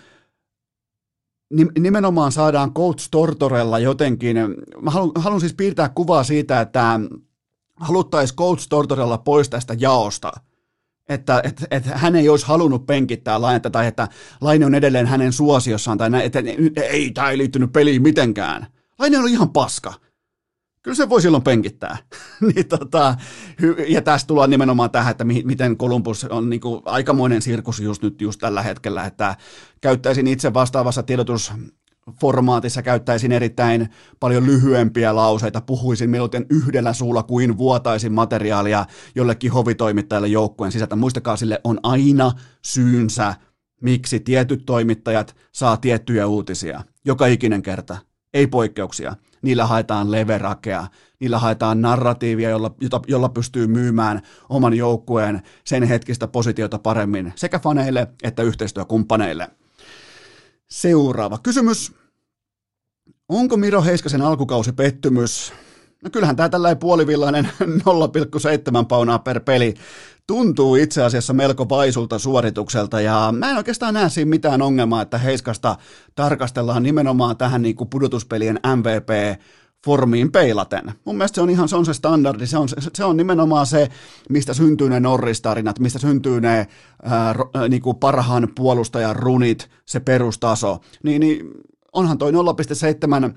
nimenomaan 1.79 2.33
saadaan 2.33 2.75
Coach 2.75 3.09
Tortorella 3.11 3.79
jotenkin, 3.79 4.37
mä 4.83 4.91
haluan, 4.91 5.13
haluan 5.15 5.41
siis 5.41 5.55
piirtää 5.55 5.89
kuvaa 5.89 6.25
siitä, 6.25 6.61
että 6.61 7.01
haluttaisiin 7.81 8.37
Coach 8.37 8.69
Tortorella 8.69 9.19
pois 9.19 9.49
tästä 9.49 9.77
jaosta, 9.79 10.33
että, 11.09 11.41
että, 11.45 11.67
että 11.71 11.99
hän 11.99 12.17
ei 12.17 12.29
olisi 12.29 12.47
halunnut 12.47 12.87
penkittää 12.87 13.41
lainetta 13.41 13.71
tai 13.71 13.87
että 13.87 14.09
Laine 14.41 14.67
on 14.67 14.75
edelleen 14.75 15.07
hänen 15.07 15.33
suosiossaan 15.33 15.99
tai 15.99 16.11
näin, 16.11 16.25
että 16.25 16.39
ei, 16.83 17.11
tämä 17.11 17.31
ei 17.31 17.39
liittynyt 17.39 17.73
peliin 17.73 18.03
mitenkään. 18.03 18.67
Laine 18.99 19.19
on 19.19 19.29
ihan 19.29 19.51
paska 19.51 19.95
kyllä 20.83 20.95
se 20.95 21.09
voi 21.09 21.23
silloin 21.23 21.43
penkittää. 21.43 21.97
niin 22.55 22.69
tota, 22.69 23.15
ja 23.89 24.03
tästä 24.03 24.27
tullaan 24.27 24.51
nimenomaan 24.51 24.91
tähän, 24.91 25.11
että 25.11 25.25
miten 25.25 25.77
Columbus 25.77 26.25
on 26.25 26.51
niin 26.51 26.61
kuin 26.61 26.83
aikamoinen 26.85 27.43
sirkus 27.43 27.81
just 27.81 28.03
nyt 28.03 28.21
just 28.21 28.41
tällä 28.41 28.63
hetkellä, 28.63 29.05
että 29.05 29.37
käyttäisin 29.81 30.27
itse 30.27 30.55
vastaavassa 30.55 31.03
tiedotus 31.03 31.53
formaatissa 32.21 32.83
käyttäisin 32.83 33.33
erittäin 33.33 33.89
paljon 34.21 34.47
lyhyempiä 34.47 35.17
lauseita, 35.17 35.61
puhuisin 35.61 36.11
mieluiten 36.11 36.47
yhdellä 36.51 36.93
suulla 36.93 37.23
kuin 37.23 37.59
vuotaisin 37.59 38.13
materiaalia 38.13 38.87
jollekin 39.15 39.53
hovitoimittajalle 39.53 40.29
joukkueen 40.29 40.73
sisältä. 40.73 40.97
Muistakaa, 40.97 41.37
sille 41.37 41.61
on 41.65 41.81
aina 41.83 42.33
syynsä, 42.65 43.35
miksi 43.83 44.21
tietyt 44.21 44.63
toimittajat 44.67 45.37
saa 45.53 45.77
tiettyjä 45.77 46.27
uutisia. 46.27 46.83
Joka 47.05 47.27
ikinen 47.27 47.63
kerta, 47.63 47.97
ei 48.35 48.47
poikkeuksia 48.47 49.17
niillä 49.43 49.67
haetaan 49.67 50.11
leverakea, 50.11 50.87
niillä 51.21 51.39
haetaan 51.39 51.83
narratiivia, 51.83 52.51
jolla, 52.51 52.75
jota, 52.81 53.01
jolla 53.07 53.29
pystyy 53.29 53.67
myymään 53.67 54.23
oman 54.49 54.75
joukkueen 54.75 55.43
sen 55.65 55.83
hetkistä 55.83 56.29
positiota 56.29 56.79
paremmin 56.79 57.33
sekä 57.37 57.59
faneille 57.59 58.09
että 58.23 58.43
yhteistyökumppaneille. 58.43 59.49
Seuraava 60.69 61.39
kysymys. 61.43 62.00
Onko 63.31 63.57
Miro 63.57 63.83
Heiskasen 63.83 64.23
alkukausi 64.23 64.73
pettymys? 64.73 65.53
No 66.05 66.11
kyllähän 66.11 66.37
tämä 66.37 66.49
tällainen 66.49 66.79
puolivillainen 66.79 67.45
0,7 68.81 68.87
paunaa 68.89 69.19
per 69.19 69.41
peli 69.41 69.75
tuntuu 70.27 70.75
itse 70.75 71.03
asiassa 71.03 71.33
melko 71.33 71.67
paisulta 71.67 72.19
suoritukselta 72.19 73.01
ja 73.01 73.35
mä 73.39 73.51
en 73.51 73.57
oikeastaan 73.57 73.95
näe 73.95 74.09
siinä 74.09 74.29
mitään 74.29 74.63
ongelmaa, 74.63 75.03
että 75.03 75.19
Heiskasta 75.19 75.77
tarkastellaan 76.15 76.83
nimenomaan 76.83 77.37
tähän 77.37 77.63
niin 77.63 77.77
kuin 77.77 77.91
pudotuspelien 77.91 78.61
MVP 78.77 79.41
formiin 79.85 80.33
peilaten. 80.33 80.93
Mun 81.05 81.17
mielestä 81.17 81.35
se 81.35 81.41
on 81.41 81.51
ihan 81.51 81.69
se, 81.69 81.77
on 81.77 81.87
se 81.87 81.95
standardi, 81.95 82.47
se 82.47 82.59
on, 82.59 82.69
se 82.95 83.05
on 83.05 83.17
nimenomaan 83.17 83.67
se, 83.67 83.89
mistä 84.29 84.55
syntyy 84.55 84.89
ne 84.89 85.01
norristarinat, 85.01 85.79
mistä 85.79 85.99
syntyy 85.99 86.41
ne 86.41 86.67
ää, 87.03 87.35
niin 87.69 87.83
kuin 87.83 87.97
parhaan 87.97 88.49
puolustajan 88.55 89.17
runit, 89.17 89.71
se 89.87 90.01
perustaso. 90.01 90.81
Niin, 91.03 91.21
niin 91.21 91.51
onhan 91.93 92.19
toi 92.19 92.33
0,7 92.33 93.35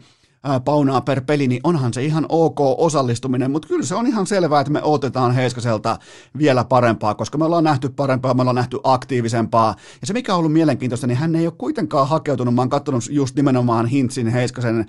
paunaa 0.65 1.01
per 1.01 1.21
peli, 1.21 1.47
niin 1.47 1.61
onhan 1.63 1.93
se 1.93 2.03
ihan 2.03 2.25
ok 2.29 2.59
osallistuminen, 2.59 3.51
mutta 3.51 3.67
kyllä 3.67 3.85
se 3.85 3.95
on 3.95 4.07
ihan 4.07 4.27
selvää, 4.27 4.61
että 4.61 4.71
me 4.73 4.81
otetaan 4.83 5.31
Heiskaselta 5.35 5.99
vielä 6.37 6.63
parempaa, 6.63 7.15
koska 7.15 7.37
me 7.37 7.45
ollaan 7.45 7.63
nähty 7.63 7.89
parempaa, 7.89 8.33
me 8.33 8.41
ollaan 8.41 8.55
nähty 8.55 8.79
aktiivisempaa. 8.83 9.75
Ja 10.01 10.07
se 10.07 10.13
mikä 10.13 10.33
on 10.33 10.39
ollut 10.39 10.53
mielenkiintoista, 10.53 11.07
niin 11.07 11.17
hän 11.17 11.35
ei 11.35 11.47
ole 11.47 11.53
kuitenkaan 11.57 12.07
hakeutunut, 12.07 12.55
mä 12.55 12.61
oon 12.61 12.69
katsonut 12.69 13.03
just 13.09 13.35
nimenomaan 13.35 13.85
Hintsin, 13.85 14.27
Heiskasen, 14.27 14.85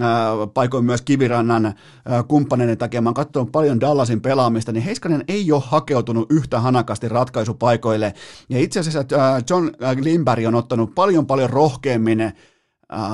ää, 0.00 0.30
paikoin 0.54 0.84
myös 0.84 1.02
Kivirannan 1.02 1.66
ää, 1.66 2.22
kumppaneiden 2.22 2.78
takia, 2.78 3.00
mä 3.00 3.08
oon 3.08 3.14
katsonut 3.14 3.52
paljon 3.52 3.80
Dallasin 3.80 4.20
pelaamista, 4.20 4.72
niin 4.72 4.84
Heiskanen 4.84 5.24
ei 5.28 5.52
ole 5.52 5.62
hakeutunut 5.66 6.32
yhtä 6.32 6.60
hanakasti 6.60 7.08
ratkaisupaikoille. 7.08 8.14
Ja 8.48 8.58
itse 8.58 8.80
asiassa 8.80 9.04
ää, 9.18 9.40
John 9.50 9.70
Lindberg 10.00 10.46
on 10.46 10.54
ottanut 10.54 10.94
paljon 10.94 11.26
paljon 11.26 11.50
rohkeammin 11.50 12.32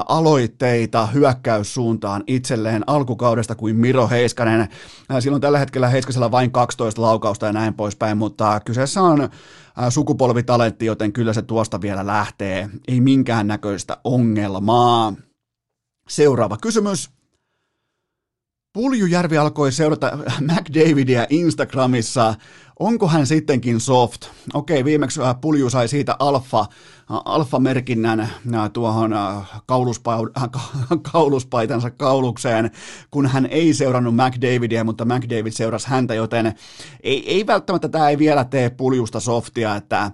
aloitteita 0.09 1.07
hyökkäyssuuntaan 1.07 2.25
itselleen 2.27 2.85
alkukaudesta 2.87 3.55
kuin 3.55 3.77
Miro 3.77 4.09
Heiskanen. 4.09 4.69
Silloin 5.21 5.41
tällä 5.41 5.59
hetkellä 5.59 5.89
Heiskasella 5.89 6.31
vain 6.31 6.51
12 6.51 7.03
laukausta 7.03 7.47
ja 7.47 7.53
näin 7.53 7.75
poispäin, 7.75 8.19
mutta 8.19 8.61
kyseessä 8.65 9.03
on 9.03 9.29
sukupolvitalentti, 9.89 10.87
joten 10.87 11.13
kyllä 11.13 11.33
se 11.33 11.43
tuosta 11.43 11.81
vielä 11.81 12.07
lähtee. 12.07 12.69
Ei 12.89 13.01
minkään 13.01 13.47
näköistä 13.47 13.97
ongelmaa. 14.05 15.13
Seuraava 16.09 16.57
kysymys. 16.57 17.11
Puljujärvi 18.75 19.39
alkoi 19.39 19.73
seurata 19.73 20.19
McDavidia 20.53 21.27
Instagramissa. 21.31 22.35
Onko 22.79 23.09
hän 23.09 23.27
sittenkin 23.27 23.81
soft? 23.81 24.27
Okei, 24.55 24.85
viimeksi 24.85 25.23
äh, 25.23 25.41
Pulju 25.41 25.71
sai 25.71 25.89
siitä 25.89 26.17
alfa, 26.19 26.61
äh, 26.61 26.67
alfa-merkinnän 27.25 28.21
äh, 28.21 28.31
tuohon 28.73 29.15
kauluspaitansa 31.13 31.91
kaulukseen, 31.91 32.71
kun 33.11 33.27
hän 33.27 33.47
ei 33.47 33.75
seurannut 33.75 34.15
McDavidia, 34.15 34.85
mutta 34.85 35.05
McDavid 35.05 35.53
seurasi 35.53 35.89
häntä, 35.89 36.15
joten 36.15 36.55
ei, 37.03 37.31
ei 37.35 37.47
välttämättä 37.47 37.89
tämä 37.89 38.09
ei 38.09 38.19
vielä 38.19 38.45
tee 38.45 38.71
Puljusta 38.71 39.21
softia, 39.21 39.77
että 39.77 40.11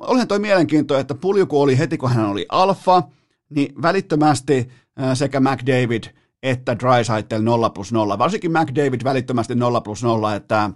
olihan 0.00 0.28
toi 0.28 0.38
mielenkiintoinen, 0.38 1.00
että 1.00 1.14
Pulju 1.14 1.46
kun 1.46 1.62
oli 1.62 1.78
heti 1.78 1.98
kun 1.98 2.10
hän 2.10 2.26
oli 2.26 2.46
alfa, 2.48 3.02
niin 3.50 3.74
välittömästi 3.82 4.68
sekä 5.14 5.40
McDavid– 5.40 6.04
että 6.42 6.76
Drysaitel 6.78 7.42
0 7.42 7.70
plus 7.70 7.92
0, 7.92 8.18
varsinkin 8.18 8.52
McDavid 8.52 9.04
välittömästi 9.04 9.54
0 9.54 9.80
plus 9.80 10.02
0, 10.02 10.34
että 10.34 10.70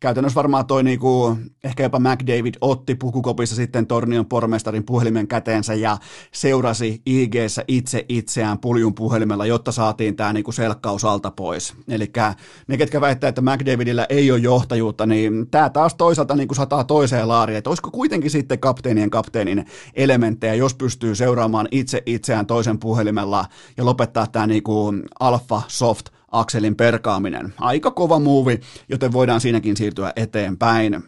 käytännössä 0.00 0.34
varmaan 0.34 0.66
toi 0.66 0.82
niinku, 0.82 1.36
ehkä 1.64 1.82
jopa 1.82 1.98
McDavid 1.98 2.54
otti 2.60 2.94
pukukopissa 2.94 3.56
sitten 3.56 3.86
Tornion 3.86 4.26
pormestarin 4.26 4.84
puhelimen 4.84 5.28
käteensä 5.28 5.74
ja 5.74 5.98
seurasi 6.32 7.02
ig 7.06 7.34
itse 7.68 8.04
itseään 8.08 8.58
puljun 8.58 8.94
puhelimella, 8.94 9.46
jotta 9.46 9.72
saatiin 9.72 10.16
tämä 10.16 10.32
niinku 10.32 10.52
selkkaus 10.52 11.04
alta 11.04 11.30
pois. 11.30 11.74
Eli 11.88 12.12
ne, 12.68 12.76
ketkä 12.76 13.00
väittää, 13.00 13.28
että 13.28 13.40
McDavidillä 13.40 14.06
ei 14.08 14.30
ole 14.30 14.40
johtajuutta, 14.40 15.06
niin 15.06 15.50
tämä 15.50 15.70
taas 15.70 15.94
toisaalta 15.94 16.36
niinku 16.36 16.54
sataa 16.54 16.84
toiseen 16.84 17.28
laariin, 17.28 17.58
että 17.58 17.70
olisiko 17.70 17.90
kuitenkin 17.90 18.30
sitten 18.30 18.58
kapteenien 18.58 19.10
kapteenin 19.10 19.66
elementtejä, 19.94 20.54
jos 20.54 20.74
pystyy 20.74 21.14
seuraamaan 21.14 21.68
itse 21.70 22.02
itseään 22.06 22.46
toisen 22.46 22.78
puhelimella 22.78 23.44
ja 23.76 23.84
lopettaa 23.84 24.26
tämä 24.26 24.46
niinku 24.46 24.92
alfa 25.20 25.62
soft 25.68 26.17
akselin 26.32 26.76
perkaaminen. 26.76 27.54
Aika 27.58 27.90
kova 27.90 28.18
muuvi, 28.18 28.60
joten 28.88 29.12
voidaan 29.12 29.40
siinäkin 29.40 29.76
siirtyä 29.76 30.12
eteenpäin. 30.16 31.02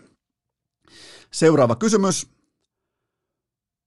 Seuraava 1.30 1.76
kysymys. 1.76 2.39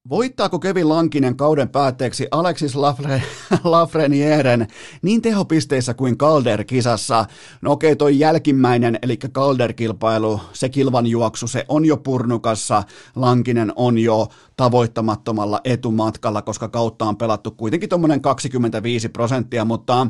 Voittaako 0.08 0.58
Kevin 0.58 0.88
Lankinen 0.88 1.36
kauden 1.36 1.68
päätteeksi 1.68 2.28
Alexis 2.30 2.76
Lafre, 2.76 3.22
Lafrenieren 3.64 4.66
niin 5.02 5.22
tehopisteissä 5.22 5.94
kuin 5.94 6.18
Calder-kisassa? 6.18 7.26
No 7.60 7.72
okei, 7.72 7.96
toi 7.96 8.18
jälkimmäinen, 8.18 8.98
eli 9.02 9.16
Calder-kilpailu, 9.16 10.40
se 10.52 10.68
kilvan 10.68 11.06
juoksu, 11.06 11.46
se 11.46 11.64
on 11.68 11.84
jo 11.84 11.96
purnukassa. 11.96 12.82
Lankinen 13.16 13.72
on 13.76 13.98
jo 13.98 14.28
tavoittamattomalla 14.56 15.60
etumatkalla, 15.64 16.42
koska 16.42 16.68
kautta 16.68 17.04
on 17.04 17.16
pelattu 17.16 17.50
kuitenkin 17.50 17.88
tuommoinen 17.88 18.20
25 18.20 19.08
prosenttia, 19.08 19.64
mutta 19.64 20.00
äh, 20.00 20.08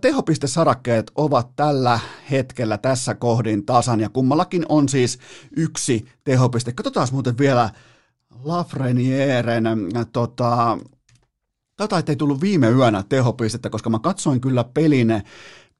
tehopistesarakkeet 0.00 1.10
ovat 1.14 1.56
tällä 1.56 2.00
hetkellä 2.30 2.78
tässä 2.78 3.14
kohdin 3.14 3.66
tasan, 3.66 4.00
ja 4.00 4.08
kummallakin 4.08 4.66
on 4.68 4.88
siis 4.88 5.18
yksi 5.56 6.04
tehopiste. 6.24 6.72
Katsotaan 6.72 7.08
muuten 7.12 7.38
vielä 7.38 7.70
Lafrenieren, 8.44 9.64
tota, 10.12 10.78
tota 11.76 11.98
ettei 11.98 12.16
tullut 12.16 12.40
viime 12.40 12.70
yönä 12.70 13.04
tehopistettä, 13.08 13.70
koska 13.70 13.90
mä 13.90 13.98
katsoin 13.98 14.40
kyllä 14.40 14.64
pelin, 14.64 15.22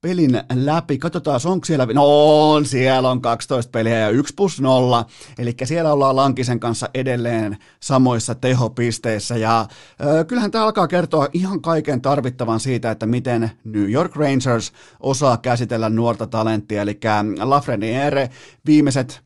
pelin 0.00 0.42
läpi. 0.54 0.98
Katsotaan, 0.98 1.40
onko 1.44 1.64
siellä, 1.64 1.86
no 1.86 2.50
on, 2.52 2.66
siellä 2.66 3.10
on 3.10 3.20
12 3.20 3.70
peliä 3.70 3.98
ja 3.98 4.08
1 4.08 4.34
plus 4.34 4.60
0, 4.60 5.04
eli 5.38 5.54
siellä 5.64 5.92
ollaan 5.92 6.16
Lankisen 6.16 6.60
kanssa 6.60 6.88
edelleen 6.94 7.56
samoissa 7.80 8.34
tehopisteissä, 8.34 9.36
ja 9.36 9.66
ö, 10.04 10.24
kyllähän 10.24 10.50
tämä 10.50 10.64
alkaa 10.64 10.88
kertoa 10.88 11.28
ihan 11.32 11.62
kaiken 11.62 12.00
tarvittavan 12.00 12.60
siitä, 12.60 12.90
että 12.90 13.06
miten 13.06 13.50
New 13.64 13.90
York 13.90 14.16
Rangers 14.16 14.72
osaa 15.00 15.36
käsitellä 15.36 15.88
nuorta 15.88 16.26
talenttia, 16.26 16.82
eli 16.82 17.00
Lafreniere 17.42 18.30
viimeiset 18.66 19.22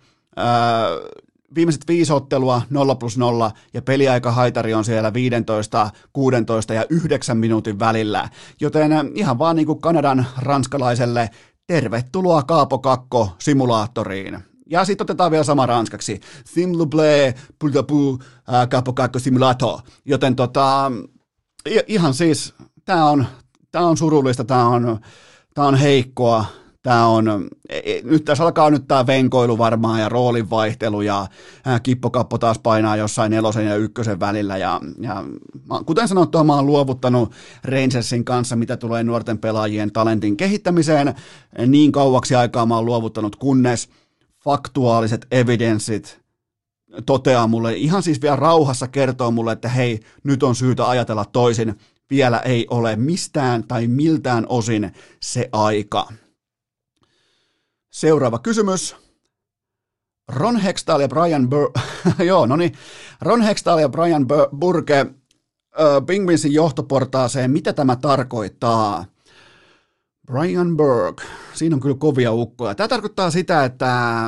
viimeiset 1.55 1.89
viisi 1.89 2.13
ottelua 2.13 2.63
0 2.71 2.95
plus 2.95 3.19
0 3.19 3.51
ja 3.75 3.83
peliaika 3.83 4.33
haitari 4.33 4.75
on 4.75 4.85
siellä 4.85 5.13
15, 5.13 5.91
16 6.13 6.75
ja 6.75 6.85
9 6.91 7.37
minuutin 7.37 7.79
välillä. 7.79 8.29
Joten 8.61 8.93
äh, 8.93 9.05
ihan 9.15 9.39
vaan 9.39 9.57
niin 9.57 9.67
kuin 9.67 9.81
Kanadan 9.81 10.27
ranskalaiselle 10.39 11.31
tervetuloa 11.67 12.43
Kaapo 12.43 12.79
Kakko 12.79 13.35
simulaattoriin. 13.39 14.39
Ja 14.71 14.85
sitten 14.85 15.05
otetaan 15.05 15.31
vielä 15.31 15.45
sama 15.45 15.67
ranskaksi. 15.67 16.21
Sim 16.47 16.79
le 16.79 16.85
blé, 16.87 17.35
pour 17.59 17.73
de 17.73 17.79
äh, 17.79 18.69
Kaapo 18.69 18.93
Kakko 18.93 19.19
simulator. 19.19 19.79
Joten 20.05 20.37
tota, 20.37 20.93
ihan 21.87 22.15
siis, 22.15 22.55
tämä 22.85 23.05
on, 23.11 23.27
tää 23.71 23.83
on 23.83 23.97
surullista, 23.97 24.45
tämä 24.45 24.69
on, 24.69 25.01
tää 25.55 25.65
on 25.65 25.75
heikkoa, 25.75 26.45
Tämä 26.85 27.07
on, 27.07 27.49
e, 27.69 27.79
e, 27.79 28.01
nyt 28.03 28.25
tässä 28.25 28.45
alkaa 28.45 28.71
nyt 28.71 28.89
tämä 28.89 29.07
venkoilu 29.07 29.59
varmaan 29.59 30.01
ja 30.01 30.09
roolinvaihtelu 30.09 31.01
ja 31.01 31.27
kippokappo 31.83 32.39
taas 32.39 32.59
painaa 32.59 32.97
jossain 32.97 33.31
nelosen 33.31 33.67
ja 33.67 33.77
ykkösen 33.77 34.21
välillä 34.21 34.57
ja, 34.57 34.81
ja 35.01 35.25
kuten 35.87 36.09
sanottua, 36.09 36.45
mä 36.45 36.55
oon 36.55 36.67
luovuttanut 36.67 37.33
Rangersin 37.65 38.25
kanssa, 38.25 38.57
mitä 38.57 38.77
tulee 38.77 39.05
nuorten 39.05 39.39
pelaajien 39.39 39.93
talentin 39.93 40.37
kehittämiseen. 40.37 41.15
Niin 41.67 41.93
kauaksi 41.93 42.35
aikaa 42.35 42.67
mä 42.67 42.77
oon 42.77 42.87
luovuttanut, 42.87 43.37
kunnes 43.37 43.89
faktuaaliset 44.45 45.27
evidenssit 45.31 46.21
toteaa 47.07 47.47
mulle, 47.47 47.75
ihan 47.75 48.03
siis 48.03 48.23
vielä 48.23 48.37
rauhassa 48.37 48.89
kertoo 48.89 49.31
mulle, 49.31 49.53
että 49.53 49.69
hei, 49.69 50.01
nyt 50.25 50.43
on 50.43 50.55
syytä 50.55 50.89
ajatella 50.89 51.25
toisin, 51.25 51.75
vielä 52.11 52.39
ei 52.39 52.67
ole 52.71 52.97
mistään 52.97 53.65
tai 53.65 53.87
miltään 53.87 54.47
osin 54.49 54.93
se 55.21 55.49
aika. 55.53 56.09
Seuraava 57.95 58.39
kysymys. 58.39 58.97
Ron 60.29 60.57
Hextall 60.57 61.01
ja 61.01 61.09
Brian 61.09 61.49
Bur- 61.49 61.81
Joo, 62.25 62.47
no 62.47 62.57
niin. 62.57 62.73
Ron 63.21 63.43
Hextall 63.43 63.79
ja 63.79 63.89
Brian 63.89 64.23
Bur- 64.23 64.57
Burke 64.59 65.07
Penguinsin 66.07 66.53
johtoportaaseen. 66.53 67.51
Mitä 67.51 67.73
tämä 67.73 67.97
tarkoittaa? 67.97 69.05
Brian 70.27 70.77
Burke. 70.77 71.25
Siinä 71.53 71.77
on 71.77 71.81
kyllä 71.81 71.97
kovia 71.99 72.33
ukkoja. 72.33 72.75
Tämä 72.75 72.89
tarkoittaa 72.89 73.31
sitä, 73.31 73.65
että 73.65 74.23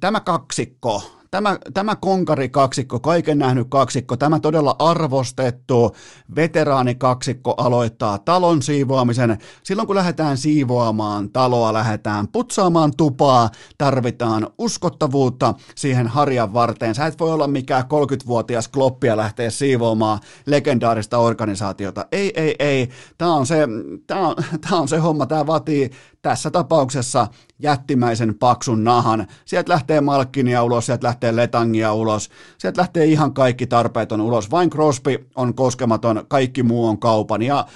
tämä 0.00 0.20
kaksikko, 0.20 1.02
tämä, 1.34 1.58
tämä 1.74 1.96
konkari 1.96 2.48
kaksikko, 2.48 3.00
kaiken 3.00 3.38
nähnyt 3.38 3.66
kaksikko, 3.70 4.16
tämä 4.16 4.40
todella 4.40 4.76
arvostettu 4.78 5.96
veteraanikaksikko 6.36 7.54
aloittaa 7.56 8.18
talon 8.18 8.62
siivoamisen. 8.62 9.38
Silloin 9.62 9.86
kun 9.86 9.96
lähdetään 9.96 10.36
siivoamaan 10.36 11.30
taloa, 11.30 11.72
lähdetään 11.72 12.28
putsaamaan 12.28 12.92
tupaa, 12.96 13.50
tarvitaan 13.78 14.46
uskottavuutta 14.58 15.54
siihen 15.74 16.06
harjan 16.06 16.54
varteen. 16.54 16.94
Sä 16.94 17.06
et 17.06 17.20
voi 17.20 17.32
olla 17.32 17.46
mikään 17.46 17.84
30-vuotias 17.84 18.68
kloppia 18.68 19.16
lähteä 19.16 19.50
siivoamaan 19.50 20.18
legendaarista 20.46 21.18
organisaatiota. 21.18 22.06
Ei, 22.12 22.32
ei, 22.40 22.54
ei. 22.58 22.88
Tämä 23.18 23.34
on 23.34 23.46
se, 23.46 23.68
tämä 24.06 24.28
on, 24.28 24.34
on 24.80 24.88
se 24.88 24.98
homma. 24.98 25.26
Tämä 25.26 25.46
vaatii 25.46 25.90
tässä 26.24 26.50
tapauksessa 26.50 27.26
jättimäisen 27.58 28.34
paksun 28.34 28.84
nahan. 28.84 29.26
Sieltä 29.44 29.72
lähtee 29.72 30.00
Malkkinia 30.00 30.62
ulos, 30.62 30.86
sieltä 30.86 31.06
lähtee 31.06 31.36
Letangia 31.36 31.92
ulos, 31.92 32.30
sieltä 32.58 32.80
lähtee 32.80 33.04
ihan 33.04 33.34
kaikki 33.34 33.66
tarpeeton 33.66 34.20
ulos. 34.20 34.50
Vain 34.50 34.70
Crosby 34.70 35.26
on 35.36 35.54
koskematon, 35.54 36.24
kaikki 36.28 36.62
muu 36.62 36.86
on 36.86 36.98
kaupan. 36.98 37.42
Ja 37.42 37.66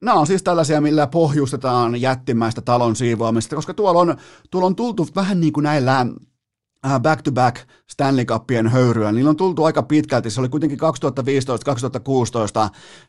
Nämä 0.00 0.20
on 0.20 0.26
siis 0.26 0.42
tällaisia, 0.42 0.80
millä 0.80 1.06
pohjustetaan 1.06 2.00
jättimäistä 2.00 2.60
talon 2.60 2.96
siivoamista, 2.96 3.56
koska 3.56 3.74
tuolla 3.74 4.00
on, 4.00 4.16
tuolla 4.50 4.66
on 4.66 4.76
tultu 4.76 5.08
vähän 5.16 5.40
niin 5.40 5.52
kuin 5.52 5.64
näillä 5.64 6.06
back-to-back 7.00 7.58
Stanley 7.90 8.24
Cupien 8.24 8.68
höyryä. 8.68 9.12
Niillä 9.12 9.30
on 9.30 9.36
tultu 9.36 9.64
aika 9.64 9.82
pitkälti. 9.82 10.30
Se 10.30 10.40
oli 10.40 10.48
kuitenkin 10.48 10.78
2015-2016 10.80 10.82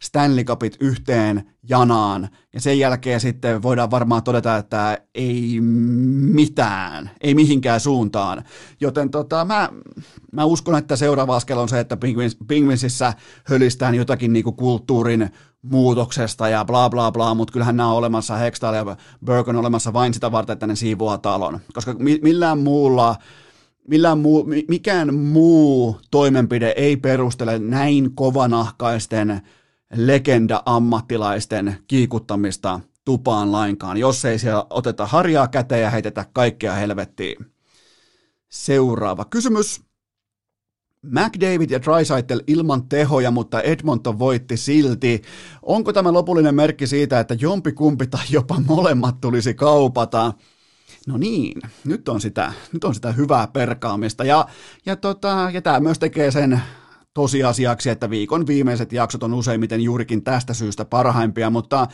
Stanley 0.04 0.44
Cupit 0.44 0.78
yhteen 0.80 1.50
janaan. 1.70 2.30
Ja 2.54 2.62
sen 2.62 2.80
jälkeen 2.80 3.20
sitten 3.20 3.62
voidaan 3.62 3.92
varmaan 3.92 4.24
todeta, 4.24 4.58
että 4.58 4.98
ei 5.16 5.58
mitään, 6.34 7.12
ei 7.22 7.36
mihinkään 7.36 7.80
suuntaan. 7.80 8.44
Joten 8.82 9.10
tota, 9.10 9.46
mä, 9.46 9.70
mä 10.32 10.46
uskon, 10.46 10.76
että 10.76 10.96
seuraava 10.96 11.36
askel 11.36 11.58
on 11.58 11.70
se, 11.70 11.80
että 11.80 11.98
Penguinsissä 12.48 13.14
hölistään 13.44 13.96
jotakin 13.96 14.34
niinku 14.34 14.52
kulttuurin 14.52 15.30
muutoksesta 15.62 16.50
ja 16.50 16.66
bla 16.66 16.90
bla 16.90 17.12
bla, 17.12 17.36
mutta 17.36 17.52
kyllähän 17.52 17.78
nämä 17.78 17.90
on 17.90 17.98
olemassa, 17.98 18.36
Hextall 18.36 18.76
ja 18.76 18.98
Burke 19.26 19.50
on 19.50 19.56
olemassa 19.56 19.94
vain 19.94 20.14
sitä 20.14 20.32
varten, 20.32 20.54
että 20.54 20.68
ne 20.68 20.76
siivoaa 20.76 21.18
talon. 21.18 21.60
Koska 21.74 21.96
millään 22.22 22.60
muulla 22.60 23.16
millään 23.88 24.18
muu, 24.18 24.48
mikään 24.68 25.16
muu 25.16 26.00
toimenpide 26.12 26.74
ei 26.78 26.98
perustele 26.98 27.60
näin 27.60 28.16
kovanahkaisten 28.16 29.42
legenda-ammattilaisten 29.96 31.76
kiikuttamista 31.88 32.80
tupaan 33.06 33.52
lainkaan, 33.52 33.98
jos 33.98 34.26
ei 34.26 34.40
siellä 34.40 34.66
oteta 34.70 35.06
harjaa 35.06 35.48
käteen 35.48 35.82
ja 35.82 35.90
heitetä 35.90 36.26
kaikkea 36.34 36.74
helvettiin. 36.74 37.46
Seuraava 38.50 39.26
kysymys. 39.26 39.82
McDavid 41.02 41.70
ja 41.70 41.82
Drysaitel 41.82 42.42
ilman 42.48 42.90
tehoja, 42.90 43.32
mutta 43.32 43.62
Edmonton 43.62 44.20
voitti 44.20 44.58
silti. 44.58 45.22
Onko 45.62 45.94
tämä 45.94 46.14
lopullinen 46.14 46.56
merkki 46.56 46.88
siitä, 46.88 47.20
että 47.20 47.36
jompi 47.40 47.72
kumpi 47.72 48.08
tai 48.08 48.26
jopa 48.30 48.60
molemmat 48.68 49.22
tulisi 49.22 49.54
kaupata? 49.54 50.34
No 51.08 51.18
niin, 51.18 51.62
nyt 51.86 52.10
on 52.10 52.22
sitä, 52.22 52.54
nyt 52.74 52.84
on 52.84 52.96
sitä 52.96 53.12
hyvää 53.12 53.48
perkaamista 53.48 54.24
ja, 54.24 54.46
ja, 54.86 54.96
tota, 54.96 55.50
ja 55.54 55.62
tämä 55.62 55.80
myös 55.80 56.00
tekee 56.00 56.32
sen 56.32 56.62
tosiasiaksi, 57.14 57.89
että 57.89 58.10
viikon 58.10 58.48
viimeiset 58.48 58.94
jaksot 58.94 59.24
on 59.24 59.34
useimmiten 59.34 59.82
juurikin 59.82 60.24
tästä 60.24 60.54
syystä 60.54 60.86
parhaimpia, 60.86 61.50
mutta 61.50 61.88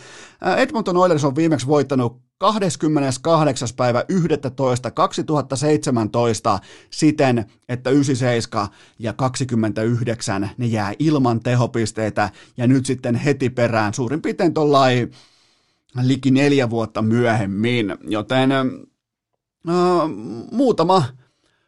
Edmonton 0.58 0.98
Oilers 0.98 1.24
on 1.24 1.36
viimeksi 1.36 1.68
voittanut 1.68 2.22
28. 2.38 3.70
päivä 3.76 4.04
11. 4.10 4.92
2017 4.92 6.60
siten, 6.90 7.46
että 7.70 7.90
97 7.90 8.68
ja 9.00 9.14
29 9.14 10.50
ne 10.58 10.66
jää 10.66 10.94
ilman 11.00 11.40
tehopisteitä 11.40 12.30
ja 12.58 12.68
nyt 12.68 12.86
sitten 12.86 13.16
heti 13.16 13.50
perään 13.50 13.94
suurin 13.94 14.22
piirtein 14.22 14.54
tuollain 14.54 15.12
liki 16.04 16.32
neljä 16.32 16.70
vuotta 16.70 17.02
myöhemmin, 17.02 17.98
joten 18.04 18.50
Muutama, 20.52 21.04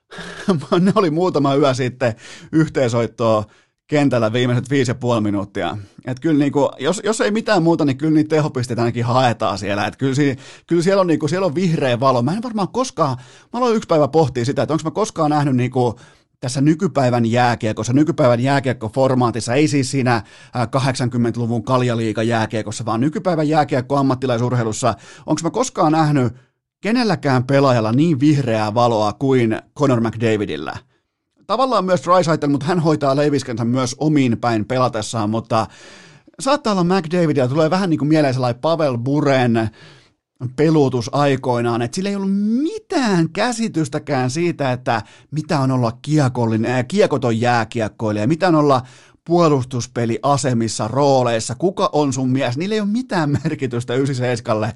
ne 0.79 0.91
oli 0.95 1.09
muutama 1.09 1.55
yö 1.55 1.73
sitten 1.73 2.15
yhteensoittoa 2.51 3.45
kentällä 3.91 4.33
viimeiset 4.33 4.69
viisi 4.69 4.91
ja 4.91 4.95
puoli 4.95 5.21
minuuttia. 5.21 5.77
Et 6.05 6.19
kyllä 6.19 6.39
niinku, 6.39 6.69
jos, 6.79 7.01
jos 7.03 7.21
ei 7.21 7.31
mitään 7.31 7.63
muuta, 7.63 7.85
niin 7.85 7.97
kyllä 7.97 8.13
niitä 8.13 8.35
tehopisteitä 8.35 8.81
ainakin 8.81 9.05
haetaan 9.05 9.57
siellä. 9.57 9.85
Et 9.87 9.95
kyllä, 9.95 10.15
si, 10.15 10.35
kyllä 10.67 10.81
siellä, 10.81 11.01
on 11.01 11.07
niinku, 11.07 11.27
siellä 11.27 11.45
on 11.45 11.55
vihreä 11.55 11.99
valo. 11.99 12.21
Mä 12.21 12.33
en 12.33 12.43
varmaan 12.43 12.67
koskaan, 12.69 13.17
mä 13.53 13.59
aloin 13.59 13.75
yksi 13.75 13.87
päivä 13.87 14.07
pohtia 14.07 14.45
sitä, 14.45 14.61
että 14.61 14.73
onko 14.73 14.83
mä 14.83 14.91
koskaan 14.91 15.29
nähnyt 15.29 15.55
niinku, 15.55 15.99
tässä 16.39 16.61
nykypäivän 16.61 17.25
jääkiekossa, 17.25 17.93
nykypäivän 17.93 18.39
jääkiekko-formaatissa, 18.39 19.53
ei 19.53 19.67
siis 19.67 19.91
siinä 19.91 20.21
80-luvun 20.55 21.63
kaljaliiga 21.63 22.23
jääkiekossa, 22.23 22.85
vaan 22.85 23.01
nykypäivän 23.01 23.47
jääkiekko 23.47 23.97
ammattilaisurheilussa, 23.97 24.93
onko 25.25 25.41
mä 25.43 25.49
koskaan 25.49 25.91
nähnyt 25.91 26.33
kenelläkään 26.81 27.43
pelaajalla 27.43 27.91
niin 27.91 28.19
vihreää 28.19 28.73
valoa 28.73 29.13
kuin 29.13 29.61
Conor 29.79 30.01
McDavidillä. 30.01 30.77
Tavallaan 31.47 31.85
myös 31.85 32.01
Drysaitel, 32.03 32.49
mutta 32.49 32.65
hän 32.65 32.79
hoitaa 32.79 33.15
leiviskensä 33.15 33.65
myös 33.65 33.95
omiin 33.99 34.37
päin 34.37 34.65
pelatessaan, 34.65 35.29
mutta 35.29 35.67
saattaa 36.39 36.73
olla 36.73 36.83
McDavid 36.83 37.37
ja 37.37 37.47
tulee 37.47 37.69
vähän 37.69 37.89
niin 37.89 37.97
kuin 37.97 38.09
mieleen 38.09 38.33
sellainen 38.33 38.61
Pavel 38.61 38.97
Buren 38.97 39.69
pelutus 40.55 41.09
aikoinaan, 41.13 41.81
että 41.81 41.95
sillä 41.95 42.09
ei 42.09 42.15
ollut 42.15 42.37
mitään 42.63 43.29
käsitystäkään 43.29 44.29
siitä, 44.29 44.71
että 44.71 45.01
mitä 45.31 45.59
on 45.59 45.71
olla 45.71 45.97
kiekollinen, 46.01 46.71
äh, 46.71 46.85
kiekoton 46.87 47.41
jääkiekkoilija, 47.41 48.27
mitä 48.27 48.47
on 48.47 48.55
olla 48.55 48.81
puolustuspeliasemissa, 49.25 50.87
rooleissa, 50.87 51.55
kuka 51.55 51.89
on 51.93 52.13
sun 52.13 52.29
mies, 52.29 52.57
niillä 52.57 52.75
ei 52.75 52.81
ole 52.81 52.89
mitään 52.89 53.37
merkitystä 53.43 53.95
97 53.95 54.71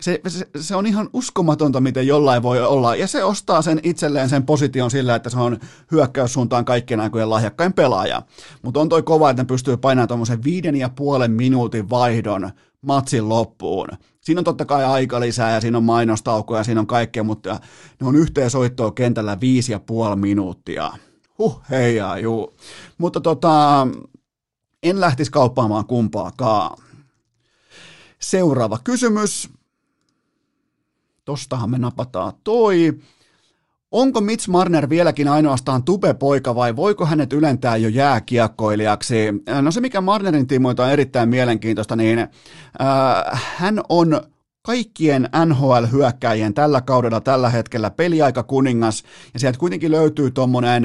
se, 0.00 0.20
se, 0.28 0.48
se 0.60 0.76
on 0.76 0.86
ihan 0.86 1.08
uskomatonta, 1.12 1.80
miten 1.80 2.06
jollain 2.06 2.42
voi 2.42 2.62
olla, 2.62 2.96
ja 2.96 3.06
se 3.06 3.24
ostaa 3.24 3.62
sen 3.62 3.80
itselleen 3.82 4.28
sen 4.28 4.46
position 4.46 4.90
sillä, 4.90 5.14
että 5.14 5.30
se 5.30 5.38
on 5.38 5.58
hyökkäyssuuntaan 5.92 6.64
kaikkien 6.64 7.00
aikojen 7.00 7.30
lahjakkain 7.30 7.72
pelaaja. 7.72 8.22
Mutta 8.62 8.80
on 8.80 8.88
toi 8.88 9.02
kova, 9.02 9.30
että 9.30 9.42
ne 9.42 9.46
pystyy 9.46 9.76
painamaan 9.76 10.08
tuommoisen 10.08 10.44
viiden 10.44 10.76
ja 10.76 10.88
puolen 10.88 11.30
minuutin 11.30 11.90
vaihdon 11.90 12.50
matsin 12.82 13.28
loppuun. 13.28 13.88
Siinä 14.20 14.40
on 14.40 14.44
totta 14.44 14.64
kai 14.64 14.84
aika 14.84 15.20
lisää 15.20 15.54
ja 15.54 15.60
siinä 15.60 15.78
on 15.78 15.84
mainostaukoja 15.84 16.60
ja 16.60 16.64
siinä 16.64 16.80
on 16.80 16.86
kaikkea, 16.86 17.22
mutta 17.22 17.60
ne 18.00 18.06
on 18.06 18.16
yhteensoittoa 18.16 18.92
kentällä 18.92 19.40
viisi 19.40 19.72
ja 19.72 19.80
puoli 19.80 20.16
minuuttia. 20.16 20.92
Huh, 21.38 21.62
heijaa, 21.70 22.18
juu. 22.18 22.54
Mutta 22.98 23.20
tota, 23.20 23.86
en 24.82 25.00
lähtisi 25.00 25.30
kauppaamaan 25.30 25.86
kumpaakaan. 25.86 26.78
Seuraava 28.18 28.78
kysymys. 28.84 29.57
Tostahan 31.28 31.70
me 31.70 31.78
napataan 31.78 32.32
toi. 32.44 32.98
Onko 33.90 34.20
Mitch 34.20 34.48
Marner 34.48 34.88
vieläkin 34.88 35.28
ainoastaan 35.28 35.82
tubepoika 35.82 36.54
vai 36.54 36.76
voiko 36.76 37.06
hänet 37.06 37.32
ylentää 37.32 37.76
jo 37.76 37.88
jääkiekkoilijaksi? 37.88 39.16
No 39.62 39.70
se, 39.70 39.80
mikä 39.80 40.00
Marnerin 40.00 40.46
tiimoilta 40.46 40.84
on 40.84 40.90
erittäin 40.90 41.28
mielenkiintoista, 41.28 41.96
niin 41.96 42.18
äh, 42.18 42.28
hän 43.56 43.80
on 43.88 44.20
kaikkien 44.68 45.28
NHL-hyökkäjien 45.46 46.54
tällä 46.54 46.80
kaudella 46.80 47.20
tällä 47.20 47.50
hetkellä 47.50 47.90
peliaika 47.90 48.42
kuningas, 48.42 49.04
ja 49.34 49.40
sieltä 49.40 49.58
kuitenkin 49.58 49.90
löytyy 49.90 50.30
tuommoinen 50.30 50.82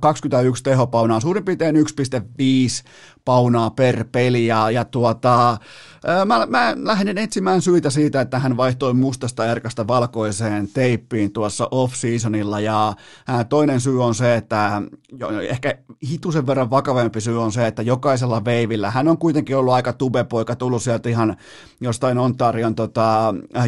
21 0.00 0.60
äh, 0.60 0.62
tehopaunaa, 0.62 1.20
suurin 1.20 1.44
piirtein 1.44 1.76
1,5 1.76 1.82
paunaa 3.24 3.70
per 3.70 4.04
peli, 4.12 4.46
ja, 4.46 4.70
ja 4.70 4.84
tuota, 4.84 5.58
Mä, 6.26 6.46
mä 6.46 6.74
lähdin 6.76 7.18
etsimään 7.18 7.62
syitä 7.62 7.90
siitä, 7.90 8.20
että 8.20 8.38
hän 8.38 8.56
vaihtoi 8.56 8.94
mustasta 8.94 9.46
erkasta 9.46 9.86
valkoiseen 9.86 10.68
teippiin 10.74 11.32
tuossa 11.32 11.68
off-seasonilla. 11.70 12.60
Ja 12.60 12.92
toinen 13.48 13.80
syy 13.80 14.04
on 14.04 14.14
se, 14.14 14.34
että 14.34 14.82
ehkä 15.48 15.78
hitusen 16.10 16.46
verran 16.46 16.70
vakavempi 16.70 17.20
syy 17.20 17.42
on 17.42 17.52
se, 17.52 17.66
että 17.66 17.82
jokaisella 17.82 18.44
veivillä. 18.44 18.90
Hän 18.90 19.08
on 19.08 19.18
kuitenkin 19.18 19.56
ollut 19.56 19.74
aika 19.74 19.92
tubepoika, 19.92 20.56
tullut 20.56 20.82
sieltä 20.82 21.08
ihan 21.08 21.36
jostain 21.80 22.18
Ontarion 22.18 22.74
tota, 22.74 23.13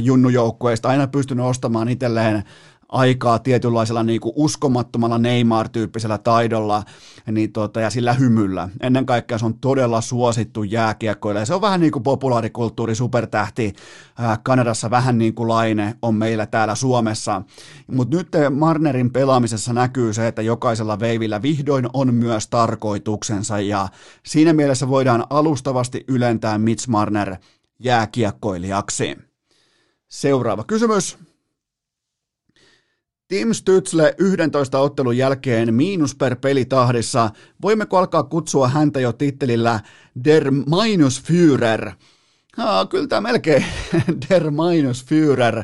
junnujoukkueista, 0.00 0.88
aina 0.88 1.06
pystynyt 1.06 1.46
ostamaan 1.46 1.88
itselleen 1.88 2.44
aikaa 2.88 3.38
tietynlaisella 3.38 4.02
niin 4.02 4.20
kuin 4.20 4.32
uskomattomalla 4.36 5.18
Neymar-tyyppisellä 5.18 6.18
taidolla 6.18 6.82
niin 7.30 7.52
tota, 7.52 7.80
ja 7.80 7.90
sillä 7.90 8.12
hymyllä. 8.12 8.68
Ennen 8.80 9.06
kaikkea 9.06 9.38
se 9.38 9.46
on 9.46 9.58
todella 9.58 10.00
suosittu 10.00 10.62
jääkiekkoille. 10.62 11.46
Se 11.46 11.54
on 11.54 11.60
vähän 11.60 11.80
niin 11.80 11.92
kuin 11.92 12.02
populaarikulttuuri, 12.02 12.94
supertähti 12.94 13.72
ää, 14.18 14.38
Kanadassa, 14.42 14.90
vähän 14.90 15.18
niin 15.18 15.34
kuin 15.34 15.48
Laine 15.48 15.94
on 16.02 16.14
meillä 16.14 16.46
täällä 16.46 16.74
Suomessa. 16.74 17.42
Mutta 17.92 18.16
nyt 18.16 18.28
Marnerin 18.50 19.12
pelaamisessa 19.12 19.72
näkyy 19.72 20.12
se, 20.12 20.28
että 20.28 20.42
jokaisella 20.42 21.00
veivillä 21.00 21.42
vihdoin 21.42 21.88
on 21.92 22.14
myös 22.14 22.48
tarkoituksensa 22.48 23.60
ja 23.60 23.88
siinä 24.26 24.52
mielessä 24.52 24.88
voidaan 24.88 25.24
alustavasti 25.30 26.04
ylentää 26.08 26.58
Mitch 26.58 26.88
Marner 26.88 27.36
jääkiekkoilijaksi. 27.78 29.25
Seuraava 30.08 30.64
kysymys. 30.64 31.18
Tim 33.28 33.48
Stützle 33.48 34.14
11 34.18 34.78
ottelun 34.78 35.16
jälkeen 35.16 35.74
miinus 35.74 36.14
per 36.14 36.36
pelitahdissa. 36.36 37.30
Voimmeko 37.62 37.98
alkaa 37.98 38.22
kutsua 38.22 38.68
häntä 38.68 39.00
jo 39.00 39.12
tittelillä 39.12 39.80
Der 40.24 40.50
Minus 40.50 41.22
Führer? 41.22 41.92
Ah, 42.56 42.88
kyllä 42.88 43.06
tämä 43.06 43.20
melkein 43.20 43.64
Der 44.30 44.50
Minus 44.50 45.06
Führer. 45.06 45.58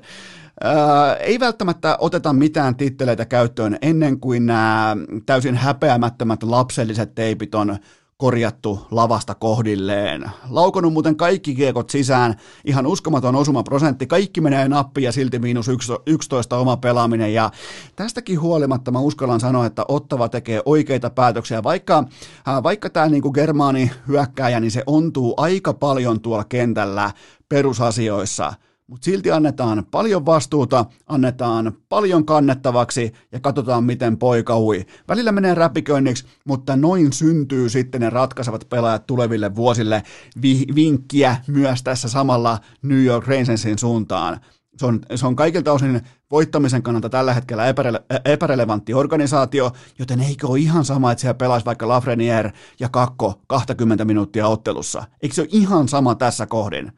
Äh, 0.64 1.16
ei 1.20 1.40
välttämättä 1.40 1.96
oteta 2.00 2.32
mitään 2.32 2.76
titteleitä 2.76 3.24
käyttöön 3.24 3.78
ennen 3.82 4.20
kuin 4.20 4.46
nämä 4.46 4.96
täysin 5.26 5.54
häpeämättömät 5.54 6.42
lapselliset 6.42 7.14
teipit 7.14 7.54
on 7.54 7.76
korjattu 8.16 8.86
lavasta 8.90 9.34
kohdilleen. 9.34 10.30
Laukonut 10.50 10.92
muuten 10.92 11.16
kaikki 11.16 11.54
kiekot 11.54 11.90
sisään, 11.90 12.34
ihan 12.64 12.86
uskomaton 12.86 13.36
osuma 13.36 13.62
prosentti, 13.62 14.06
kaikki 14.06 14.40
menee 14.40 14.68
nappi 14.68 15.02
ja 15.02 15.12
silti 15.12 15.38
miinus 15.38 15.70
11 16.06 16.56
oma 16.56 16.76
pelaaminen. 16.76 17.34
Ja 17.34 17.50
tästäkin 17.96 18.40
huolimatta 18.40 18.90
mä 18.90 18.98
uskallan 18.98 19.40
sanoa, 19.40 19.66
että 19.66 19.84
Ottava 19.88 20.28
tekee 20.28 20.62
oikeita 20.64 21.10
päätöksiä, 21.10 21.62
vaikka, 21.62 22.04
äh, 22.48 22.62
vaikka 22.62 22.90
tämä 22.90 23.08
niinku 23.08 23.32
germaani 23.32 23.90
hyökkääjä, 24.08 24.60
niin 24.60 24.70
se 24.70 24.82
ontuu 24.86 25.34
aika 25.36 25.72
paljon 25.74 26.20
tuolla 26.20 26.44
kentällä 26.44 27.10
perusasioissa– 27.48 28.54
mutta 28.92 29.04
silti 29.04 29.30
annetaan 29.30 29.86
paljon 29.90 30.26
vastuuta, 30.26 30.84
annetaan 31.06 31.72
paljon 31.88 32.24
kannettavaksi 32.24 33.12
ja 33.32 33.40
katsotaan, 33.40 33.84
miten 33.84 34.18
poika 34.18 34.58
ui. 34.58 34.86
Välillä 35.08 35.32
menee 35.32 35.54
räpiköinniksi, 35.54 36.24
mutta 36.46 36.76
noin 36.76 37.12
syntyy 37.12 37.68
sitten 37.68 38.00
ne 38.00 38.10
ratkaisevat 38.10 38.66
pelaajat 38.68 39.06
tuleville 39.06 39.54
vuosille. 39.54 40.02
Vi- 40.42 40.66
vinkkiä 40.74 41.36
myös 41.46 41.82
tässä 41.82 42.08
samalla 42.08 42.58
New 42.82 43.04
York 43.04 43.26
Rangersin 43.26 43.78
suuntaan. 43.78 44.40
Se 44.76 44.86
on, 44.86 45.00
se 45.14 45.26
on 45.26 45.36
kaikilta 45.36 45.72
osin 45.72 46.00
voittamisen 46.30 46.82
kannalta 46.82 47.08
tällä 47.08 47.34
hetkellä 47.34 47.72
epärele- 47.72 48.20
epärelevantti 48.24 48.94
organisaatio, 48.94 49.72
joten 49.98 50.20
eikö 50.20 50.46
ole 50.46 50.58
ihan 50.58 50.84
sama, 50.84 51.12
että 51.12 51.20
siellä 51.20 51.34
pelaisi 51.34 51.66
vaikka 51.66 51.88
Lafreniere 51.88 52.52
ja 52.80 52.88
Kakko 52.88 53.40
20 53.46 54.04
minuuttia 54.04 54.48
ottelussa? 54.48 55.04
Eikö 55.22 55.34
se 55.34 55.42
ole 55.42 55.48
ihan 55.52 55.88
sama 55.88 56.14
tässä 56.14 56.46
kohdin? 56.46 56.92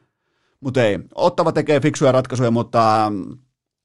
Mutta 0.64 0.82
ei, 0.82 0.98
Ottava 1.14 1.52
tekee 1.52 1.80
fiksuja 1.80 2.12
ratkaisuja, 2.12 2.50
mutta 2.50 3.06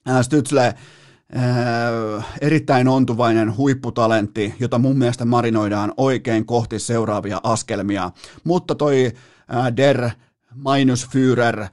äh, 0.09 0.21
Stützle 0.21 0.65
äh, 0.65 2.25
erittäin 2.41 2.87
ontuvainen 2.87 3.57
huipputalentti, 3.57 4.53
jota 4.59 4.79
mun 4.79 4.97
mielestä 4.97 5.25
marinoidaan 5.25 5.93
oikein 5.97 6.45
kohti 6.45 6.79
seuraavia 6.79 7.41
askelmia. 7.43 8.11
Mutta 8.43 8.75
toi 8.75 9.11
äh, 9.55 9.75
Der 9.77 10.09
Minus 10.55 11.07
Führer 11.09 11.67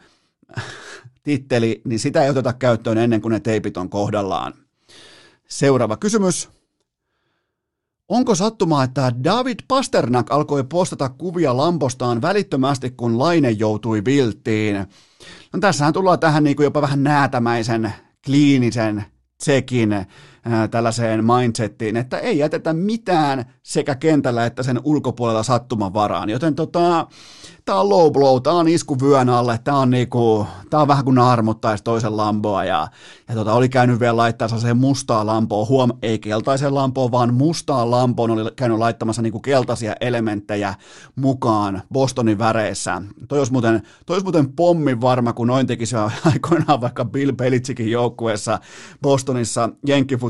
titteli, 1.23 1.81
niin 1.85 1.99
sitä 1.99 2.25
ei 2.25 2.31
oteta 2.31 2.53
käyttöön 2.53 2.99
ennen 2.99 3.21
kuin 3.21 3.33
ne 3.33 3.41
teipit 3.41 3.77
on 3.77 3.91
kohdallaan. 3.91 4.55
Seuraava 5.49 5.97
kysymys. 5.97 6.56
Onko 8.09 8.35
sattumaa, 8.35 8.85
että 8.85 9.13
David 9.25 9.59
Pasternak 9.69 10.33
alkoi 10.33 10.65
postata 10.65 11.09
kuvia 11.09 11.57
lampostaan 11.57 12.23
välittömästi, 12.23 12.91
kun 12.91 13.19
Laine 13.19 13.51
joutui 13.51 14.05
vilttiin? 14.05 14.77
No 15.53 15.61
tässähän 15.61 15.93
tullaan 15.93 16.19
tähän 16.19 16.45
niin 16.45 16.57
kuin 16.57 16.65
jopa 16.65 16.83
vähän 16.83 17.05
näätämäisen, 17.05 17.93
kliinisen 18.25 19.05
tsekin 19.39 20.07
äh, 20.53 20.69
tällaiseen 20.71 21.25
mindsettiin, 21.25 21.97
että 21.97 22.19
ei 22.19 22.39
jätetä 22.39 22.73
mitään 22.73 23.45
sekä 23.63 23.95
kentällä 23.95 24.47
että 24.47 24.63
sen 24.63 24.81
ulkopuolella 24.85 25.43
sattuman 25.43 25.95
varaan. 25.95 26.31
Joten 26.31 26.55
tota, 26.55 27.07
tää 27.65 27.81
on 27.81 27.89
low 27.89 28.13
blow, 28.13 28.43
tää 28.43 28.53
on 28.53 28.69
isku 28.69 29.01
vyön 29.01 29.29
alle, 29.29 29.59
tää 29.65 29.77
on, 29.77 29.91
niinku, 29.91 30.47
tää 30.71 30.81
on 30.81 30.89
vähän 30.89 31.05
kuin 31.05 31.15
naarmuttaisi 31.15 31.85
toisen 31.85 32.17
lampoa 32.17 32.65
ja, 32.65 32.89
ja 33.29 33.35
tota, 33.35 33.53
oli 33.53 33.69
käynyt 33.69 34.01
vielä 34.01 34.17
laittaa 34.17 34.49
se 34.49 34.75
mustaa 34.75 35.27
lampoa, 35.27 35.67
huom, 35.67 35.91
ei 36.03 36.19
keltaisen 36.19 36.75
lampoa, 36.75 37.11
vaan 37.11 37.35
mustaa 37.35 37.91
lampoon 37.91 38.31
oli 38.31 38.51
käynyt 38.57 38.79
laittamassa 38.79 39.23
niinku 39.23 39.41
keltaisia 39.41 39.95
elementtejä 40.01 40.75
mukaan 41.17 41.83
Bostonin 41.93 42.39
väreissä. 42.39 43.03
Toi 43.29 43.39
olisi 43.39 43.53
muuten, 43.53 43.83
toi 44.07 44.15
olisi 44.15 44.25
muuten 44.25 44.53
pommin 44.53 45.01
varma, 45.01 45.33
kun 45.33 45.47
noin 45.47 45.67
tekisi 45.67 45.97
aikoinaan 46.33 46.81
vaikka 46.81 47.05
Bill 47.05 47.33
Belichickin 47.33 47.91
joukkueessa 47.91 48.59
Bostonissa 49.03 49.71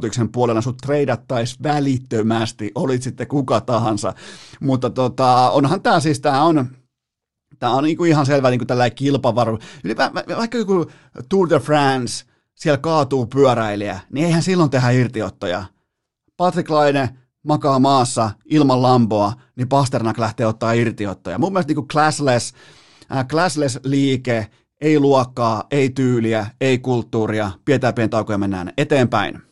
Jenkkifutiksen 0.07 0.33
puolella 0.33 0.61
sut 0.61 0.77
treidattaisi 0.77 1.57
välittömästi, 1.63 2.73
olit 2.75 3.03
sitten 3.03 3.27
kuka 3.27 3.61
tahansa. 3.61 4.15
Mutta 4.61 4.91
tota, 4.91 5.51
onhan 5.51 5.83
tämä 5.83 6.01
siis, 6.01 6.21
tämä 6.21 6.43
on, 6.43 6.69
Tämä 7.59 7.73
on 7.73 7.85
niin 7.85 7.97
kuin 7.97 8.11
ihan 8.11 8.27
selvä 8.27 8.51
niin 8.51 8.59
kuin 8.59 8.67
tällainen 8.67 8.97
kilpavaru. 8.97 9.59
Vaikka 10.37 10.59
joku 10.59 10.87
Tour 11.29 11.51
de 11.51 11.59
France, 11.59 12.25
siellä 12.55 12.79
kaatuu 12.79 13.27
pyöräilijä, 13.27 14.01
niin 14.13 14.27
eihän 14.27 14.43
silloin 14.43 14.71
tehdä 14.71 14.91
irtiottoja. 14.91 15.65
Patrick 16.37 16.71
Laine 16.71 17.17
makaa 17.43 17.79
maassa 17.79 18.31
ilman 18.45 18.83
lampoa, 18.83 19.33
niin 19.57 19.69
Pasternak 19.69 20.19
lähtee 20.19 20.47
ottaa 20.47 20.73
irtiottoja. 20.73 21.39
Mun 21.39 21.53
mielestä 21.53 21.71
niin 21.71 21.77
kuin 21.77 21.89
classless, 21.89 22.55
äh, 23.17 23.27
classless 23.27 23.79
liike, 23.85 24.47
ei 24.81 25.01
luokkaa, 25.01 25.65
ei 25.71 25.91
tyyliä, 25.91 26.47
ei 26.61 26.79
kulttuuria, 26.79 27.51
pidetään 27.65 27.95
pieni 27.95 28.09
tauko 28.09 28.33
ja 28.33 28.39
mennään 28.39 28.73
eteenpäin. 28.77 29.46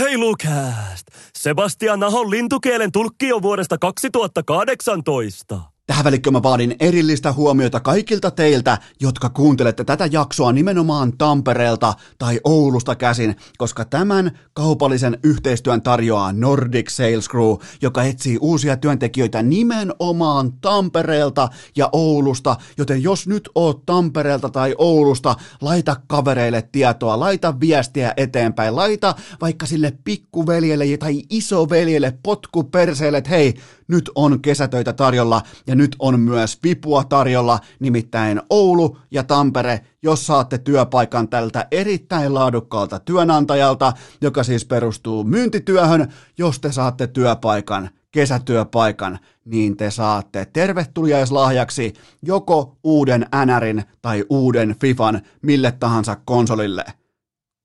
Urheilukääst! 0.00 1.06
Sebastian 1.38 2.00
Nahon 2.00 2.30
lintukielen 2.30 2.92
tulkki 2.92 3.32
on 3.32 3.42
vuodesta 3.42 3.78
2018. 3.78 5.60
Tähän 5.90 6.04
välikköön 6.04 6.32
mä 6.32 6.42
vaadin 6.42 6.76
erillistä 6.80 7.32
huomiota 7.32 7.80
kaikilta 7.80 8.30
teiltä, 8.30 8.78
jotka 9.00 9.28
kuuntelette 9.28 9.84
tätä 9.84 10.08
jaksoa 10.12 10.52
nimenomaan 10.52 11.18
Tampereelta 11.18 11.94
tai 12.18 12.40
Oulusta 12.44 12.96
käsin, 12.96 13.36
koska 13.58 13.84
tämän 13.84 14.38
kaupallisen 14.52 15.18
yhteistyön 15.24 15.82
tarjoaa 15.82 16.32
Nordic 16.32 16.90
Sales 16.90 17.28
Crew, 17.28 17.54
joka 17.82 18.02
etsii 18.02 18.38
uusia 18.40 18.76
työntekijöitä 18.76 19.42
nimenomaan 19.42 20.52
Tampereelta 20.52 21.48
ja 21.76 21.88
Oulusta, 21.92 22.56
joten 22.78 23.02
jos 23.02 23.26
nyt 23.26 23.48
oot 23.54 23.86
Tampereelta 23.86 24.48
tai 24.48 24.74
Oulusta, 24.78 25.36
laita 25.60 25.96
kavereille 26.06 26.68
tietoa, 26.72 27.20
laita 27.20 27.60
viestiä 27.60 28.14
eteenpäin, 28.16 28.76
laita 28.76 29.14
vaikka 29.40 29.66
sille 29.66 29.92
pikkuveljelle 30.04 30.96
tai 30.96 31.22
isoveljelle 31.30 32.18
potku 32.22 32.64
perseelle, 32.64 33.18
että 33.18 33.30
hei, 33.30 33.54
nyt 33.90 34.10
on 34.14 34.42
kesätöitä 34.42 34.92
tarjolla 34.92 35.42
ja 35.66 35.74
nyt 35.74 35.96
on 35.98 36.20
myös 36.20 36.58
vipua 36.62 37.04
tarjolla, 37.04 37.58
nimittäin 37.80 38.42
Oulu 38.50 38.98
ja 39.10 39.24
Tampere, 39.24 39.80
jos 40.02 40.26
saatte 40.26 40.58
työpaikan 40.58 41.28
tältä 41.28 41.66
erittäin 41.70 42.34
laadukkaalta 42.34 42.98
työnantajalta, 42.98 43.92
joka 44.20 44.42
siis 44.42 44.64
perustuu 44.64 45.24
myyntityöhön, 45.24 46.12
jos 46.38 46.60
te 46.60 46.72
saatte 46.72 47.06
työpaikan 47.06 47.90
kesätyöpaikan, 48.10 49.18
niin 49.44 49.76
te 49.76 49.90
saatte 49.90 50.46
tervetulijaislahjaksi 50.52 51.92
joko 52.22 52.76
uuden 52.84 53.26
NRin 53.46 53.84
tai 54.02 54.24
uuden 54.30 54.76
FIFan 54.80 55.20
mille 55.42 55.72
tahansa 55.72 56.16
konsolille– 56.24 56.84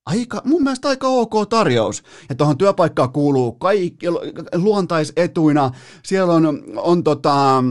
aika, 0.05 0.41
mun 0.45 0.63
mielestä 0.63 0.87
aika 0.87 1.07
ok 1.07 1.33
tarjous. 1.49 2.03
Ja 2.29 2.35
tuohon 2.35 2.57
työpaikkaan 2.57 3.11
kuuluu 3.11 3.51
kaikki 3.51 4.07
luontaisetuina. 4.55 5.71
Siellä 6.03 6.33
on, 6.33 6.63
on 6.77 7.03
tota, 7.03 7.63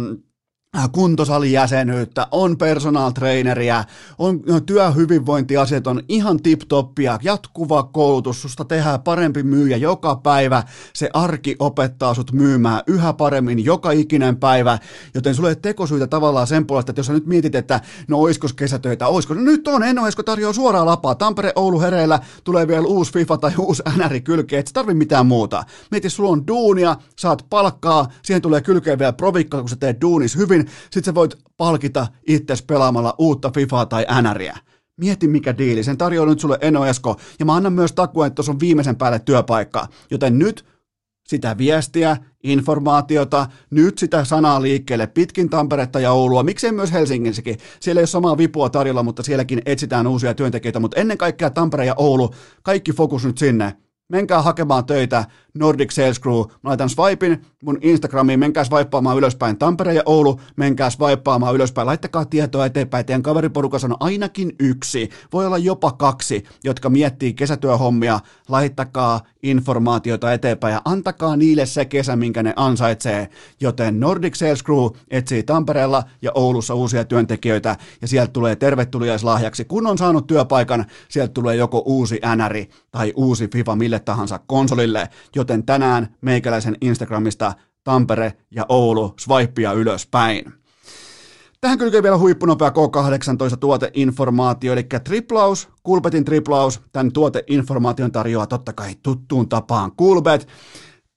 kuntosalijäsenyyttä, 0.93 2.27
on 2.31 2.59
personal 2.59 3.11
traineria, 3.11 3.85
on 4.19 4.41
työhyvinvointiasiat 4.67 5.87
on 5.87 6.03
ihan 6.09 6.39
tip-toppia, 6.43 7.19
jatkuva 7.23 7.83
koulutus, 7.83 8.43
susta 8.43 8.65
tehdään 8.65 9.03
parempi 9.03 9.43
myyjä 9.43 9.77
joka 9.77 10.17
päivä, 10.17 10.63
se 10.93 11.11
arki 11.13 11.57
opettaa 11.59 12.15
sut 12.15 12.33
myymään 12.33 12.83
yhä 12.87 13.13
paremmin 13.13 13.65
joka 13.65 13.91
ikinen 13.91 14.37
päivä, 14.37 14.79
joten 15.15 15.35
sulle 15.35 15.49
ei 15.49 15.57
tekosyitä 15.57 16.07
tavallaan 16.07 16.47
sen 16.47 16.67
puolesta, 16.67 16.91
että 16.91 17.01
jos 17.01 17.07
sä 17.07 17.13
nyt 17.13 17.27
mietit, 17.27 17.55
että 17.55 17.81
no 18.09 18.19
oiskos 18.19 18.53
kesätöitä, 18.53 19.09
oisko, 19.09 19.35
no 19.35 19.41
nyt 19.41 19.69
on, 19.69 19.83
en 19.83 19.99
Esko 20.09 20.23
tarjoaa 20.23 20.53
suoraa 20.53 20.87
lapaa, 20.87 21.15
Tampere, 21.15 21.53
Oulu, 21.57 21.81
hereillä, 21.81 22.21
tulee 22.45 22.69
vielä 22.69 22.87
uusi 22.87 23.13
FIFA 23.13 23.39
tai 23.39 23.53
uusi 23.59 23.83
NR 23.97 24.21
kylkeä, 24.21 24.61
et 24.61 24.67
sä 24.67 24.73
tarvi 24.73 24.95
mitään 24.95 25.27
muuta. 25.27 25.65
Mieti, 25.91 26.11
sulla 26.11 26.31
on 26.31 26.47
duunia, 26.47 26.97
saat 27.17 27.47
palkkaa, 27.51 28.09
siihen 28.23 28.43
tulee 28.43 28.61
kylkeen 28.61 28.99
vielä 28.99 29.13
provikka, 29.13 29.61
kun 29.61 29.69
sä 29.69 29.77
teet 29.77 30.01
duunis 30.01 30.37
hyvin, 30.37 30.64
sit 30.91 31.05
sä 31.05 31.15
voit 31.15 31.35
palkita 31.57 32.07
itses 32.29 32.63
pelaamalla 32.63 33.15
uutta 33.19 33.51
FIFAa 33.55 33.87
tai 33.87 34.07
NRiä. 34.23 34.59
Mieti 34.97 35.29
mikä 35.29 35.59
diili, 35.59 35.85
sen 35.85 35.99
tarjoaa 35.99 36.29
nyt 36.29 36.41
sulle 36.41 36.59
Eno 36.61 36.87
Esko, 36.87 37.17
ja 37.39 37.45
mä 37.45 37.55
annan 37.55 37.73
myös 37.73 37.93
takuen, 37.93 38.27
että 38.27 38.35
tuossa 38.35 38.53
on 38.53 38.61
viimeisen 38.61 38.97
päälle 38.97 39.19
työpaikka. 39.19 39.87
Joten 40.11 40.39
nyt 40.39 40.65
sitä 41.29 41.59
viestiä, 41.59 42.17
informaatiota, 42.45 43.47
nyt 43.71 43.99
sitä 43.99 44.25
sanaa 44.25 44.63
liikkeelle 44.63 45.07
pitkin 45.07 45.51
Tamperetta 45.51 46.01
ja 46.01 46.13
Oulua, 46.13 46.43
miksei 46.43 46.73
myös 46.73 46.93
Helsingissäkin. 46.93 47.59
Siellä 47.81 48.01
ei 48.01 48.03
ole 48.03 48.07
samaa 48.07 48.39
vipua 48.39 48.71
tarjolla, 48.71 49.03
mutta 49.03 49.23
sielläkin 49.23 49.63
etsitään 49.67 50.07
uusia 50.07 50.35
työntekijöitä, 50.35 50.81
mutta 50.81 51.01
ennen 51.01 51.19
kaikkea 51.19 51.51
Tampere 51.51 51.85
ja 51.85 51.95
Oulu, 51.97 52.31
kaikki 52.63 52.93
fokus 52.93 53.25
nyt 53.25 53.39
sinne. 53.39 53.77
Menkää 54.09 54.43
hakemaan 54.43 54.85
töitä 54.85 55.25
Nordic 55.59 55.91
Sales 55.91 56.21
Crew. 56.21 56.39
Mä 56.39 56.71
laitan 56.71 56.89
swipin 56.89 57.45
mun 57.63 57.79
Instagramiin, 57.81 58.41
menkää 58.41 58.65
swipaamaan 58.65 59.19
ylöspäin 59.19 59.59
Tampere 59.59 59.95
ja 59.95 60.03
Oulu, 60.07 60.41
menkää 60.57 60.91
swipaamaan 60.91 61.55
ylöspäin, 61.55 61.87
laittakaa 61.87 62.25
tietoa 62.25 62.67
eteenpäin. 62.67 63.07
Teidän 63.07 63.23
kaveriporukassa 63.23 63.87
on 63.87 63.97
ainakin 64.01 64.53
yksi, 64.61 65.09
voi 65.33 65.47
olla 65.47 65.59
jopa 65.59 65.93
kaksi, 65.93 66.45
jotka 66.65 66.91
miettii 66.91 67.35
kesätyöhommia. 67.35 68.21
Laittakaa 68.49 69.21
informaatiota 69.43 70.33
eteenpäin 70.33 70.73
ja 70.73 70.83
antakaa 70.85 71.37
niille 71.37 71.67
se 71.67 71.85
kesä, 71.85 72.17
minkä 72.17 72.43
ne 72.43 72.53
ansaitsee. 72.57 73.29
Joten 73.61 74.01
Nordic 74.01 74.35
Sales 74.35 74.65
Crew 74.65 74.87
etsii 75.11 75.43
Tampereella 75.43 76.03
ja 76.23 76.31
Oulussa 76.35 76.75
uusia 76.75 77.05
työntekijöitä 77.05 77.77
ja 78.03 78.09
sieltä 78.09 78.33
tulee 78.33 78.57
tervetuliaislahjaksi. 78.57 79.65
Kun 79.65 79.87
on 79.87 79.99
saanut 79.99 80.27
työpaikan, 80.27 80.85
sieltä 81.09 81.33
tulee 81.33 81.57
joko 81.57 81.83
uusi 81.87 82.21
NRI 82.37 82.69
tai 82.91 83.13
uusi 83.17 83.49
FIFA 83.49 83.77
mille 83.77 84.01
tahansa 84.01 84.41
konsolille. 84.47 85.09
Joten 85.37 85.44
tänään 85.67 86.15
meikäläisen 86.21 86.77
Instagramista 86.81 87.53
Tampere 87.85 88.33
ja 88.51 88.67
Oulu 88.69 89.15
swipea 89.21 89.73
ylöspäin. 89.73 90.53
Tähän 91.61 91.79
kylkee 91.79 92.03
vielä 92.03 92.19
huippunopea 92.19 92.69
K18 92.69 93.57
tuoteinformaatio, 93.61 94.73
eli 94.73 94.87
triplaus, 95.05 95.69
Kulpetin 95.83 96.25
triplaus, 96.25 96.81
tämän 96.93 97.13
tuoteinformaation 97.13 98.13
tarjoaa 98.13 98.47
totta 98.47 98.73
kai 98.73 98.95
tuttuun 99.03 99.49
tapaan 99.49 99.93
Kulbet. 99.97 100.49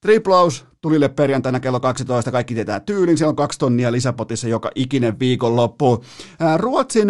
Triplaus 0.01 0.65
tulille 0.81 1.09
perjantaina 1.09 1.59
kello 1.59 1.79
12, 1.79 2.31
kaikki 2.31 2.53
tietää 2.53 2.79
tyylin, 2.79 3.17
siellä 3.17 3.29
on 3.29 3.35
kaksi 3.35 3.59
tonnia 3.59 3.91
lisäpotissa 3.91 4.47
joka 4.47 4.71
ikinen 4.75 5.19
viikonloppu. 5.19 6.03
Ruotsin 6.57 7.07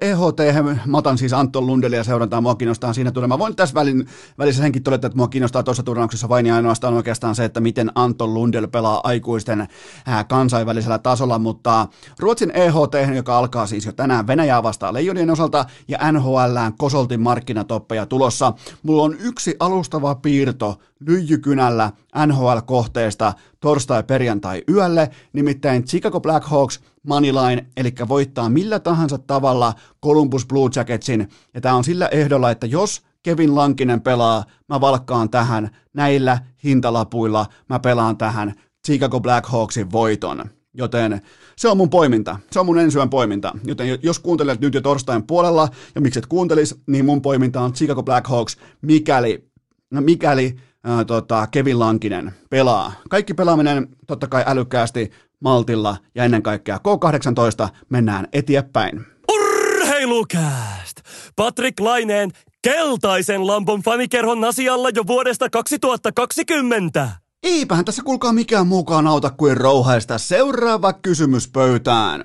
EHT, 0.00 0.40
e 0.40 0.52
mä 0.86 0.98
otan 0.98 1.18
siis 1.18 1.32
Anton 1.32 1.66
Lundelia 1.66 2.04
seurantaa, 2.04 2.40
mua 2.40 2.54
kiinnostaa 2.54 2.92
siinä 2.92 3.10
tulee. 3.10 3.28
Mä 3.28 3.38
voin 3.38 3.56
tässä 3.56 3.74
välin, 3.74 4.06
välissä 4.38 4.62
senkin 4.62 4.82
todeta, 4.82 5.06
että 5.06 5.16
mua 5.16 5.28
kiinnostaa 5.28 5.62
tuossa 5.62 5.82
turnauksessa 5.82 6.28
vain 6.28 6.46
ja 6.46 6.54
ainoastaan 6.54 6.94
oikeastaan 6.94 7.34
se, 7.34 7.44
että 7.44 7.60
miten 7.60 7.92
Anton 7.94 8.34
Lundel 8.34 8.68
pelaa 8.68 9.00
aikuisten 9.04 9.68
ää, 10.06 10.24
kansainvälisellä 10.24 10.98
tasolla, 10.98 11.38
mutta 11.38 11.86
Ruotsin 12.18 12.50
EHT, 12.50 13.14
joka 13.14 13.38
alkaa 13.38 13.66
siis 13.66 13.86
jo 13.86 13.92
tänään 13.92 14.26
Venäjää 14.26 14.62
vastaan 14.62 14.94
Leijonien 14.94 15.30
osalta 15.30 15.64
ja 15.88 16.12
NHLään 16.12 16.72
Kosoltin 16.78 17.20
markkinatoppeja 17.20 18.06
tulossa. 18.06 18.52
Mulla 18.82 19.02
on 19.02 19.16
yksi 19.20 19.56
alustava 19.60 20.14
piirto 20.14 20.78
lyijykynällä 21.00 21.92
NHL-kohteesta 22.26 23.32
torstai-perjantai 23.60 24.62
yölle, 24.70 25.10
nimittäin 25.32 25.84
Chicago 25.84 26.20
Blackhawks 26.20 26.80
Moneyline, 27.02 27.66
eli 27.76 27.92
voittaa 28.08 28.48
millä 28.48 28.78
tahansa 28.78 29.18
tavalla 29.18 29.74
Columbus 30.04 30.46
Blue 30.46 30.70
Jacketsin, 30.76 31.28
ja 31.54 31.60
tämä 31.60 31.74
on 31.74 31.84
sillä 31.84 32.08
ehdolla, 32.08 32.50
että 32.50 32.66
jos 32.66 33.02
Kevin 33.22 33.54
Lankinen 33.54 34.00
pelaa, 34.00 34.44
mä 34.68 34.80
valkkaan 34.80 35.30
tähän 35.30 35.70
näillä 35.94 36.38
hintalapuilla, 36.64 37.46
mä 37.68 37.78
pelaan 37.78 38.16
tähän 38.16 38.54
Chicago 38.86 39.20
Blackhawksin 39.20 39.92
voiton. 39.92 40.44
Joten 40.74 41.20
se 41.56 41.68
on 41.68 41.76
mun 41.76 41.90
poiminta. 41.90 42.38
Se 42.52 42.60
on 42.60 42.66
mun 42.66 42.78
ensyön 42.78 43.10
poiminta. 43.10 43.52
Joten 43.64 43.98
jos 44.02 44.18
kuuntelet 44.18 44.60
nyt 44.60 44.74
jo 44.74 44.80
torstain 44.80 45.22
puolella, 45.22 45.68
ja 45.94 46.00
mikset 46.00 46.26
kuuntelis, 46.26 46.74
niin 46.86 47.04
mun 47.04 47.22
poiminta 47.22 47.60
on 47.60 47.72
Chicago 47.72 48.02
Blackhawks, 48.02 48.56
mikäli, 48.82 49.50
no 49.90 50.00
mikäli 50.00 50.56
ää, 50.84 51.04
tota, 51.04 51.46
Kevin 51.46 51.78
Lankinen 51.78 52.32
pelaa. 52.50 52.92
Kaikki 53.10 53.34
pelaaminen 53.34 53.88
totta 54.06 54.26
kai 54.26 54.44
älykkäästi, 54.46 55.10
maltilla 55.40 55.96
ja 56.14 56.24
ennen 56.24 56.42
kaikkea 56.42 56.76
K18 56.76 57.68
mennään 57.88 58.28
eteenpäin. 58.32 59.06
Urheilukääst! 59.32 61.00
Patrick 61.36 61.80
Laineen 61.80 62.30
keltaisen 62.62 63.46
lampon 63.46 63.82
fanikerhon 63.82 64.44
asialla 64.44 64.88
jo 64.94 65.06
vuodesta 65.06 65.50
2020. 65.50 67.08
Eipähän 67.42 67.84
tässä 67.84 68.02
kuulkaa 68.02 68.32
mikään 68.32 68.66
muukaan 68.66 69.06
auta 69.06 69.30
kuin 69.30 69.56
rouhaista 69.56 70.18
seuraava 70.18 70.92
kysymys 70.92 71.48
pöytään. 71.48 72.24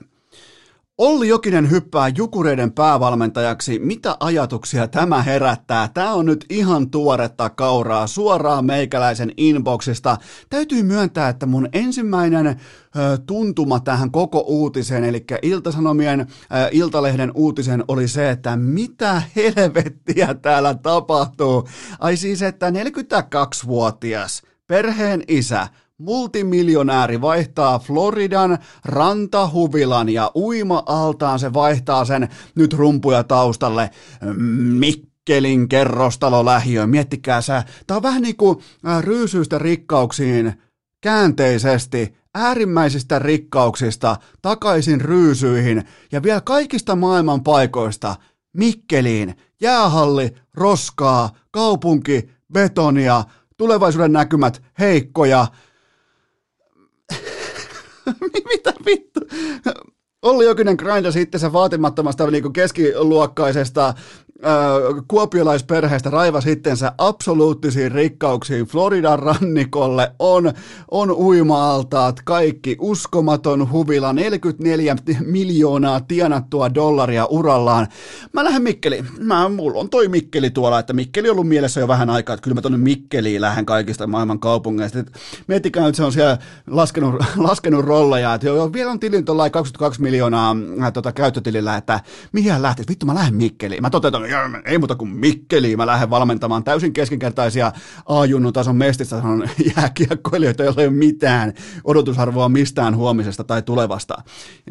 Olli 0.98 1.28
Jokinen 1.28 1.72
hyppää 1.72 2.12
Jukureiden 2.18 2.72
päävalmentajaksi. 2.72 3.80
Mitä 3.80 4.18
ajatuksia 4.20 4.88
tämä 4.88 5.22
herättää? 5.22 5.90
Tämä 5.94 6.14
on 6.14 6.26
nyt 6.26 6.46
ihan 6.50 6.90
tuoretta 6.90 7.50
kauraa 7.50 8.08
suoraan 8.08 8.66
meikäläisen 8.66 9.32
inboxista. 9.38 10.18
Täytyy 10.50 10.84
myöntää, 10.84 11.30
että 11.30 11.46
mun 11.46 11.70
ensimmäinen 11.74 12.48
ö, 12.48 12.56
tuntuma 13.26 13.80
tähän 13.80 14.12
koko 14.12 14.40
uutiseen, 14.48 15.04
eli 15.04 15.26
Iltasanomien 15.42 16.20
ö, 16.20 16.26
Iltalehden 16.72 17.32
uutisen 17.36 17.84
oli 17.88 18.08
se, 18.08 18.30
että 18.30 18.56
mitä 18.56 19.22
helvettiä 19.36 20.34
täällä 20.34 20.74
tapahtuu. 20.74 21.68
Ai 22.00 22.18
siis, 22.18 22.42
että 22.42 22.70
42-vuotias 22.70 24.42
perheen 24.68 25.24
isä 25.28 25.68
multimiljonääri 25.98 27.22
vaihtaa 27.22 27.80
Floridan 27.80 28.58
rantahuvilan 28.86 30.10
ja 30.10 30.32
uima-altaan. 30.36 31.40
Se 31.40 31.54
vaihtaa 31.54 32.06
sen 32.06 32.30
nyt 32.56 32.74
rumpuja 32.74 33.24
taustalle. 33.24 33.90
Mikkelin 34.80 35.70
kerrostalo 35.70 36.46
lähiö. 36.46 36.88
Miettikää 36.88 37.42
sä, 37.42 37.64
tää 37.88 37.98
on 37.98 38.04
vähän 38.04 38.22
niin 38.22 38.38
kuin 38.38 38.58
ryysyistä 39.02 39.60
rikkauksiin 39.60 40.54
käänteisesti 41.02 42.16
äärimmäisistä 42.34 43.20
rikkauksista 43.20 44.18
takaisin 44.42 45.02
ryysyihin. 45.02 45.84
Ja 46.12 46.24
vielä 46.24 46.42
kaikista 46.42 46.96
maailman 46.96 47.44
paikoista 47.44 48.16
Mikkeliin, 48.58 49.36
jäähalli, 49.62 50.34
roskaa, 50.54 51.30
kaupunki, 51.52 52.30
betonia, 52.54 53.24
tulevaisuuden 53.58 54.14
näkymät 54.14 54.62
heikkoja, 54.80 55.48
Mitä 58.50 58.74
vittu? 58.86 59.20
Olli 60.22 60.46
Jokinen 60.46 60.76
grindasi 60.80 61.22
itsensä 61.22 61.54
vaatimattomasta 61.54 62.32
niin 62.32 62.54
keskiluokkaisesta 62.54 63.94
kuopiolaisperheestä 65.08 66.10
raiva 66.10 66.42
sittensä 66.42 66.92
absoluuttisiin 66.98 67.92
rikkauksiin 67.92 68.66
Floridan 68.66 69.20
rannikolle, 69.20 70.12
on, 70.20 70.54
on 70.92 71.12
uima-altaat, 71.12 72.22
kaikki, 72.24 72.78
uskomaton 72.80 73.72
huvila, 73.72 74.14
44 74.14 74.96
miljoonaa 75.26 76.02
tienattua 76.02 76.74
dollaria 76.74 77.26
urallaan. 77.26 77.88
Mä 78.34 78.44
lähden 78.44 78.62
Mikkeliin, 78.62 79.08
mä, 79.20 79.50
mulla 79.50 79.80
on 79.80 79.90
toi 79.90 80.08
Mikkeli 80.08 80.50
tuolla, 80.50 80.80
että 80.80 80.94
Mikkeli 80.94 81.30
on 81.30 81.34
ollut 81.34 81.48
mielessä 81.48 81.80
jo 81.80 81.88
vähän 81.88 82.10
aikaa, 82.10 82.34
että 82.34 82.44
kyllä 82.44 82.56
mä 82.56 82.62
tonne 82.62 82.78
Mikkeliin 82.78 83.42
lähden 83.42 83.66
kaikista 83.66 84.08
maailman 84.08 84.40
kaupungeista. 84.40 85.04
Miettikää 85.48 85.86
nyt, 85.86 85.96
se 85.96 86.04
on 86.04 86.12
siellä 86.12 86.38
laskenut, 86.68 87.16
laskenut 87.38 87.86
rolleja, 87.86 88.34
että 88.34 88.48
jo, 88.48 88.56
jo, 88.56 88.74
vielä 88.74 88.92
on 88.92 89.00
tilin 89.00 89.26
tuolla 89.26 89.50
22 89.50 90.02
miljoonaa 90.02 90.56
äh, 90.82 90.94
tota, 90.94 91.12
käyttötilillä, 91.12 91.78
että 91.78 92.00
mihin 92.32 92.62
lähtee, 92.62 92.86
vittu 92.90 93.06
mä 93.06 93.16
lähden 93.16 93.36
Mikkeliin. 93.36 93.82
Mä 93.82 93.90
toteutan 93.90 94.25
ei 94.66 94.78
muuta 94.78 94.96
kuin 94.96 95.10
Mikkeliin. 95.10 95.78
Mä 95.78 95.86
lähden 95.86 96.10
valmentamaan 96.10 96.64
täysin 96.64 96.94
keskinkertaisia 96.94 97.72
A-junnun 98.06 98.54
tason 98.54 98.76
mestistä 98.76 99.22
sanon 99.22 99.50
jääkiekkoilijoita, 99.78 100.64
joilla 100.64 100.82
ei 100.82 100.88
ole 100.88 100.96
mitään 100.96 101.54
odotusarvoa 101.84 102.50
mistään 102.50 102.96
huomisesta 102.96 103.44
tai 103.44 103.62
tulevasta. 103.62 104.16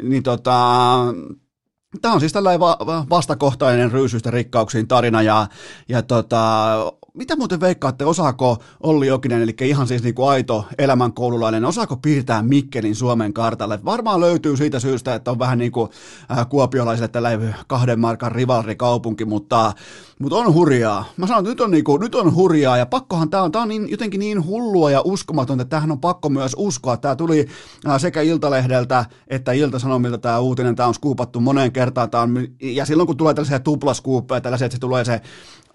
Niin 0.03 0.23
tota, 0.23 0.97
Tämä 2.01 2.13
on 2.13 2.19
siis 2.19 2.33
tällainen 2.33 2.59
va- 2.59 2.77
vastakohtainen 3.09 3.91
ryysyistä 3.91 4.31
rikkauksiin 4.31 4.87
tarina 4.87 5.21
ja, 5.21 5.47
ja 5.89 6.01
tota, 6.01 6.75
mitä 7.15 7.35
muuten 7.35 7.59
veikkaatte, 7.59 8.05
osaako 8.05 8.57
Olli 8.83 9.07
Jokinen, 9.07 9.41
eli 9.41 9.55
ihan 9.61 9.87
siis 9.87 10.03
niin 10.03 10.15
kuin 10.15 10.29
aito 10.29 10.65
elämänkoululainen, 10.77 11.65
osaako 11.65 11.97
piirtää 11.97 12.41
Mikkelin 12.41 12.95
Suomen 12.95 13.33
kartalle? 13.33 13.79
Varmaan 13.85 14.19
löytyy 14.19 14.57
siitä 14.57 14.79
syystä, 14.79 15.15
että 15.15 15.31
on 15.31 15.39
vähän 15.39 15.57
niin 15.57 15.71
kuin 15.71 15.89
äh, 16.31 16.47
kuopiolaisille 16.49 17.07
tällainen 17.07 17.55
kahden 17.67 17.99
markan 17.99 18.31
rivalrikaupunki, 18.31 19.25
mutta, 19.25 19.73
mutta 20.19 20.35
on 20.35 20.53
hurjaa. 20.53 21.05
Mä 21.17 21.27
sanon, 21.27 21.39
että 21.39 21.49
nyt 21.49 21.61
on, 21.61 21.71
niin 21.71 21.83
kuin, 21.83 22.01
nyt 22.01 22.15
on 22.15 22.35
hurjaa 22.35 22.77
ja 22.77 22.85
pakkohan 22.85 23.29
tämä 23.29 23.43
on, 23.43 23.51
tämä 23.51 23.61
on 23.61 23.69
niin, 23.69 23.89
jotenkin 23.89 24.19
niin 24.19 24.45
hullua 24.45 24.91
ja 24.91 25.01
uskomatonta, 25.05 25.61
että 25.61 25.75
tähän 25.75 25.91
on 25.91 25.99
pakko 25.99 26.29
myös 26.29 26.55
uskoa. 26.57 26.97
Tämä 26.97 27.15
tuli 27.15 27.47
äh, 27.87 27.99
sekä 27.99 28.21
Iltalehdeltä 28.21 29.05
että 29.27 29.51
Iltasanomilta 29.51 30.17
tämä 30.17 30.39
uutinen, 30.39 30.75
tämä 30.75 30.87
on 30.87 30.93
skuupattu 30.93 31.39
moneen 31.39 31.71
kertaan, 31.71 32.09
tämä 32.09 32.23
on, 32.23 32.47
ja 32.61 32.85
silloin 32.85 33.07
kun 33.07 33.17
tulee 33.17 33.33
tällaisia 33.33 33.59
tuplaskuuppeja, 33.59 34.41
tällaisia, 34.41 34.65
että 34.65 34.75
se 34.75 34.79
tulee 34.79 35.05
se 35.05 35.21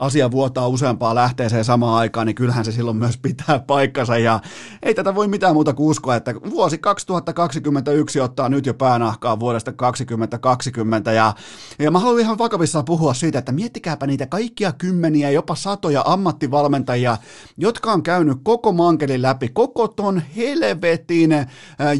asia 0.01 0.31
vuotaa 0.31 0.69
useampaa 0.69 1.15
lähteeseen 1.31 1.65
samaan 1.65 1.99
aikaan, 1.99 2.27
niin 2.27 2.35
kyllähän 2.35 2.65
se 2.65 2.73
silloin 2.73 2.97
myös 2.97 3.19
pitää 3.19 3.59
paikkansa. 3.67 4.19
Ja 4.19 4.41
ei 4.83 4.95
tätä 4.95 5.15
voi 5.15 5.29
mitään 5.29 5.55
muuta 5.55 5.75
kuin 5.75 5.91
uskoa, 5.91 6.17
että 6.17 6.35
vuosi 6.35 6.79
2021 6.79 8.21
ottaa 8.21 8.49
nyt 8.49 8.67
jo 8.67 8.75
päänahkaa 8.75 9.41
vuodesta 9.41 9.73
2020 9.73 11.13
ja, 11.13 11.35
ja 11.79 11.91
mä 11.91 11.99
haluan 11.99 12.21
ihan 12.21 12.39
vakavissaan 12.39 12.85
puhua 12.85 13.15
siitä, 13.15 13.39
että 13.39 13.53
miettikääpä 13.53 14.07
niitä 14.07 14.27
kaikkia 14.27 14.73
kymmeniä, 14.73 15.31
jopa 15.31 15.55
satoja 15.55 16.03
ammattivalmentajia, 16.07 17.17
jotka 17.57 17.93
on 17.93 18.03
käynyt 18.03 18.39
koko 18.43 18.73
mankelin 18.73 19.23
läpi, 19.23 19.49
koko 19.49 19.89
ton 19.89 20.23
helvetin 20.37 21.31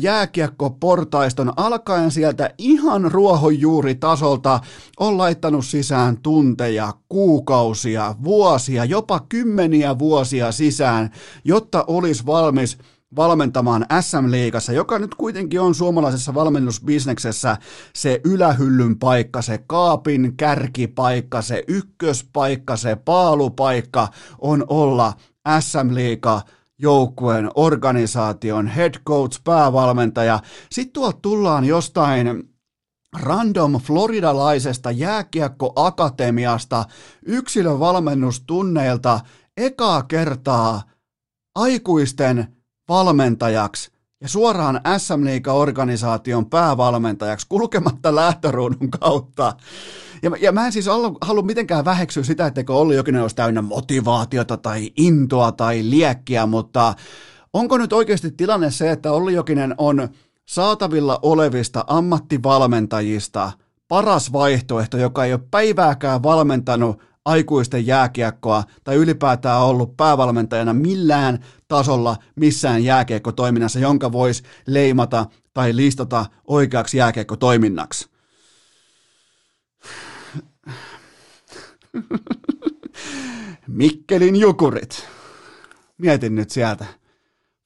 jääkiekkoportaiston 0.01 1.53
alkaen 1.57 2.11
sieltä 2.11 2.51
ihan 2.59 3.13
ruohonjuuritasolta 3.13 4.61
on 5.01 5.19
laittanut 5.19 5.67
sisään 5.67 6.17
tunteja, 6.23 6.93
kuukausia, 7.09 8.15
vuosia, 8.25 8.85
jopa 8.85 9.20
kymmeniä 9.29 9.99
vuosia 9.99 10.53
sisään, 10.53 11.11
jotta 11.45 11.85
olisi 11.87 12.27
valmis 12.27 12.79
valmentamaan 13.17 13.87
SM-liigassa, 14.01 14.73
joka 14.73 14.99
nyt 14.99 15.15
kuitenkin 15.15 15.61
on 15.61 15.75
suomalaisessa 15.75 16.35
valmennusbisneksessä 16.35 17.57
se 17.95 18.21
ylähyllyn 18.25 18.99
paikka, 18.99 19.43
se 19.43 19.59
kaapin 19.67 20.37
kärkipaikka, 20.37 21.43
se 21.43 21.65
ykköspaikka, 21.69 22.77
se 22.77 22.97
paalupaikka 22.97 24.09
on 24.39 24.65
olla 24.69 25.13
SM-liiga 25.61 26.41
joukkueen, 26.79 27.51
organisaation, 27.55 28.67
head 28.67 28.95
coach, 29.09 29.41
päävalmentaja. 29.45 30.41
Sitten 30.71 30.93
tuolta 30.93 31.19
tullaan 31.23 31.65
jostain 31.65 32.50
random 33.19 33.73
floridalaisesta 33.73 34.91
jääkiekkoakatemiasta 34.91 36.85
yksilövalmennustunneilta 37.27 39.21
ekaa 39.57 40.03
kertaa 40.03 40.83
aikuisten 41.55 42.47
valmentajaksi 42.89 43.91
ja 44.21 44.29
suoraan 44.29 44.81
SM 44.99 45.25
Liiga-organisaation 45.25 46.51
päävalmentajaksi 46.51 47.47
kulkematta 47.49 48.15
lähtöruudun 48.15 48.91
kautta. 49.01 49.57
Ja, 50.23 50.31
ja 50.41 50.53
mä 50.53 50.67
en 50.67 50.73
siis 50.73 50.87
halua, 51.21 51.43
mitenkään 51.43 51.85
väheksyä 51.85 52.23
sitä, 52.23 52.47
etteikö 52.47 52.75
Olli 52.75 52.97
Jokinen 52.97 53.23
olisi 53.23 53.37
täynnä 53.37 53.63
motivaatiota 53.63 54.57
tai 54.57 54.91
intoa 54.97 55.53
tai 55.53 55.91
liekkiä, 55.91 56.47
mutta 56.47 56.95
onko 57.53 57.79
nyt 57.79 57.93
oikeasti 57.93 58.31
tilanne 58.31 58.71
se, 58.71 58.91
että 58.91 59.13
Olli 59.13 59.35
Jokinen 59.35 59.75
on 59.79 60.09
saatavilla 60.51 61.19
olevista 61.23 61.85
ammattivalmentajista 61.87 63.53
paras 63.89 64.33
vaihtoehto, 64.33 64.97
joka 64.97 65.25
ei 65.25 65.33
ole 65.33 65.41
päivääkään 65.51 66.23
valmentanut 66.23 67.03
aikuisten 67.25 67.87
jääkiekkoa 67.87 68.65
tai 68.85 68.97
ylipäätään 68.97 69.63
ollut 69.63 69.97
päävalmentajana 69.97 70.75
millään 70.75 71.45
tasolla 71.69 72.17
missään 72.37 72.85
jääkiekkotoiminnassa, 72.85 73.79
jonka 73.79 74.13
voisi 74.13 74.43
leimata 74.67 75.27
tai 75.55 75.77
listata 75.77 76.27
oikeaksi 76.47 76.99
jääkiekkotoiminnaksi. 76.99 78.09
Mikkelin 83.69 84.37
jukurit. 84.37 85.09
Mietin 85.99 86.35
nyt 86.35 86.51
sieltä. 86.51 87.00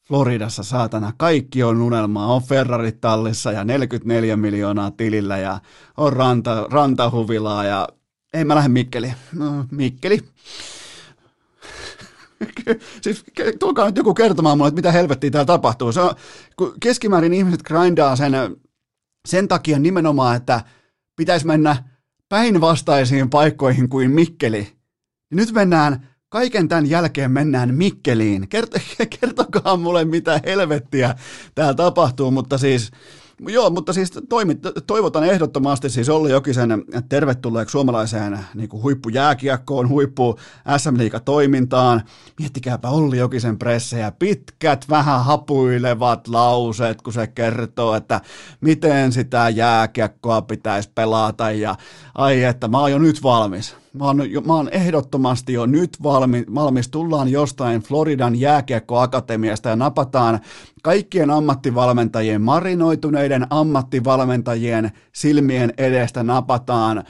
Floridassa 0.08 0.62
saatana, 0.62 1.12
kaikki 1.16 1.62
on 1.62 1.82
unelmaa, 1.82 2.34
on 2.34 2.42
Ferrarit 2.42 3.00
tallissa 3.00 3.52
ja 3.52 3.64
44 3.64 4.36
miljoonaa 4.36 4.90
tilillä 4.90 5.38
ja 5.38 5.60
on 5.96 6.12
ranta, 6.12 6.66
rantahuvilaa 6.70 7.64
ja 7.64 7.88
ei 8.34 8.44
mä 8.44 8.54
lähde 8.54 8.68
Mikkeliin. 8.68 9.14
No, 9.32 9.64
Mikkeli. 9.70 10.20
siis 13.02 13.24
tulkaa 13.58 13.86
nyt 13.86 13.96
joku 13.96 14.14
kertomaan 14.14 14.58
mulle, 14.58 14.68
että 14.68 14.78
mitä 14.78 14.92
helvettiä 14.92 15.30
täällä 15.30 15.46
tapahtuu. 15.46 15.92
Se 15.92 16.00
on, 16.00 16.14
kun 16.56 16.74
keskimäärin 16.80 17.34
ihmiset 17.34 17.62
grindaa 17.62 18.16
sen, 18.16 18.32
sen 19.28 19.48
takia 19.48 19.78
nimenomaan, 19.78 20.36
että 20.36 20.64
pitäisi 21.16 21.46
mennä 21.46 21.84
päinvastaisiin 22.28 23.30
paikkoihin 23.30 23.88
kuin 23.88 24.10
Mikkeli. 24.10 24.72
Nyt 25.30 25.52
mennään, 25.52 26.08
kaiken 26.34 26.68
tämän 26.68 26.90
jälkeen 26.90 27.30
mennään 27.30 27.74
Mikkeliin. 27.74 28.42
Kert- 28.42 29.06
kertokaa 29.20 29.76
mulle, 29.76 30.04
mitä 30.04 30.40
helvettiä 30.44 31.14
täällä 31.54 31.74
tapahtuu, 31.74 32.30
mutta 32.30 32.58
siis 32.58 32.90
Joo, 33.40 33.70
mutta 33.70 33.92
siis 33.92 34.10
toimit, 34.28 34.58
toivotan 34.86 35.24
ehdottomasti 35.24 35.90
siis 35.90 36.08
Olli 36.08 36.30
Jokisen 36.30 36.84
tervetulleeksi 37.08 37.72
suomalaiseen 37.72 38.38
niin 38.54 38.68
kuin 38.68 38.82
huippujääkiekkoon, 38.82 39.88
huippu 39.88 40.38
SM 40.76 40.94
toimintaan. 41.24 42.02
Miettikääpä 42.38 42.88
Olli 42.88 43.18
Jokisen 43.18 43.58
pressejä, 43.58 44.12
pitkät, 44.12 44.84
vähän 44.90 45.24
hapuilevat 45.24 46.28
lauseet, 46.28 47.02
kun 47.02 47.12
se 47.12 47.26
kertoo, 47.26 47.94
että 47.94 48.20
miten 48.60 49.12
sitä 49.12 49.48
jääkiekkoa 49.48 50.42
pitäisi 50.42 50.90
pelata 50.94 51.50
ja 51.50 51.76
ai 52.14 52.44
että 52.44 52.68
mä 52.68 52.78
oon 52.78 52.90
jo 52.90 52.98
nyt 52.98 53.22
valmis. 53.22 53.83
Mä 53.94 54.04
oon, 54.04 54.16
mä 54.46 54.54
oon 54.54 54.68
ehdottomasti 54.72 55.52
jo 55.52 55.66
nyt 55.66 55.96
valmi, 56.02 56.44
valmis. 56.54 56.88
Tullaan 56.88 57.28
jostain 57.28 57.80
Floridan 57.80 58.40
jääkiekkoakatemiasta 58.40 59.68
ja 59.68 59.76
napataan 59.76 60.40
kaikkien 60.82 61.30
ammattivalmentajien, 61.30 62.42
marinoituneiden 62.42 63.46
ammattivalmentajien 63.50 64.90
silmien 65.12 65.72
edestä 65.78 66.22
napataan 66.22 67.04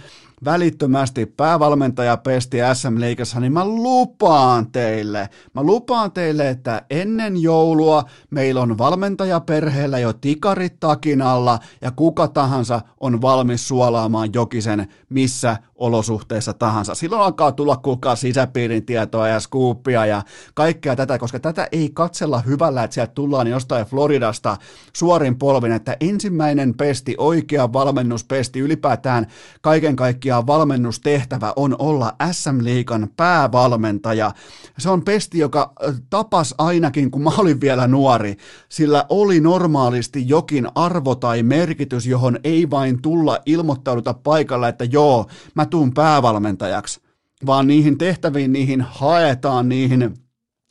välittömästi 0.45 1.26
päävalmentaja 1.26 2.16
pesti 2.16 2.59
SM 2.74 3.01
Liikassa, 3.01 3.41
niin 3.41 3.53
mä 3.53 3.64
lupaan 3.64 4.72
teille, 4.72 5.28
mä 5.55 5.62
lupaan 5.62 6.12
teille, 6.12 6.49
että 6.49 6.82
ennen 6.91 7.43
joulua 7.43 8.05
meillä 8.30 8.61
on 8.61 8.78
valmentajaperheellä 8.78 9.99
jo 9.99 10.12
tikarit 10.12 10.80
takinalla 10.80 11.59
ja 11.80 11.91
kuka 11.91 12.28
tahansa 12.28 12.80
on 13.01 13.22
valmis 13.22 13.68
suolaamaan 13.68 14.30
Jokisen 14.35 14.89
missä 15.09 15.57
olosuhteissa 15.85 16.53
tahansa. 16.53 16.95
Silloin 16.95 17.22
alkaa 17.22 17.53
tulla 17.53 17.76
kukaan 17.76 18.16
sisäpiirin 18.16 18.87
tietoa 18.87 19.28
ja 19.28 19.41
skuuppia 19.41 20.07
ja 20.07 20.22
kaikkea 20.55 20.97
tätä, 20.97 21.18
koska 21.18 21.39
tätä 21.39 21.68
ei 21.72 21.91
katsella 21.95 22.41
hyvällä, 22.41 22.85
että 22.85 22.95
sieltä 22.95 23.12
tullaan 23.14 23.47
jostain 23.47 23.87
Floridasta 23.87 24.57
suorin 24.93 25.39
polvin, 25.39 25.72
että 25.72 25.97
ensimmäinen 26.01 26.74
pesti, 26.74 27.14
oikea 27.18 27.72
valmennuspesti, 27.72 28.61
ylipäätään 28.61 29.26
kaiken 29.61 29.97
kaikkiaan 29.97 30.47
valmennustehtävä 30.47 31.53
on 31.57 31.76
olla 31.78 32.12
SM-liikan 32.32 33.09
päävalmentaja. 33.16 34.32
Se 34.78 34.91
on 34.91 35.03
pesti, 35.03 35.39
joka 35.39 35.72
tapas 36.11 36.55
ainakin, 36.59 37.11
kun 37.11 37.22
mä 37.22 37.30
olin 37.39 37.61
vielä 37.61 37.87
nuori, 37.87 38.37
sillä 38.68 39.07
oli 39.09 39.41
normaalisti 39.41 40.28
jokin 40.28 40.68
arvo 40.74 41.14
tai 41.14 41.43
merkitys, 41.43 42.07
johon 42.07 42.39
ei 42.45 42.70
vain 42.70 43.03
tulla 43.03 43.39
ilmoittauduta 43.47 44.14
paikalla, 44.14 44.68
että 44.68 44.85
joo, 44.85 45.26
mä 45.55 45.66
tuun 45.75 45.95
päävalmentajaksi, 45.95 47.01
vaan 47.47 47.66
niihin 47.66 47.99
tehtäviin, 47.99 48.53
niihin 48.53 48.81
haetaan, 48.81 49.68
niihin 49.68 50.14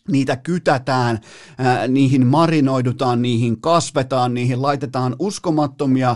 niitä 0.07 0.35
kytätään, 0.35 1.19
ää, 1.57 1.87
niihin 1.87 2.27
marinoidutaan, 2.27 3.21
niihin 3.21 3.61
kasvetaan, 3.61 4.33
niihin 4.33 4.61
laitetaan 4.61 5.15
uskomattomia 5.19 6.15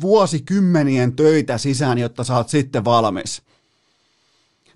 vuosikymmenien 0.00 1.16
töitä 1.16 1.58
sisään, 1.58 1.98
jotta 1.98 2.24
saat 2.24 2.48
sitten 2.48 2.84
valmis. 2.84 3.42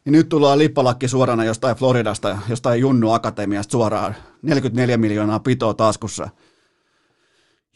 Ja 0.05 0.13
nyt 0.13 0.29
tullaan 0.29 0.59
lippalakki 0.59 1.09
suorana 1.09 1.45
jostain 1.45 1.77
Floridasta, 1.77 2.39
jostain 2.49 2.81
Junnu 2.81 3.11
Akatemiasta 3.11 3.73
suoraan. 3.73 4.15
44 4.43 4.97
miljoonaa 4.97 5.41
pitoa 5.41 5.75
taskussa. 5.75 6.29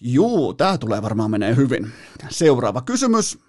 Juu, 0.01 0.55
tämä 0.55 0.78
tulee 0.78 1.03
varmaan 1.03 1.30
menee 1.30 1.57
hyvin. 1.57 1.92
Seuraava 2.28 2.82
kysymys. 2.82 3.47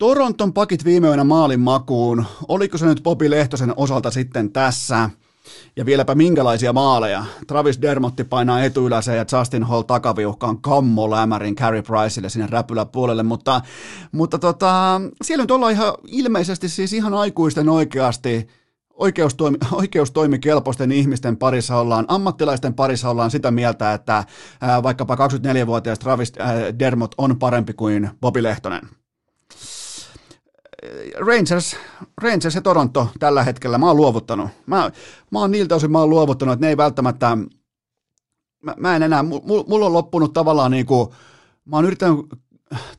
Toronton 0.00 0.52
pakit 0.52 0.84
viime 0.84 1.08
yönä 1.08 1.24
maalin 1.24 1.60
makuun. 1.60 2.24
Oliko 2.48 2.78
se 2.78 2.86
nyt 2.86 3.00
Popi 3.02 3.30
Lehtosen 3.30 3.72
osalta 3.76 4.10
sitten 4.10 4.52
tässä? 4.52 5.10
Ja 5.76 5.86
vieläpä 5.86 6.14
minkälaisia 6.14 6.72
maaleja. 6.72 7.24
Travis 7.46 7.82
Dermotti 7.82 8.24
painaa 8.24 8.62
etuyläseen 8.62 9.18
ja 9.18 9.38
Justin 9.38 9.64
Hall 9.64 9.82
takaviuhkaan 9.82 10.60
kammo 10.60 11.10
lämärin 11.10 11.54
Carey 11.54 11.82
Priceille 11.82 12.28
sinne 12.28 12.46
räpyläpuolelle, 12.46 13.22
mutta, 13.22 13.60
mutta 14.12 14.38
tota, 14.38 15.00
siellä 15.22 15.42
nyt 15.42 15.50
ollaan 15.50 15.72
ihan 15.72 15.94
ilmeisesti 16.06 16.68
siis 16.68 16.92
ihan 16.92 17.14
aikuisten 17.14 17.68
oikeasti 17.68 18.48
oikeustoimi, 18.94 19.58
oikeustoimikelpoisten 19.72 20.92
ihmisten 20.92 21.36
parissa 21.36 21.76
ollaan, 21.76 22.04
ammattilaisten 22.08 22.74
parissa 22.74 23.10
ollaan 23.10 23.30
sitä 23.30 23.50
mieltä, 23.50 23.92
että 23.92 24.24
ää, 24.60 24.82
vaikkapa 24.82 25.14
24-vuotias 25.14 25.98
Travis 25.98 26.32
ää, 26.38 26.78
Dermot 26.78 27.14
on 27.18 27.38
parempi 27.38 27.72
kuin 27.72 28.10
Bobby 28.20 28.42
Lehtonen. 28.42 28.99
Rangers, 31.18 31.76
Rangers 32.22 32.54
ja 32.54 32.60
Toronto 32.60 33.08
tällä 33.18 33.44
hetkellä, 33.44 33.78
mä 33.78 33.86
oon 33.86 33.96
luovuttanut. 33.96 34.50
Mä, 34.66 34.90
mä 35.30 35.38
oon 35.38 35.50
niiltä 35.50 35.74
osin 35.74 35.92
mä 35.92 35.98
oon 35.98 36.10
luovuttanut, 36.10 36.52
että 36.52 36.66
ne 36.66 36.70
ei 36.70 36.76
välttämättä, 36.76 37.36
mä, 38.62 38.74
mä 38.76 38.96
en 38.96 39.02
enää, 39.02 39.22
mulla 39.22 39.86
on 39.86 39.92
loppunut 39.92 40.32
tavallaan 40.32 40.70
niin 40.70 40.86
kuin, 40.86 41.08
mä 41.64 41.76
oon 41.76 41.84
yrittänyt 41.84 42.18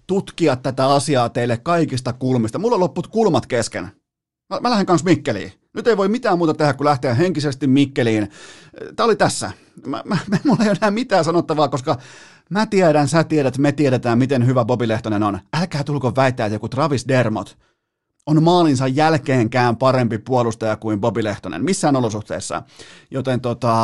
tutkia 0.07 0.55
tätä 0.55 0.87
asiaa 0.87 1.29
teille 1.29 1.57
kaikista 1.57 2.13
kulmista. 2.13 2.59
Mulla 2.59 2.75
on 2.75 2.79
lopput 2.79 3.07
kulmat 3.07 3.45
kesken. 3.45 3.83
Mä, 4.49 4.59
mä 4.59 4.69
lähden 4.69 4.85
kanssa 4.85 5.05
Mikkeliin. 5.05 5.51
Nyt 5.73 5.87
ei 5.87 5.97
voi 5.97 6.07
mitään 6.07 6.37
muuta 6.37 6.53
tehdä 6.53 6.73
kuin 6.73 6.85
lähteä 6.85 7.13
henkisesti 7.13 7.67
Mikkeliin. 7.67 8.29
Tämä 8.95 9.05
oli 9.05 9.15
tässä. 9.15 9.51
Mä, 9.85 10.03
mä, 10.05 10.17
mulla 10.45 10.63
ei 10.63 10.69
ole 10.69 10.77
enää 10.81 10.91
mitään 10.91 11.23
sanottavaa, 11.23 11.67
koska 11.67 11.97
mä 12.49 12.65
tiedän, 12.65 13.07
sä 13.07 13.23
tiedät, 13.23 13.57
me 13.57 13.71
tiedetään, 13.71 14.17
miten 14.17 14.45
hyvä 14.45 14.65
Bobi 14.65 14.87
Lehtonen 14.87 15.23
on. 15.23 15.39
Älkää 15.53 15.83
tulko 15.83 16.15
väittää, 16.15 16.45
että 16.45 16.55
joku 16.55 16.69
Travis 16.69 17.07
Dermot– 17.07 17.57
on 18.25 18.43
maalinsa 18.43 18.87
jälkeenkään 18.87 19.77
parempi 19.77 20.17
puolustaja 20.17 20.77
kuin 20.77 21.01
Bobi 21.01 21.23
Lehtonen, 21.23 21.63
missään 21.63 21.95
olosuhteessa. 21.95 22.63
Joten 23.11 23.41
tota, 23.41 23.75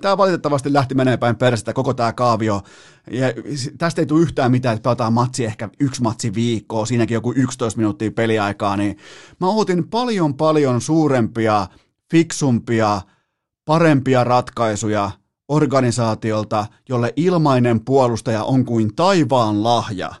tämä, 0.00 0.16
valitettavasti 0.16 0.72
lähti 0.72 0.94
menee 0.94 1.16
päin 1.16 1.36
persettä 1.36 1.72
koko 1.72 1.94
tämä 1.94 2.12
kaavio. 2.12 2.62
Ja 3.10 3.26
tästä 3.78 4.02
ei 4.02 4.06
tule 4.06 4.22
yhtään 4.22 4.50
mitään, 4.50 4.76
että 4.76 4.82
pelataan 4.82 5.12
matsi 5.12 5.44
ehkä 5.44 5.68
yksi 5.80 6.02
matsi 6.02 6.34
viikkoa, 6.34 6.86
siinäkin 6.86 7.14
joku 7.14 7.32
11 7.36 7.78
minuuttia 7.78 8.10
peliaikaa, 8.10 8.76
niin 8.76 8.96
mä 9.40 9.46
ootin 9.46 9.88
paljon 9.88 10.34
paljon 10.34 10.80
suurempia, 10.80 11.66
fiksumpia, 12.10 13.00
parempia 13.64 14.24
ratkaisuja 14.24 15.10
organisaatiolta, 15.48 16.66
jolle 16.88 17.12
ilmainen 17.16 17.84
puolustaja 17.84 18.44
on 18.44 18.64
kuin 18.64 18.96
taivaan 18.96 19.64
lahja– 19.64 20.10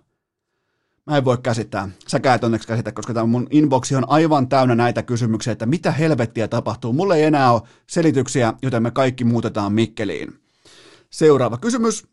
Mä 1.06 1.16
en 1.16 1.24
voi 1.24 1.38
käsittää. 1.42 1.88
Säkään 2.08 2.36
et 2.36 2.44
onneksi 2.44 2.68
käsittää, 2.68 2.92
koska 2.92 3.14
tämä 3.14 3.26
mun 3.26 3.46
inboxi 3.50 3.96
on 3.96 4.04
aivan 4.08 4.48
täynnä 4.48 4.74
näitä 4.74 5.02
kysymyksiä, 5.02 5.52
että 5.52 5.66
mitä 5.66 5.92
helvettiä 5.92 6.48
tapahtuu. 6.48 6.92
Mulle 6.92 7.16
ei 7.16 7.22
enää 7.22 7.52
ole 7.52 7.62
selityksiä, 7.86 8.54
joten 8.62 8.82
me 8.82 8.90
kaikki 8.90 9.24
muutetaan 9.24 9.72
Mikkeliin. 9.72 10.40
Seuraava 11.10 11.58
kysymys. 11.58 12.06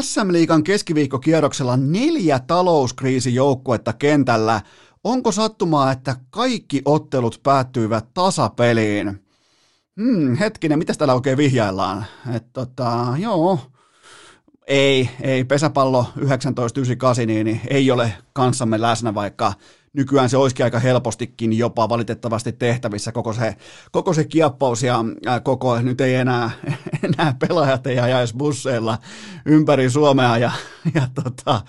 SM-liigan 0.00 0.64
keskiviikkokierroksella 0.64 1.76
neljä 1.76 2.38
talouskriisijoukkuetta 2.38 3.92
kentällä. 3.92 4.60
Onko 5.04 5.32
sattumaa, 5.32 5.92
että 5.92 6.16
kaikki 6.30 6.82
ottelut 6.84 7.40
päättyivät 7.42 8.14
tasapeliin? 8.14 9.24
Hmm, 10.00 10.36
hetkinen, 10.36 10.78
mitä 10.78 10.94
täällä 10.94 11.14
oikein 11.14 11.36
vihjaillaan? 11.36 12.04
Et 12.36 12.52
tota, 12.52 13.06
joo, 13.18 13.58
ei, 14.66 15.10
ei, 15.20 15.44
pesäpallo 15.44 16.02
1998 16.02 17.26
niin, 17.26 17.44
niin 17.44 17.60
ei 17.68 17.90
ole 17.90 18.12
kanssamme 18.32 18.80
läsnä, 18.80 19.14
vaikka 19.14 19.52
nykyään 19.92 20.28
se 20.28 20.36
olisikin 20.36 20.64
aika 20.64 20.78
helpostikin 20.78 21.58
jopa 21.58 21.88
valitettavasti 21.88 22.52
tehtävissä. 22.52 23.12
Koko 23.12 23.32
se, 23.32 23.56
koko 23.92 24.12
se 24.12 24.24
kiappaus 24.24 24.82
ja 24.82 25.04
koko, 25.42 25.80
nyt 25.80 26.00
ei 26.00 26.14
enää, 26.14 26.50
enää 27.04 27.34
pelaajat 27.38 27.86
ei 27.86 27.98
ajaisi 27.98 28.36
busseilla 28.36 28.98
ympäri 29.46 29.90
Suomea 29.90 30.38
ja, 30.38 30.50
ja 30.94 31.08
tota, 31.14 31.62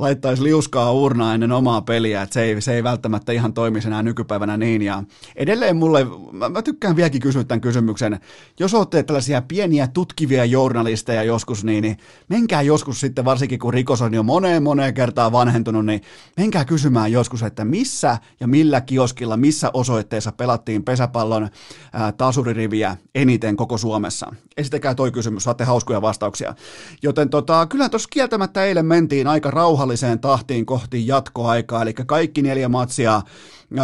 laittaisi 0.00 0.42
liuskaa 0.42 0.92
urnaa 0.92 1.34
ennen 1.34 1.52
omaa 1.52 1.82
peliä, 1.82 2.22
että 2.22 2.34
se 2.34 2.42
ei, 2.42 2.60
se 2.60 2.74
ei 2.74 2.84
välttämättä 2.84 3.32
ihan 3.32 3.52
toimisi 3.52 3.88
enää 3.88 4.02
nykypäivänä 4.02 4.56
niin 4.56 4.82
ja 4.82 5.02
edelleen 5.36 5.76
mulle, 5.76 6.06
mä, 6.32 6.48
mä 6.48 6.62
tykkään 6.62 6.96
vieläkin 6.96 7.20
kysyä 7.20 7.44
tämän 7.44 7.60
kysymyksen, 7.60 8.20
jos 8.60 8.74
olette 8.74 9.02
tällaisia 9.02 9.42
pieniä 9.42 9.88
tutkivia 9.88 10.44
journalisteja 10.44 11.22
joskus, 11.22 11.64
niin, 11.64 11.82
niin 11.82 11.96
menkää 12.28 12.62
joskus 12.62 13.00
sitten, 13.00 13.24
varsinkin 13.24 13.58
kun 13.58 13.74
rikos 13.74 14.02
on 14.02 14.14
jo 14.14 14.22
moneen 14.22 14.62
moneen 14.62 14.94
kertaan 14.94 15.32
vanhentunut, 15.32 15.86
niin 15.86 16.00
menkää 16.36 16.64
kysymään 16.64 17.12
joskus, 17.12 17.42
että 17.42 17.64
missä 17.64 18.18
ja 18.40 18.46
millä 18.46 18.80
kioskilla, 18.80 19.36
missä 19.36 19.70
osoitteessa 19.74 20.32
pelattiin 20.32 20.84
pesäpallon 20.84 21.48
ää, 21.92 22.12
tasuririviä 22.12 22.96
eniten 23.14 23.56
koko 23.56 23.78
Suomessa. 23.78 24.34
Esittäkää 24.56 24.94
toi 24.94 25.10
kysymys, 25.10 25.44
saatte 25.44 25.64
hauskoja 25.64 26.02
vastauksia. 26.02 26.54
Joten 27.02 27.30
tota, 27.30 27.66
kyllä 27.66 27.88
tuossa 27.88 28.08
kieltämättä 28.12 28.64
eilen 28.64 28.86
mentiin 28.86 29.26
aika 29.26 29.50
rauhalliseen 29.90 30.20
tahtiin 30.20 30.66
kohti 30.66 31.06
jatkoaikaa, 31.06 31.82
eli 31.82 31.94
kaikki 31.94 32.42
neljä 32.42 32.68
matsia 32.68 33.22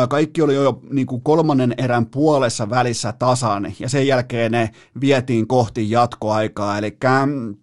kaikki 0.09 0.43
oli 0.43 0.55
jo 0.55 0.81
niin 0.91 1.07
kuin 1.07 1.23
kolmannen 1.23 1.75
erän 1.79 2.07
puolessa 2.07 2.71
välissä 2.71 3.13
tasan, 3.13 3.73
ja 3.79 3.89
sen 3.89 4.07
jälkeen 4.07 4.53
ne 4.53 4.71
vietiin 5.01 5.47
kohti 5.47 5.91
jatkoaikaa, 5.91 6.79
eli 6.79 6.97
mm, 7.27 7.57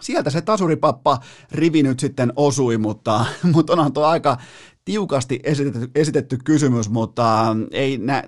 sieltä 0.00 0.30
se 0.30 0.40
tasuripappa 0.40 1.18
rivi 1.52 1.82
nyt 1.82 2.00
sitten 2.00 2.32
osui, 2.36 2.78
mutta, 2.78 3.24
mutta 3.54 3.72
onhan 3.72 3.92
tuo 3.92 4.04
aika 4.04 4.38
tiukasti 4.84 5.40
esitetty, 5.42 5.90
esitetty 5.94 6.38
kysymys, 6.44 6.88
mutta 6.90 7.56
ei 7.70 7.98
nä, 7.98 8.24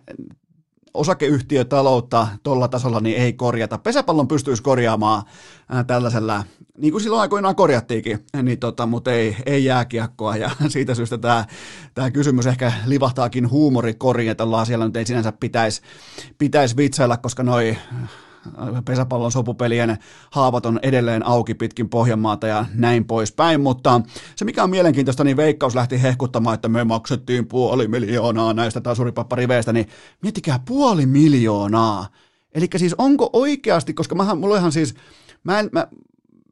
osakeyhtiötaloutta 0.95 2.29
tuolla 2.43 2.69
tasolla 2.69 3.01
niin 3.01 3.17
ei 3.17 3.33
korjata. 3.33 3.79
Pesäpallon 3.79 4.29
pystyisi 4.29 4.63
korjaamaan 4.63 5.23
tällaisella, 5.87 6.45
niin 6.79 6.93
kuin 6.93 7.03
silloin 7.03 7.21
aikoinaan 7.21 7.57
korjattiinkin, 7.57 8.25
niin 8.43 8.59
tota, 8.59 8.87
mutta 8.87 9.13
ei, 9.13 9.37
ei 9.47 9.65
jääkiekkoa 9.65 10.37
ja 10.37 10.51
siitä 10.69 10.95
syystä 10.95 11.19
tämä, 11.19 11.45
tämä 11.95 12.11
kysymys 12.11 12.47
ehkä 12.47 12.73
livahtaakin 12.87 13.51
huumorikoriin, 13.51 14.31
että 14.31 14.45
siellä 14.67 14.85
nyt 14.85 14.97
ei 14.97 15.07
sinänsä 15.07 15.33
pitäisi, 15.33 15.83
pitäisi 16.39 16.77
vitsailla, 16.77 17.17
koska 17.17 17.43
noi 17.43 17.77
pesäpallon 18.85 19.33
sopupelien 19.33 19.99
haavat 20.31 20.67
on 20.67 20.81
edelleen 20.83 21.27
auki 21.27 21.55
pitkin 21.55 21.89
Pohjanmaata 21.89 22.47
ja 22.47 22.65
näin 22.75 23.05
poispäin, 23.05 23.61
mutta 23.61 24.01
se 24.37 24.45
mikä 24.45 24.63
on 24.63 24.71
mielenkiintoista, 24.71 25.25
niin 25.25 25.37
Veikkaus 25.37 25.75
lähti 25.75 26.03
hehkuttamaan, 26.03 26.55
että 26.55 26.69
me 26.69 26.85
maksettiin 26.85 27.47
puoli 27.47 27.89
miljoonaa 27.89 28.55
näistä 28.55 28.81
tasuripappariveistä, 28.81 29.73
niin 29.73 29.89
miettikää 30.23 30.61
puoli 30.65 31.07
miljoonaa. 31.07 32.07
Eli 32.55 32.67
siis 32.77 32.95
onko 32.99 33.31
oikeasti, 33.33 33.95
koska 33.95 34.15
mähän, 34.15 34.39
mulla 34.39 34.57
ihan 34.57 34.73
siis, 34.73 34.95
mä 35.45 35.59
en, 35.59 35.69
mä, 35.73 35.87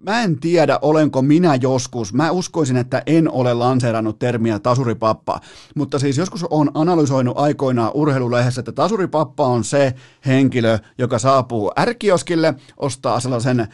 Mä 0.07 0.23
en 0.23 0.41
tiedä, 0.41 0.79
olenko 0.83 1.23
minä 1.23 1.55
joskus, 1.55 2.15
mä 2.15 2.31
uskoisin, 2.31 2.77
että 2.77 3.03
en 3.07 3.31
ole 3.31 3.55
lanseerannut 3.55 4.19
termiä 4.19 4.59
tasuripappa, 4.59 5.41
mutta 5.75 5.99
siis 5.99 6.19
joskus 6.19 6.45
on 6.51 6.71
analysoinut 6.75 7.39
aikoinaan 7.39 7.91
urheilulehdessä, 7.95 8.61
että 8.61 8.73
tasuripappa 8.73 9.47
on 9.47 9.65
se 9.65 9.95
henkilö, 10.27 10.79
joka 10.99 11.19
saapuu 11.19 11.73
ärkioskille, 11.79 12.55
ostaa 12.77 13.21
sellaisen 13.21 13.67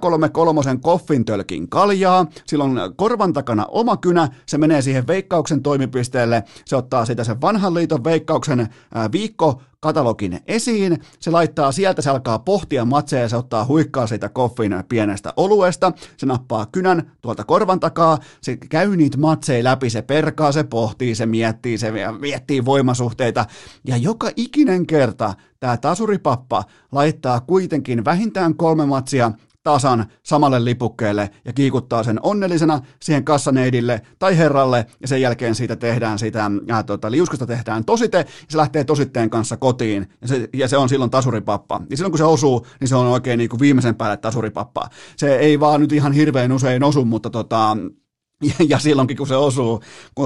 033 0.00 0.60
koffintölkin 0.80 1.68
kaljaa, 1.68 2.26
silloin 2.46 2.78
korvan 2.96 3.32
takana 3.32 3.66
oma 3.68 3.96
kynä, 3.96 4.28
se 4.46 4.58
menee 4.58 4.82
siihen 4.82 5.06
veikkauksen 5.06 5.62
toimipisteelle, 5.62 6.44
se 6.64 6.76
ottaa 6.76 7.04
sitä 7.04 7.24
sen 7.24 7.40
vanhan 7.40 7.74
liiton 7.74 8.04
veikkauksen 8.04 8.68
viikko 9.12 9.62
katalogin 9.86 10.40
esiin, 10.46 10.98
se 11.20 11.30
laittaa 11.30 11.72
sieltä, 11.72 12.02
se 12.02 12.10
alkaa 12.10 12.38
pohtia 12.38 12.84
matseja, 12.84 13.28
se 13.28 13.36
ottaa 13.36 13.64
huikkaa 13.64 14.06
siitä 14.06 14.28
koffin 14.28 14.84
pienestä 14.88 15.32
oluesta, 15.36 15.92
se 16.16 16.26
nappaa 16.26 16.66
kynän 16.66 17.10
tuolta 17.22 17.44
korvan 17.44 17.80
takaa, 17.80 18.18
se 18.40 18.56
käy 18.56 18.96
niitä 18.96 19.18
matseja 19.18 19.64
läpi, 19.64 19.90
se 19.90 20.02
perkaa, 20.02 20.52
se 20.52 20.64
pohtii, 20.64 21.14
se 21.14 21.26
miettii, 21.26 21.78
se 21.78 21.92
miettii 22.20 22.64
voimasuhteita, 22.64 23.44
ja 23.84 23.96
joka 23.96 24.30
ikinen 24.36 24.86
kerta 24.86 25.34
tämä 25.60 25.76
tasuripappa 25.76 26.64
laittaa 26.92 27.40
kuitenkin 27.40 28.04
vähintään 28.04 28.54
kolme 28.54 28.86
matsia 28.86 29.32
tasan 29.66 30.06
samalle 30.22 30.64
lipukkeelle 30.64 31.30
ja 31.44 31.52
kiikuttaa 31.52 32.02
sen 32.02 32.20
onnellisena 32.22 32.80
siihen 33.02 33.24
kassaneidille 33.24 34.02
tai 34.18 34.38
herralle 34.38 34.86
ja 35.00 35.08
sen 35.08 35.20
jälkeen 35.20 35.54
siitä 35.54 35.76
tehdään 35.76 36.18
sitä, 36.18 36.50
ää, 36.68 36.82
tota, 36.82 37.10
liuskasta 37.10 37.46
tehdään 37.46 37.84
tosite 37.84 38.18
ja 38.18 38.24
se 38.48 38.56
lähtee 38.56 38.84
tositteen 38.84 39.30
kanssa 39.30 39.56
kotiin 39.56 40.08
ja 40.20 40.28
se, 40.28 40.48
ja 40.54 40.68
se 40.68 40.76
on 40.76 40.88
silloin 40.88 41.10
tasuripappa. 41.10 41.80
Ja 41.90 41.96
silloin 41.96 42.12
kun 42.12 42.18
se 42.18 42.24
osuu, 42.24 42.66
niin 42.80 42.88
se 42.88 42.96
on 42.96 43.06
oikein 43.06 43.38
niin 43.38 43.50
kuin 43.50 43.60
viimeisen 43.60 43.94
päälle 43.94 44.16
tasuripappa. 44.16 44.88
Se 45.16 45.36
ei 45.36 45.60
vaan 45.60 45.80
nyt 45.80 45.92
ihan 45.92 46.12
hirveän 46.12 46.52
usein 46.52 46.84
osu, 46.84 47.04
mutta 47.04 47.30
tota, 47.30 47.76
ja 48.70 48.78
silloinkin 48.78 49.16
kun 49.16 49.26
se 49.26 49.36
osuu, 49.36 49.82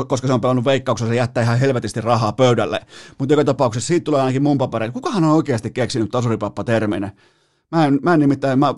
koska 0.08 0.26
se 0.26 0.32
on 0.32 0.40
pelannut 0.40 0.64
veikkauksessa, 0.64 1.08
se 1.08 1.16
jättää 1.16 1.42
ihan 1.42 1.58
helvetisti 1.58 2.00
rahaa 2.00 2.32
pöydälle. 2.32 2.80
Mutta 3.18 3.32
joka 3.32 3.44
tapauksessa 3.44 3.88
siitä 3.88 4.04
tulee 4.04 4.20
ainakin 4.20 4.42
mun 4.42 4.58
papereita. 4.58 4.92
Kukahan 4.92 5.24
on 5.24 5.36
oikeasti 5.36 5.70
keksinyt 5.70 6.10
tasuripappa-termin? 6.10 7.10
Mä 7.72 7.86
en, 7.86 7.98
mä 8.02 8.14
en 8.14 8.20
nimittäin, 8.20 8.58
mä 8.58 8.74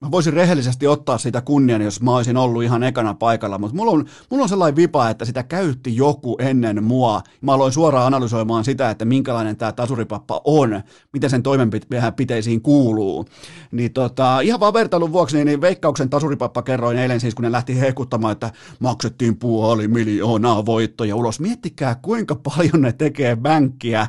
mä 0.00 0.10
voisin 0.10 0.32
rehellisesti 0.32 0.86
ottaa 0.86 1.18
sitä 1.18 1.40
kunnian, 1.40 1.82
jos 1.82 2.02
mä 2.02 2.16
olisin 2.16 2.36
ollut 2.36 2.62
ihan 2.62 2.82
ekana 2.82 3.14
paikalla, 3.14 3.58
mutta 3.58 3.76
mulla 3.76 3.92
on, 3.92 4.04
mulla 4.30 4.42
on 4.42 4.48
sellainen 4.48 4.76
vipa, 4.76 5.10
että 5.10 5.24
sitä 5.24 5.42
käytti 5.42 5.96
joku 5.96 6.36
ennen 6.40 6.84
mua. 6.84 7.22
Mä 7.40 7.52
aloin 7.52 7.72
suoraan 7.72 8.06
analysoimaan 8.06 8.64
sitä, 8.64 8.90
että 8.90 9.04
minkälainen 9.04 9.56
tämä 9.56 9.72
tasuripappa 9.72 10.40
on, 10.44 10.82
miten 11.12 11.30
sen 11.30 11.42
toimenpiteisiin 11.42 12.62
kuuluu. 12.62 13.24
Niin 13.72 13.92
tota, 13.92 14.40
ihan 14.40 14.60
vaan 14.60 14.74
vertailun 14.74 15.12
vuoksi, 15.12 15.36
niin, 15.36 15.46
niin 15.46 15.60
Veikkauksen 15.60 16.10
tasuripappa 16.10 16.62
kerroin 16.62 16.98
eilen 16.98 17.20
siis, 17.20 17.34
kun 17.34 17.42
ne 17.42 17.52
lähti 17.52 17.80
hehkuttamaan, 17.80 18.32
että 18.32 18.50
maksettiin 18.78 19.36
puoli 19.36 19.88
miljoonaa 19.88 20.66
voittoja 20.66 21.16
ulos. 21.16 21.40
Miettikää, 21.40 21.94
kuinka 21.94 22.34
paljon 22.34 22.82
ne 22.82 22.92
tekee 22.92 23.36
bänkkiä 23.36 24.06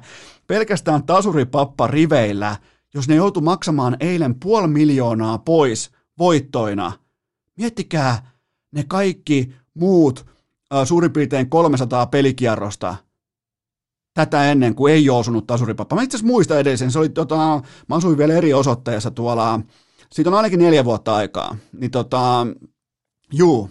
pelkästään 0.47 1.03
tasuripappa 1.03 1.87
riveillä– 1.87 2.55
jos 2.95 3.07
ne 3.07 3.15
joutu 3.15 3.41
maksamaan 3.41 3.97
eilen 3.99 4.39
puoli 4.39 4.67
miljoonaa 4.67 5.37
pois 5.37 5.91
voittoina. 6.19 6.91
Miettikää 7.57 8.31
ne 8.71 8.83
kaikki 8.87 9.55
muut 9.73 10.25
äh, 10.73 10.87
suurin 10.87 11.13
piirtein 11.13 11.49
300 11.49 12.05
pelikierrosta 12.05 12.95
tätä 14.13 14.51
ennen, 14.51 14.75
kuin 14.75 14.93
ei 14.93 15.09
ole 15.09 15.19
osunut 15.19 15.47
tasuripappa. 15.47 15.95
Mä 15.95 16.01
itse 16.01 16.17
asiassa 16.17 16.31
muistan 16.31 16.59
edellisen, 16.59 16.91
se 16.91 16.99
oli 16.99 17.09
tota, 17.09 17.61
mä 17.89 17.95
asuin 17.95 18.17
vielä 18.17 18.33
eri 18.33 18.53
osoitteessa 18.53 19.11
tuolla, 19.11 19.59
siitä 20.11 20.29
on 20.29 20.33
ainakin 20.33 20.59
neljä 20.59 20.85
vuotta 20.85 21.15
aikaa. 21.15 21.57
Niin 21.79 21.91
tota, 21.91 22.47
juu, 23.33 23.69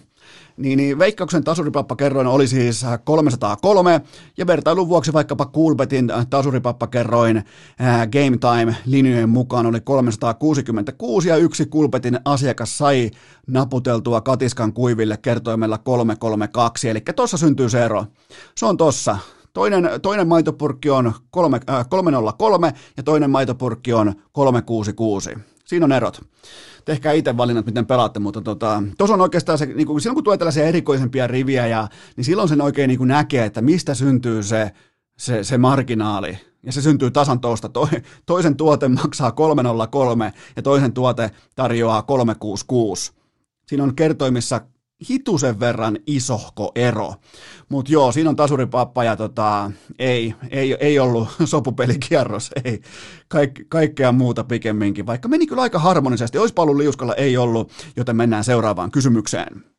niin, 0.56 0.76
niin 0.76 0.98
Veikkauksen 0.98 1.44
tasuripappakerroin 1.44 2.26
oli 2.26 2.46
siis 2.46 2.86
303, 3.04 4.00
ja 4.36 4.46
vertailun 4.46 4.88
vuoksi 4.88 5.12
vaikkapa 5.12 5.46
Coolbetin 5.46 6.12
tasuripappakerroin 6.30 7.44
ää, 7.78 8.06
Game 8.06 8.36
Time-linjojen 8.36 9.28
mukaan 9.28 9.66
oli 9.66 9.80
366, 9.80 11.28
ja 11.28 11.36
yksi 11.36 11.66
Coolbetin 11.66 12.20
asiakas 12.24 12.78
sai 12.78 13.10
naputeltua 13.46 14.20
katiskan 14.20 14.72
kuiville 14.72 15.16
kertoimella 15.16 15.78
332, 15.78 16.88
eli 16.88 17.00
tuossa 17.16 17.36
syntyy 17.36 17.68
se 17.68 17.84
ero. 17.84 18.06
Se 18.56 18.66
on 18.66 18.76
tossa. 18.76 19.18
Toinen, 19.52 19.90
toinen 20.02 20.28
maitopurkki 20.28 20.90
on 20.90 21.12
3, 21.30 21.60
äh, 21.70 21.88
303 21.88 22.72
ja 22.96 23.02
toinen 23.02 23.30
maitopurkki 23.30 23.92
on 23.92 24.14
366. 24.32 25.30
Siinä 25.64 25.84
on 25.84 25.92
erot. 25.92 26.20
Tehkää 26.84 27.12
itse 27.12 27.36
valinnat, 27.36 27.66
miten 27.66 27.86
pelaatte, 27.86 28.20
mutta 28.20 28.40
tota, 28.40 28.82
on 28.98 29.20
oikeastaan 29.20 29.58
se, 29.58 29.66
niin 29.66 29.86
kuin, 29.86 30.00
silloin 30.00 30.14
kun 30.14 30.24
tulee 30.24 30.38
tällaisia 30.38 30.64
erikoisempia 30.64 31.26
riviä, 31.26 31.66
ja, 31.66 31.88
niin 32.16 32.24
silloin 32.24 32.48
sen 32.48 32.60
oikein 32.60 32.88
niin 32.88 33.08
näkee, 33.08 33.44
että 33.44 33.62
mistä 33.62 33.94
syntyy 33.94 34.42
se, 34.42 34.70
se, 35.18 35.44
se 35.44 35.58
marginaali. 35.58 36.38
Ja 36.62 36.72
se 36.72 36.82
syntyy 36.82 37.10
tasan 37.10 37.40
tuosta. 37.40 37.68
To, 37.68 37.88
toisen 38.26 38.56
tuote 38.56 38.88
maksaa 38.88 39.32
303 39.32 40.32
ja 40.56 40.62
toisen 40.62 40.92
tuote 40.92 41.30
tarjoaa 41.56 42.02
366. 42.02 43.12
Siinä 43.66 43.84
on 43.84 43.96
kertoimissa 43.96 44.60
hitusen 45.10 45.60
verran 45.60 45.98
isohko 46.06 46.72
ero. 46.74 47.14
Mutta 47.68 47.92
joo, 47.92 48.12
siinä 48.12 48.30
on 48.30 48.36
tasuripappa 48.36 49.04
ja 49.04 49.16
tota, 49.16 49.70
ei, 49.98 50.34
ei, 50.50 50.76
ei 50.80 50.98
ollut 50.98 51.28
sopupelikierros, 51.44 52.50
ei. 52.64 52.80
Kaik, 53.28 53.60
kaikkea 53.68 54.12
muuta 54.12 54.44
pikemminkin, 54.44 55.06
vaikka 55.06 55.28
meni 55.28 55.46
kyllä 55.46 55.62
aika 55.62 55.78
harmonisesti. 55.78 56.38
Olisi 56.38 56.54
ollut 56.56 56.76
liuskalla, 56.76 57.14
ei 57.14 57.36
ollut, 57.36 57.72
joten 57.96 58.16
mennään 58.16 58.44
seuraavaan 58.44 58.90
kysymykseen. 58.90 59.73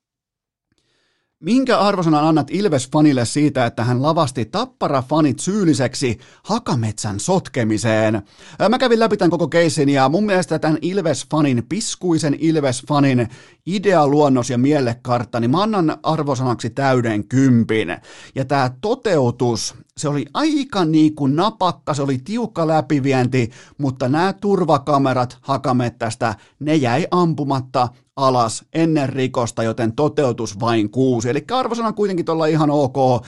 Minkä 1.40 1.80
arvosanan 1.80 2.28
annat 2.28 2.52
Ilves-fanille 2.52 3.26
siitä, 3.26 3.66
että 3.66 3.84
hän 3.84 4.02
lavasti 4.02 4.46
Tappara-fanit 4.46 5.40
syylliseksi 5.40 6.20
Hakametsän 6.44 7.20
sotkemiseen? 7.20 8.22
Mä 8.70 8.78
kävin 8.78 9.00
läpi 9.00 9.18
tämän 9.18 9.30
koko 9.30 9.48
keissin 9.48 9.90
ja 9.90 10.10
mun 10.10 10.26
mielestä 10.26 10.60
tämän 10.60 10.78
Ilves-fanin, 10.82 11.64
piskuisen 11.70 12.34
Ilves-fanin 12.34 13.28
idealuonnos 13.66 14.50
ja 14.50 14.58
mielekartta, 14.58 15.40
niin 15.40 15.52
mä 15.52 15.64
annan 15.64 15.98
arvosanaksi 16.04 16.70
täyden 16.70 17.28
kympin. 17.28 17.98
Ja 18.36 18.46
tämä 18.46 18.72
toteutus, 18.82 19.76
se 19.98 20.10
oli 20.10 20.26
aika 20.34 20.86
niin 20.86 21.16
kuin 21.16 21.36
napakka, 21.36 21.94
se 21.94 22.02
oli 22.02 22.18
tiukka 22.18 22.68
läpivienti, 22.68 23.50
mutta 23.78 24.10
nämä 24.10 24.34
turvakamerat 24.34 25.38
Hakamettästä, 25.42 26.36
ne 26.60 26.76
jäi 26.76 27.08
ampumatta 27.12 27.88
alas 28.16 28.66
ennen 28.74 29.10
rikosta, 29.10 29.64
joten 29.64 29.94
toteutus 29.94 30.60
vain 30.60 30.90
kuusi. 30.90 31.30
Eli 31.30 31.46
arvosana 31.52 31.94
kuitenkin 31.94 32.26
tuolla 32.26 32.46
ihan 32.46 32.70
ok, 32.70 33.26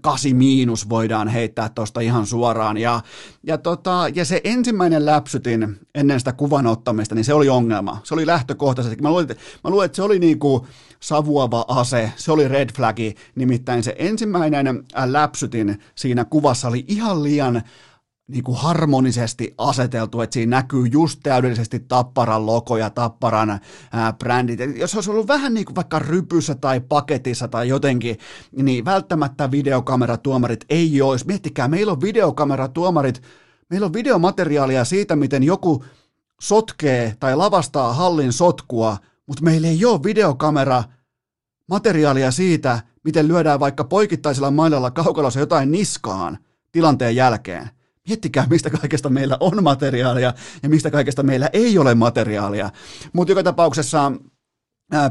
kasi 0.00 0.34
miinus 0.34 0.88
voidaan 0.88 1.28
heittää 1.28 1.68
tuosta 1.68 2.00
ihan 2.00 2.26
suoraan. 2.26 2.76
Ja, 2.76 3.00
ja, 3.42 3.58
tota, 3.58 4.04
ja 4.14 4.24
se 4.24 4.40
ensimmäinen 4.44 5.06
läpsytin 5.06 5.78
ennen 5.94 6.20
sitä 6.20 6.32
kuvan 6.32 6.66
ottamista, 6.66 7.14
niin 7.14 7.24
se 7.24 7.34
oli 7.34 7.48
ongelma. 7.48 8.00
Se 8.04 8.14
oli 8.14 8.26
lähtökohtaisesti. 8.26 9.02
Mä 9.02 9.10
luulen, 9.10 9.28
mä 9.64 9.70
luulen 9.70 9.86
että 9.86 9.96
se 9.96 10.02
oli 10.02 10.18
niin 10.18 10.38
kuin 10.38 10.62
savuava 11.00 11.64
ase, 11.68 12.12
se 12.16 12.32
oli 12.32 12.48
red 12.48 12.70
flagi, 12.76 13.14
nimittäin 13.34 13.82
se 13.82 13.94
ensimmäinen 13.98 14.84
läpsytin 15.04 15.80
siinä 15.94 16.24
kuvassa 16.24 16.68
oli 16.68 16.84
ihan 16.88 17.22
liian 17.22 17.62
niin 18.28 18.44
kuin 18.44 18.58
harmonisesti 18.58 19.54
aseteltu, 19.58 20.20
että 20.20 20.34
siinä 20.34 20.56
näkyy 20.56 20.86
just 20.86 21.20
täydellisesti 21.22 21.80
Tapparan 21.80 22.46
logo 22.46 22.76
ja 22.76 22.90
Tapparan 22.90 23.60
ää, 23.92 24.12
brändit. 24.12 24.60
Jos 24.76 24.94
olisi 24.94 25.10
ollut 25.10 25.28
vähän 25.28 25.54
niin 25.54 25.66
kuin 25.66 25.76
vaikka 25.76 25.98
rypyssä 25.98 26.54
tai 26.54 26.80
paketissa 26.80 27.48
tai 27.48 27.68
jotenkin, 27.68 28.18
niin 28.62 28.84
välttämättä 28.84 29.50
videokameratuomarit 29.50 30.64
ei 30.70 31.02
olisi. 31.02 31.26
Miettikää, 31.26 31.68
meillä 31.68 31.92
on 31.92 32.00
videokameratuomarit, 32.00 33.22
meillä 33.70 33.84
on 33.84 33.92
videomateriaalia 33.92 34.84
siitä, 34.84 35.16
miten 35.16 35.42
joku 35.42 35.84
sotkee 36.40 37.16
tai 37.20 37.36
lavastaa 37.36 37.92
hallin 37.92 38.32
sotkua, 38.32 38.96
mutta 39.26 39.44
meillä 39.44 39.68
ei 39.68 39.84
ole 39.84 40.02
videokamera 40.02 40.84
materiaalia 41.68 42.30
siitä, 42.30 42.80
miten 43.04 43.28
lyödään 43.28 43.60
vaikka 43.60 43.84
poikittaisella 43.84 44.50
mailalla 44.50 44.90
kaukalossa 44.90 45.40
jotain 45.40 45.72
niskaan 45.72 46.38
tilanteen 46.72 47.16
jälkeen. 47.16 47.75
Miettikää, 48.08 48.46
mistä 48.50 48.70
kaikesta 48.70 49.08
meillä 49.08 49.36
on 49.40 49.64
materiaalia 49.64 50.32
ja 50.62 50.68
mistä 50.68 50.90
kaikesta 50.90 51.22
meillä 51.22 51.50
ei 51.52 51.78
ole 51.78 51.94
materiaalia. 51.94 52.70
Mutta 53.12 53.30
joka 53.30 53.42
tapauksessa 53.42 54.12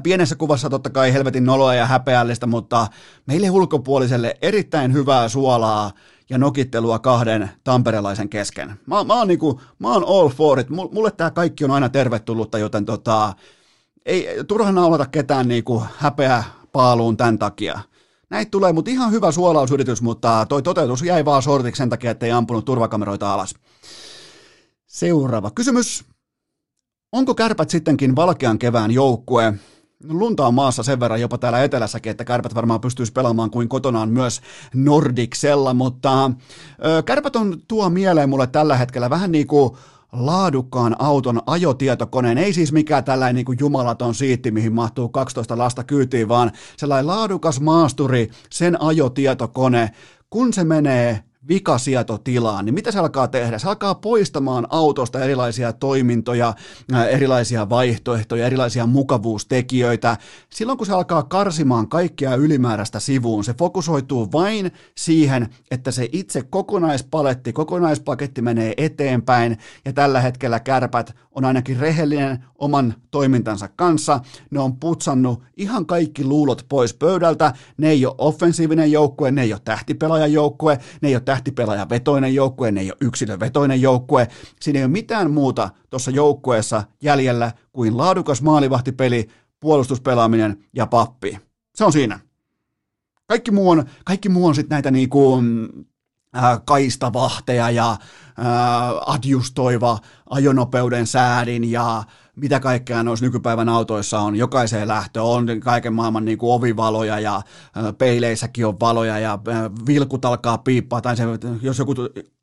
pienessä 0.03 0.35
kuvassa 0.35 0.69
totta 0.69 0.89
kai 0.89 1.13
helvetin 1.13 1.45
noloa 1.45 1.73
ja 1.75 1.85
häpeällistä, 1.85 2.47
mutta 2.47 2.87
meille 3.27 3.49
ulkopuoliselle 3.49 4.37
erittäin 4.41 4.93
hyvää 4.93 5.29
suolaa 5.29 5.91
ja 6.29 6.37
nokittelua 6.37 6.99
kahden 6.99 7.49
tamperelaisen 7.63 8.29
kesken. 8.29 8.79
Mä, 8.85 9.03
mä, 9.03 9.13
oon, 9.13 9.27
niinku, 9.27 9.61
mä 9.79 9.93
oon 9.93 10.03
all 10.07 10.29
for 10.29 10.59
it. 10.59 10.69
Mulle 10.69 11.11
tämä 11.11 11.31
kaikki 11.31 11.65
on 11.65 11.71
aina 11.71 11.89
tervetullutta, 11.89 12.57
joten 12.57 12.85
tota, 12.85 13.33
ei 14.05 14.27
turha 14.47 14.71
naulata 14.71 15.05
ketään 15.05 15.47
niinku 15.47 15.83
häpeä 15.97 16.43
paaluun 16.71 17.17
tämän 17.17 17.39
takia. 17.39 17.79
Näitä 18.29 18.51
tulee, 18.51 18.73
mutta 18.73 18.91
ihan 18.91 19.11
hyvä 19.11 19.31
suolausyritys, 19.31 20.01
mutta 20.01 20.45
toi 20.49 20.61
toteutus 20.61 21.01
jäi 21.01 21.25
vaan 21.25 21.41
sortiksi 21.41 21.77
sen 21.77 21.89
takia, 21.89 22.11
ettei 22.11 22.31
ampunut 22.31 22.65
turvakameroita 22.65 23.33
alas. 23.33 23.55
Seuraava 24.87 25.51
kysymys. 25.51 26.05
Onko 27.11 27.35
kärpät 27.35 27.69
sittenkin 27.69 28.15
valkean 28.15 28.59
kevään 28.59 28.91
joukkue? 28.91 29.53
Lunta 30.09 30.47
on 30.47 30.53
maassa 30.53 30.83
sen 30.83 30.99
verran 30.99 31.21
jopa 31.21 31.37
täällä 31.37 31.63
etelässäkin, 31.63 32.09
että 32.11 32.25
kärpät 32.25 32.55
varmaan 32.55 32.81
pystyisi 32.81 33.11
pelaamaan 33.11 33.51
kuin 33.51 33.69
kotonaan 33.69 34.09
myös 34.09 34.41
Nordicsella, 34.73 35.73
mutta 35.73 36.31
kärpät 37.05 37.35
on 37.35 37.61
tuo 37.67 37.89
mieleen 37.89 38.29
mulle 38.29 38.47
tällä 38.47 38.77
hetkellä 38.77 39.09
vähän 39.09 39.31
niin 39.31 39.47
kuin 39.47 39.71
laadukkaan 40.17 40.95
auton 40.99 41.41
ajotietokoneen, 41.45 42.37
ei 42.37 42.53
siis 42.53 42.71
mikään 42.71 43.03
tällainen 43.03 43.35
niin 43.35 43.45
kuin 43.45 43.57
jumalaton 43.61 44.15
siitti, 44.15 44.51
mihin 44.51 44.73
mahtuu 44.73 45.09
12 45.09 45.57
lasta 45.57 45.83
kyytiin, 45.83 46.27
vaan 46.27 46.51
sellainen 46.77 47.07
laadukas 47.07 47.61
maasturi, 47.61 48.29
sen 48.49 48.81
ajotietokone, 48.81 49.91
kun 50.29 50.53
se 50.53 50.63
menee 50.63 51.23
vikasietotilaan, 51.47 52.65
niin 52.65 52.73
mitä 52.73 52.91
se 52.91 52.99
alkaa 52.99 53.27
tehdä? 53.27 53.57
Se 53.57 53.67
alkaa 53.67 53.95
poistamaan 53.95 54.67
autosta 54.69 55.23
erilaisia 55.23 55.73
toimintoja, 55.73 56.53
erilaisia 57.09 57.69
vaihtoehtoja, 57.69 58.45
erilaisia 58.45 58.85
mukavuustekijöitä. 58.85 60.17
Silloin 60.49 60.77
kun 60.77 60.87
se 60.87 60.93
alkaa 60.93 61.23
karsimaan 61.23 61.89
kaikkea 61.89 62.35
ylimääräistä 62.35 62.99
sivuun, 62.99 63.43
se 63.43 63.53
fokusoituu 63.53 64.31
vain 64.31 64.71
siihen, 64.97 65.49
että 65.71 65.91
se 65.91 66.09
itse 66.11 66.41
kokonaispaletti, 66.41 67.53
kokonaispaketti 67.53 68.41
menee 68.41 68.73
eteenpäin 68.77 69.57
ja 69.85 69.93
tällä 69.93 70.21
hetkellä 70.21 70.59
kärpät 70.59 71.15
on 71.31 71.45
ainakin 71.45 71.77
rehellinen 71.77 72.45
oman 72.55 72.93
toimintansa 73.11 73.69
kanssa. 73.75 74.19
Ne 74.51 74.59
on 74.59 74.79
putsannut 74.79 75.43
ihan 75.57 75.85
kaikki 75.85 76.23
luulot 76.23 76.65
pois 76.69 76.93
pöydältä. 76.93 77.53
Ne 77.77 77.89
ei 77.89 78.05
ole 78.05 78.15
offensiivinen 78.17 78.91
joukkue, 78.91 79.31
ne 79.31 79.41
ei 79.41 79.53
ole 79.53 79.61
tähtipelaajan 79.65 80.33
joukkue, 80.33 80.79
ne 81.01 81.07
ei 81.07 81.15
ole 81.15 81.23
tähtipelaajan 81.35 81.89
vetoinen 81.89 82.35
joukkue, 82.35 82.71
ne 82.71 82.81
ei 82.81 82.91
ole 82.91 82.97
yksilövetoinen 83.01 83.81
joukkue. 83.81 84.27
Siinä 84.61 84.79
ei 84.79 84.85
ole 84.85 84.91
mitään 84.91 85.31
muuta 85.31 85.69
tuossa 85.89 86.11
joukkueessa 86.11 86.83
jäljellä 87.03 87.51
kuin 87.71 87.97
laadukas 87.97 88.41
maalivahtipeli, 88.41 89.27
puolustuspelaaminen 89.59 90.63
ja 90.73 90.87
pappi. 90.87 91.39
Se 91.75 91.83
on 91.83 91.91
siinä. 91.91 92.19
Kaikki 93.27 93.51
muu 93.51 93.69
on, 93.69 93.85
kaikki 94.05 94.29
muu 94.29 94.47
on 94.47 94.55
sitten 94.55 94.75
näitä 94.75 94.91
niinku, 94.91 95.43
äh, 96.37 96.61
kaistavahteja 96.65 97.69
ja 97.69 97.91
äh, 97.91 97.97
adjustoiva 99.05 99.99
ajonopeuden 100.29 101.07
säädin 101.07 101.71
ja 101.71 102.03
mitä 102.35 102.59
kaikkea 102.59 103.03
noissa 103.03 103.25
nykypäivän 103.25 103.69
autoissa 103.69 104.19
on. 104.19 104.35
Jokaiseen 104.35 104.87
lähtö 104.87 105.23
on 105.23 105.47
kaiken 105.59 105.93
maailman 105.93 106.25
niin 106.25 106.37
kuin 106.37 106.53
ovivaloja 106.53 107.19
ja 107.19 107.41
peileissäkin 107.97 108.65
on 108.65 108.79
valoja 108.79 109.19
ja 109.19 109.39
vilkut 109.87 110.25
alkaa 110.25 110.57
piippaa 110.57 111.01
tai 111.01 111.17
se, 111.17 111.23
jos 111.61 111.79
joku 111.79 111.93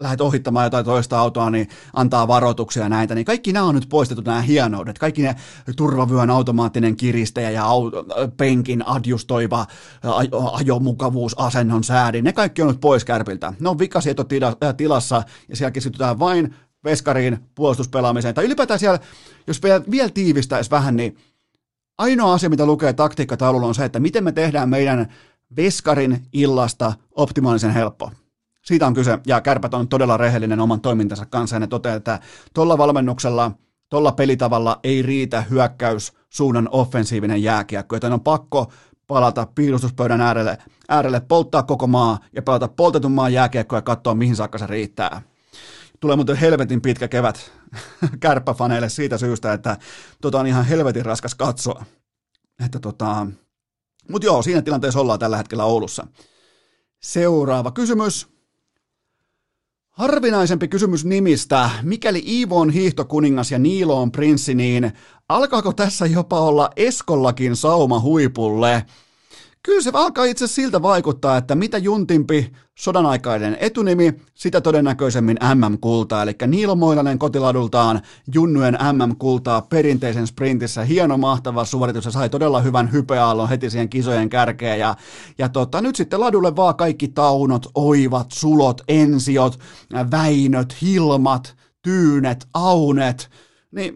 lähdet 0.00 0.20
ohittamaan 0.20 0.66
jotain 0.66 0.84
toista 0.84 1.18
autoa, 1.18 1.50
niin 1.50 1.68
antaa 1.94 2.28
varoituksia 2.28 2.88
näitä. 2.88 3.14
Niin 3.14 3.24
kaikki 3.24 3.52
nämä 3.52 3.66
on 3.66 3.74
nyt 3.74 3.88
poistettu 3.88 4.22
nämä 4.26 4.40
hienoudet. 4.40 4.98
Kaikki 4.98 5.22
ne 5.22 5.36
turvavyön 5.76 6.30
automaattinen 6.30 6.96
kiristäjä 6.96 7.50
ja 7.50 7.64
auto, 7.64 8.04
penkin 8.36 8.88
adjustoiva 8.88 9.66
ajomukavuusasennon 10.52 11.84
säädin. 11.84 12.24
Ne 12.24 12.32
kaikki 12.32 12.62
on 12.62 12.68
nyt 12.68 12.80
pois 12.80 13.04
kärpiltä. 13.04 13.52
Ne 13.60 13.68
on 13.68 13.78
vikasietotilassa 13.78 15.22
ja 15.48 15.56
siellä 15.56 15.70
keskitytään 15.70 16.18
vain 16.18 16.54
veskariin, 16.84 17.38
puolustuspelaamiseen, 17.54 18.34
tai 18.34 18.44
ylipäätään 18.44 18.80
siellä, 18.80 18.98
jos 19.46 19.62
vielä, 19.62 19.84
vielä 19.90 20.10
tiivistäisi 20.10 20.70
vähän, 20.70 20.96
niin 20.96 21.16
ainoa 21.98 22.32
asia, 22.32 22.50
mitä 22.50 22.66
lukee 22.66 22.92
taktiikkataululla 22.92 23.66
on 23.66 23.74
se, 23.74 23.84
että 23.84 24.00
miten 24.00 24.24
me 24.24 24.32
tehdään 24.32 24.68
meidän 24.68 25.12
veskarin 25.56 26.26
illasta 26.32 26.92
optimaalisen 27.10 27.70
helppo. 27.70 28.10
Siitä 28.64 28.86
on 28.86 28.94
kyse, 28.94 29.18
ja 29.26 29.40
Kärpät 29.40 29.74
on 29.74 29.88
todella 29.88 30.16
rehellinen 30.16 30.60
oman 30.60 30.80
toimintansa 30.80 31.26
kanssa, 31.26 31.56
ja 31.56 31.60
ne 31.60 31.66
toteaa, 31.66 31.96
että 31.96 32.20
tuolla 32.54 32.78
valmennuksella, 32.78 33.52
tuolla 33.88 34.12
pelitavalla 34.12 34.80
ei 34.84 35.02
riitä 35.02 35.40
hyökkäys 35.40 36.12
suunnan 36.30 36.68
offensiivinen 36.72 37.42
jääkiekko, 37.42 37.96
joten 37.96 38.12
on 38.12 38.20
pakko 38.20 38.72
palata 39.06 39.46
piilustuspöydän 39.54 40.20
äärelle, 40.20 40.58
äärelle, 40.88 41.20
polttaa 41.20 41.62
koko 41.62 41.86
maa 41.86 42.18
ja 42.32 42.42
pelata 42.42 42.68
poltetun 42.68 43.12
maan 43.12 43.32
jääkiekkoa 43.32 43.78
ja 43.78 43.82
katsoa, 43.82 44.14
mihin 44.14 44.36
saakka 44.36 44.58
se 44.58 44.66
riittää. 44.66 45.22
Tulee 46.02 46.16
muuten 46.16 46.36
helvetin 46.36 46.80
pitkä 46.80 47.08
kevät 47.08 47.52
kärppäfaneille 48.20 48.88
siitä 48.88 49.18
syystä, 49.18 49.52
että 49.52 49.76
tota 50.20 50.40
on 50.40 50.46
ihan 50.46 50.64
helvetin 50.64 51.04
raskas 51.04 51.34
katsoa. 51.34 51.84
Että 52.64 52.78
tota, 52.78 53.26
mutta 54.08 54.26
joo, 54.26 54.42
siinä 54.42 54.62
tilanteessa 54.62 55.00
ollaan 55.00 55.18
tällä 55.18 55.36
hetkellä 55.36 55.64
Oulussa. 55.64 56.06
Seuraava 57.02 57.70
kysymys. 57.70 58.28
Harvinaisempi 59.90 60.68
kysymys 60.68 61.04
nimistä. 61.04 61.70
Mikäli 61.82 62.22
Iivo 62.26 62.60
on 62.60 62.70
hiihtokuningas 62.70 63.50
ja 63.50 63.58
Niilo 63.58 64.02
on 64.02 64.12
prinssi, 64.12 64.54
niin 64.54 64.92
alkaako 65.28 65.72
tässä 65.72 66.06
jopa 66.06 66.40
olla 66.40 66.70
Eskollakin 66.76 67.56
sauma 67.56 68.00
huipulle? 68.00 68.86
Kyllä 69.64 69.82
se 69.82 69.90
alkaa 69.92 70.24
itse 70.24 70.46
siltä 70.46 70.82
vaikuttaa, 70.82 71.36
että 71.36 71.54
mitä 71.54 71.78
juntimpi 71.78 72.52
sodanaikainen 72.78 73.56
etunimi, 73.60 74.12
sitä 74.34 74.60
todennäköisemmin 74.60 75.36
MM-kultaa. 75.54 76.22
Eli 76.22 76.34
Niilo 76.46 76.74
Moilanen 76.74 77.18
kotiladultaan 77.18 78.00
junnujen 78.34 78.78
MM-kultaa 78.92 79.62
perinteisen 79.62 80.26
sprintissä. 80.26 80.84
Hieno, 80.84 81.18
mahtava 81.18 81.64
suoritus 81.64 82.04
ja 82.04 82.10
sai 82.10 82.28
todella 82.28 82.60
hyvän 82.60 82.92
hypeaallon 82.92 83.48
heti 83.48 83.70
siihen 83.70 83.88
kisojen 83.88 84.28
kärkeen. 84.28 84.78
Ja, 84.78 84.96
ja 85.38 85.48
tota, 85.48 85.80
nyt 85.80 85.96
sitten 85.96 86.20
ladulle 86.20 86.56
vaan 86.56 86.76
kaikki 86.76 87.08
taunot, 87.08 87.66
oivat, 87.74 88.26
sulot, 88.32 88.80
ensiot, 88.88 89.58
väinöt, 90.10 90.82
hilmat, 90.82 91.56
tyynet, 91.82 92.46
aunet. 92.54 93.30
Niin 93.72 93.94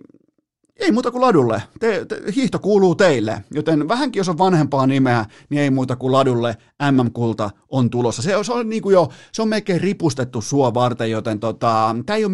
ei 0.76 0.92
muuta 0.92 1.10
kuin 1.10 1.22
ladulle. 1.22 1.62
Te, 1.80 2.04
te, 2.04 2.22
hiihto 2.36 2.58
kuuluu 2.58 2.94
teille, 2.94 3.44
joten 3.54 3.88
vähänkin 3.88 4.20
jos 4.20 4.28
on 4.28 4.38
vanhempaa 4.38 4.86
nimeä, 4.86 5.24
niin 5.50 5.62
ei 5.62 5.70
muuta 5.70 5.96
kuin 5.96 6.12
ladulle 6.12 6.56
MM-kulta 6.92 7.50
on 7.68 7.90
tulossa. 7.90 8.22
Se, 8.22 8.34
se 8.42 8.52
on 8.52 8.68
niin 8.68 8.82
kuin 8.82 8.92
jo, 8.92 9.08
se 9.32 9.42
on 9.42 9.48
melkein 9.48 9.80
ripustettu 9.80 10.40
sua 10.40 10.74
varten, 10.74 11.10
joten 11.10 11.40
tota, 11.40 11.96
tämä 12.06 12.16
ei 12.16 12.24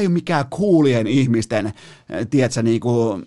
ei 0.00 0.06
ole 0.06 0.12
mikään 0.12 0.44
kuulien 0.50 1.06
ihmisten, 1.06 1.72
tiedätkö, 2.30 2.62
niin 2.62 2.80
kuin, 2.80 3.24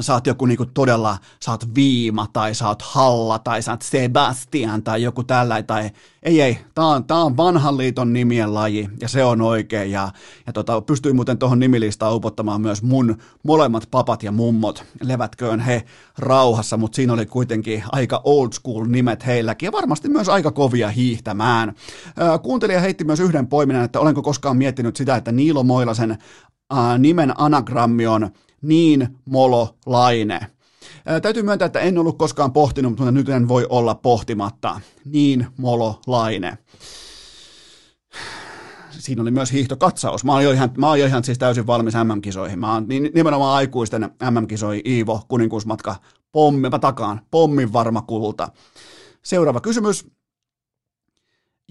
sä 0.00 0.12
oot 0.12 0.26
joku 0.26 0.46
niinku 0.46 0.66
todella, 0.66 1.18
sä 1.44 1.50
oot 1.50 1.74
Viima 1.74 2.26
tai 2.32 2.54
sä 2.54 2.68
oot 2.68 2.82
Halla 2.82 3.38
tai 3.38 3.62
sä 3.62 3.72
oot 3.72 3.82
Sebastian 3.82 4.82
tai 4.82 5.02
joku 5.02 5.24
tällä 5.24 5.62
tai 5.62 5.90
ei 6.22 6.40
ei, 6.40 6.58
tää 6.74 6.84
on, 6.84 7.04
tää 7.04 7.18
on 7.18 7.36
vanhan 7.36 7.76
liiton 7.76 8.12
nimien 8.12 8.54
laji 8.54 8.88
ja 9.00 9.08
se 9.08 9.24
on 9.24 9.40
oikein 9.40 9.90
ja, 9.90 10.08
ja 10.46 10.52
tota, 10.52 10.80
pystyy 10.80 11.12
muuten 11.12 11.38
tuohon 11.38 11.58
nimilistaan 11.58 12.14
upottamaan 12.14 12.60
myös 12.60 12.82
mun 12.82 13.18
molemmat 13.42 13.88
papat 13.90 14.22
ja 14.22 14.32
mummot, 14.32 14.84
levätköön 15.02 15.60
he 15.60 15.84
rauhassa, 16.18 16.76
mutta 16.76 16.96
siinä 16.96 17.12
oli 17.12 17.26
kuitenkin 17.26 17.84
aika 17.92 18.20
old 18.24 18.52
school 18.52 18.84
nimet 18.84 19.26
heilläkin 19.26 19.66
ja 19.66 19.72
varmasti 19.72 20.08
myös 20.08 20.28
aika 20.28 20.50
kovia 20.50 20.88
hiihtämään. 20.88 21.74
Kuuntelija 22.42 22.80
heitti 22.80 23.04
myös 23.04 23.20
yhden 23.20 23.46
poiminnan, 23.46 23.84
että 23.84 24.00
olenko 24.00 24.22
koskaan 24.22 24.56
miettinyt 24.56 24.96
sitä, 24.96 25.16
että 25.16 25.32
Niilo 25.32 25.62
Moilasen 25.62 26.18
nimen 26.98 27.32
anagrammi 27.36 28.06
on 28.06 28.30
niin 28.64 29.08
molo 29.24 29.76
laine. 29.86 30.40
Ää, 31.06 31.20
täytyy 31.20 31.42
myöntää, 31.42 31.66
että 31.66 31.80
en 31.80 31.98
ollut 31.98 32.18
koskaan 32.18 32.52
pohtinut, 32.52 32.90
mutta 32.90 33.10
nyt 33.10 33.28
en 33.28 33.48
voi 33.48 33.66
olla 33.68 33.94
pohtimatta. 33.94 34.80
Niin 35.04 35.46
molo 35.56 36.00
laine. 36.06 36.58
Siinä 38.90 39.22
oli 39.22 39.30
myös 39.30 39.52
hiihtokatsaus. 39.52 40.24
Mä 40.24 40.32
oon 40.32 40.44
jo 40.44 40.50
ihan, 40.52 40.70
mä 40.78 40.88
oon 40.88 41.00
jo 41.00 41.06
ihan 41.06 41.24
siis 41.24 41.38
täysin 41.38 41.66
valmis 41.66 41.94
MM-kisoihin. 41.94 42.58
Mä 42.58 42.72
oon 42.74 42.86
nimenomaan 43.14 43.56
aikuisten 43.56 44.10
MM-kisoihin 44.30 44.82
Iivo, 44.86 45.22
kuninkuusmatka, 45.28 45.96
pommi, 46.32 46.70
mä 46.70 46.78
takaan, 46.78 47.20
pommin 47.30 47.72
varma 47.72 48.02
kulta. 48.02 48.48
Seuraava 49.22 49.60
kysymys. 49.60 50.06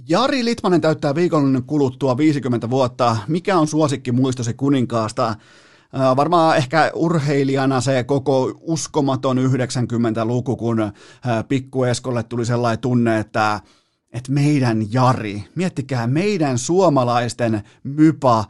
Jari 0.09 0.45
Litmanen 0.45 0.81
täyttää 0.81 1.15
viikon 1.15 1.63
kuluttua 1.67 2.17
50 2.17 2.69
vuotta. 2.69 3.17
Mikä 3.27 3.57
on 3.57 3.67
suosikki 3.67 4.11
muistosi 4.11 4.53
kuninkaasta? 4.53 5.35
Varmaan 6.15 6.57
ehkä 6.57 6.91
urheilijana 6.95 7.81
se 7.81 8.03
koko 8.03 8.51
uskomaton 8.61 9.37
90-luku, 9.37 10.55
kun 10.55 10.91
pikku 11.47 11.83
Eskolle 11.83 12.23
tuli 12.23 12.45
sellainen 12.45 12.79
tunne, 12.79 13.19
että, 13.19 13.59
että 14.13 14.31
meidän 14.31 14.93
Jari, 14.93 15.43
miettikää 15.55 16.07
meidän 16.07 16.57
suomalaisten 16.57 17.63
mypa, 17.83 18.45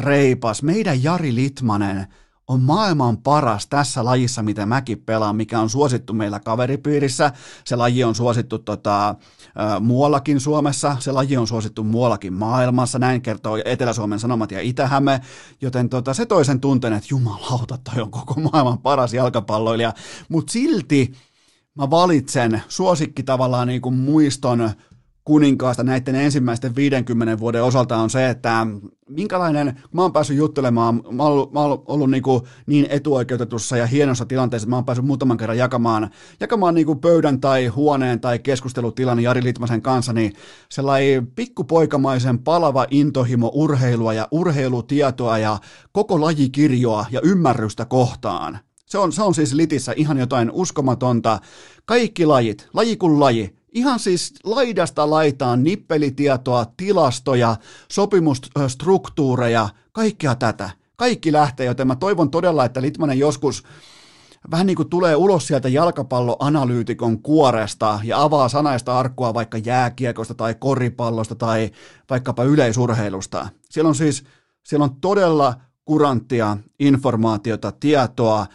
reipas, 0.00 0.62
meidän 0.62 1.02
Jari 1.02 1.34
Litmanen– 1.34 2.06
on 2.48 2.62
maailman 2.62 3.16
paras 3.16 3.66
tässä 3.66 4.04
lajissa, 4.04 4.42
mitä 4.42 4.66
mäkin 4.66 5.02
pelaan, 5.06 5.36
mikä 5.36 5.60
on 5.60 5.70
suosittu 5.70 6.12
meillä 6.12 6.40
kaveripiirissä. 6.40 7.32
Se 7.64 7.76
laji 7.76 8.04
on 8.04 8.14
suosittu 8.14 8.58
tota, 8.58 9.14
muuallakin 9.80 10.40
Suomessa, 10.40 10.96
se 11.00 11.12
laji 11.12 11.36
on 11.36 11.46
suosittu 11.46 11.84
muuallakin 11.84 12.32
maailmassa, 12.32 12.98
näin 12.98 13.22
kertoo 13.22 13.58
Etelä-Suomen 13.64 14.18
Sanomat 14.18 14.50
ja 14.50 14.60
Itähäme, 14.60 15.20
joten 15.60 15.88
tota, 15.88 16.14
se 16.14 16.26
toisen 16.26 16.60
tunteen, 16.60 16.92
että 16.92 17.08
jumalauta, 17.10 17.78
toi 17.78 18.02
on 18.02 18.10
koko 18.10 18.34
maailman 18.40 18.78
paras 18.78 19.14
jalkapalloilija, 19.14 19.92
mutta 20.28 20.52
silti 20.52 21.12
mä 21.74 21.90
valitsen 21.90 22.62
suosikki 22.68 23.22
tavallaan 23.22 23.68
niin 23.68 23.80
kuin 23.80 23.94
muiston 23.94 24.70
kuninkaasta 25.24 25.84
näiden 25.84 26.14
ensimmäisten 26.14 26.76
50 26.76 27.38
vuoden 27.38 27.64
osalta 27.64 27.96
on 27.96 28.10
se, 28.10 28.28
että 28.28 28.66
minkälainen, 29.08 29.82
mä 29.92 30.02
oon 30.02 30.12
päässyt 30.12 30.36
juttelemaan, 30.36 30.94
mä 31.10 31.22
oon 31.22 31.32
ollut, 31.32 31.52
mä 31.52 31.60
oon 31.60 31.82
ollut 31.86 32.10
niin, 32.10 32.22
kuin 32.22 32.42
niin 32.66 32.86
etuoikeutetussa 32.90 33.76
ja 33.76 33.86
hienossa 33.86 34.26
tilanteessa, 34.26 34.68
mä 34.68 34.76
oon 34.76 34.84
päässyt 34.84 35.06
muutaman 35.06 35.36
kerran 35.36 35.58
jakamaan, 35.58 36.10
jakamaan 36.40 36.74
niin 36.74 36.86
kuin 36.86 37.00
pöydän 37.00 37.40
tai 37.40 37.66
huoneen 37.66 38.20
tai 38.20 38.38
keskustelutilan 38.38 39.20
Jari 39.20 39.44
Litmasen 39.44 39.82
kanssa, 39.82 40.12
niin 40.12 40.32
sellainen 40.68 41.26
pikkupoikamaisen 41.26 42.38
palava 42.38 42.86
intohimo 42.90 43.50
urheilua 43.54 44.14
ja 44.14 44.28
urheilutietoa 44.30 45.38
ja 45.38 45.58
koko 45.92 46.20
lajikirjoa 46.20 47.06
ja 47.10 47.20
ymmärrystä 47.24 47.84
kohtaan. 47.84 48.58
Se 48.86 48.98
on, 48.98 49.12
se 49.12 49.22
on 49.22 49.34
siis 49.34 49.52
Litissä 49.54 49.92
ihan 49.96 50.18
jotain 50.18 50.50
uskomatonta. 50.50 51.38
Kaikki 51.84 52.26
lajit, 52.26 52.68
laji 52.74 52.96
kuin 52.96 53.20
laji, 53.20 53.56
Ihan 53.74 53.98
siis 53.98 54.34
laidasta 54.44 55.10
laitaan 55.10 55.64
nippelitietoa, 55.64 56.66
tilastoja, 56.76 57.56
sopimusstruktuureja, 57.92 59.68
kaikkea 59.92 60.34
tätä. 60.34 60.70
Kaikki 60.96 61.32
lähtee, 61.32 61.66
joten 61.66 61.86
mä 61.86 61.96
toivon 61.96 62.30
todella, 62.30 62.64
että 62.64 62.82
Litmanen 62.82 63.18
joskus 63.18 63.64
vähän 64.50 64.66
niin 64.66 64.76
kuin 64.76 64.90
tulee 64.90 65.16
ulos 65.16 65.46
sieltä 65.46 65.68
jalkapalloanalyytikon 65.68 67.22
kuoresta 67.22 68.00
ja 68.04 68.22
avaa 68.22 68.48
sanaista 68.48 68.98
arkkua 68.98 69.34
vaikka 69.34 69.58
jääkiekosta 69.58 70.34
tai 70.34 70.54
koripallosta 70.54 71.34
tai 71.34 71.70
vaikkapa 72.10 72.44
yleisurheilusta. 72.44 73.48
Siellä 73.70 73.88
on 73.88 73.94
siis 73.94 74.24
siellä 74.62 74.84
on 74.84 74.96
todella 75.00 75.54
kuranttia 75.84 76.56
informaatiota, 76.78 77.72
tietoa, 77.72 78.46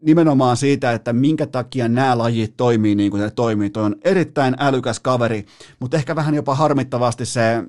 nimenomaan 0.00 0.56
siitä, 0.56 0.92
että 0.92 1.12
minkä 1.12 1.46
takia 1.46 1.88
nämä 1.88 2.18
lajit 2.18 2.56
toimii 2.56 2.94
niin 2.94 3.10
kuin 3.10 3.22
ne 3.22 3.30
toimii. 3.30 3.70
Toi 3.70 3.84
on 3.84 3.96
erittäin 4.04 4.56
älykäs 4.58 5.00
kaveri, 5.00 5.44
mutta 5.80 5.96
ehkä 5.96 6.16
vähän 6.16 6.34
jopa 6.34 6.54
harmittavasti 6.54 7.26
se 7.26 7.64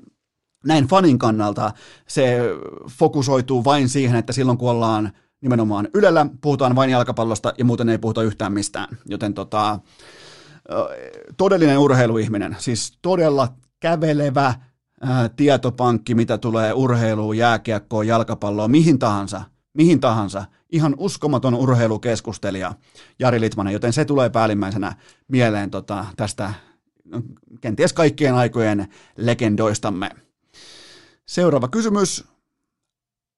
näin 0.64 0.86
fanin 0.86 1.18
kannalta 1.18 1.72
se 2.08 2.40
fokusoituu 2.98 3.64
vain 3.64 3.88
siihen, 3.88 4.16
että 4.16 4.32
silloin 4.32 4.58
kun 4.58 4.70
ollaan 4.70 5.12
nimenomaan 5.40 5.88
Ylellä, 5.94 6.26
puhutaan 6.40 6.76
vain 6.76 6.90
jalkapallosta 6.90 7.52
ja 7.58 7.64
muuten 7.64 7.88
ei 7.88 7.98
puhuta 7.98 8.22
yhtään 8.22 8.52
mistään. 8.52 8.88
Joten 9.08 9.34
tota, 9.34 9.78
todellinen 11.36 11.78
urheiluihminen, 11.78 12.56
siis 12.58 12.98
todella 13.02 13.48
kävelevä 13.80 14.54
tietopankki, 15.36 16.14
mitä 16.14 16.38
tulee 16.38 16.72
urheiluun, 16.72 17.36
jääkiekkoon, 17.36 18.06
jalkapalloon, 18.06 18.70
mihin 18.70 18.98
tahansa, 18.98 19.42
mihin 19.74 20.00
tahansa– 20.00 20.44
ihan 20.72 20.94
uskomaton 20.98 21.54
urheilukeskustelija 21.54 22.74
Jari 23.18 23.40
Litmanen, 23.40 23.72
joten 23.72 23.92
se 23.92 24.04
tulee 24.04 24.30
päällimmäisenä 24.30 24.96
mieleen 25.28 25.70
tota, 25.70 26.06
tästä 26.16 26.54
kenties 27.60 27.92
kaikkien 27.92 28.34
aikojen 28.34 28.88
legendoistamme. 29.16 30.10
Seuraava 31.26 31.68
kysymys. 31.68 32.24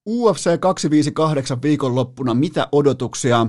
UFC 0.09 0.61
258 0.61 1.62
viikonloppuna, 1.62 2.35
mitä 2.35 2.69
odotuksia? 2.73 3.47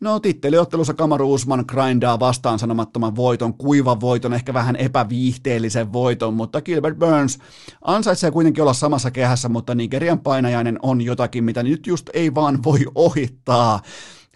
No 0.00 0.20
titteliottelussa 0.20 0.94
Kamaru 0.94 1.32
Usman 1.32 1.64
grindaa 1.68 2.20
vastaan 2.20 2.58
sanomattoman 2.58 3.16
voiton, 3.16 3.54
kuivan 3.54 4.00
voiton, 4.00 4.34
ehkä 4.34 4.54
vähän 4.54 4.76
epäviihteellisen 4.76 5.92
voiton, 5.92 6.34
mutta 6.34 6.62
Gilbert 6.62 6.98
Burns 6.98 7.38
ansaitsee 7.82 8.30
kuitenkin 8.30 8.62
olla 8.62 8.72
samassa 8.72 9.10
kehässä, 9.10 9.48
mutta 9.48 9.74
Nigerian 9.74 10.20
painajainen 10.20 10.78
on 10.82 11.00
jotakin, 11.00 11.44
mitä 11.44 11.62
nyt 11.62 11.86
just 11.86 12.10
ei 12.14 12.34
vaan 12.34 12.64
voi 12.64 12.80
ohittaa 12.94 13.80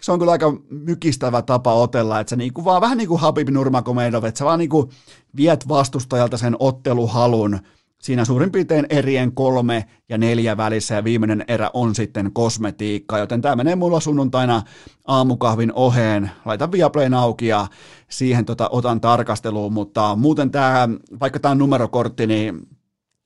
se 0.03 0.11
on 0.11 0.19
kyllä 0.19 0.31
aika 0.31 0.53
mykistävä 0.69 1.41
tapa 1.41 1.73
otella, 1.73 2.19
että 2.19 2.29
se 2.29 2.35
niinku 2.35 2.65
vaan 2.65 2.81
vähän 2.81 2.97
niin 2.97 3.07
kuin 3.07 3.19
Habib 3.19 3.49
Nurmagomedov, 3.49 4.23
että 4.23 4.39
sä 4.39 4.45
vaan 4.45 4.59
niinku 4.59 4.89
viet 5.35 5.67
vastustajalta 5.67 6.37
sen 6.37 6.55
otteluhalun, 6.59 7.59
siinä 8.03 8.25
suurin 8.25 8.51
piirtein 8.51 8.85
erien 8.89 9.31
kolme 9.31 9.85
ja 10.09 10.17
neljä 10.17 10.57
välissä 10.57 10.95
ja 10.95 11.03
viimeinen 11.03 11.45
erä 11.47 11.69
on 11.73 11.95
sitten 11.95 12.33
kosmetiikka, 12.33 13.17
joten 13.17 13.41
tämä 13.41 13.55
menee 13.55 13.75
mulla 13.75 13.99
sunnuntaina 13.99 14.61
aamukahvin 15.07 15.73
oheen. 15.73 16.31
Laitan 16.45 16.71
Viaplayn 16.71 17.13
auki 17.13 17.47
ja 17.47 17.67
siihen 18.09 18.45
tota, 18.45 18.69
otan 18.69 19.01
tarkasteluun, 19.01 19.73
mutta 19.73 20.15
muuten 20.15 20.51
tämä, 20.51 20.89
vaikka 21.19 21.39
tämä 21.39 21.51
on 21.51 21.57
numerokortti, 21.57 22.27
niin 22.27 22.67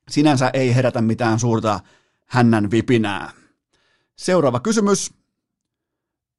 sinänsä 0.10 0.50
ei 0.54 0.76
herätä 0.76 1.02
mitään 1.02 1.40
suurta 1.40 1.80
hännän 2.26 2.72
vipinää. 2.72 3.32
Seuraava 4.16 4.60
kysymys. 4.60 5.14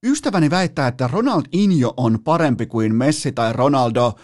Ystäväni 0.02 0.50
väittää, 0.50 0.88
että 0.88 1.08
Ronald 1.12 1.42
Injo 1.52 1.94
on 1.96 2.18
parempi 2.24 2.66
kuin 2.66 2.94
Messi 2.94 3.32
tai 3.32 3.52
Ronaldo. 3.52 4.14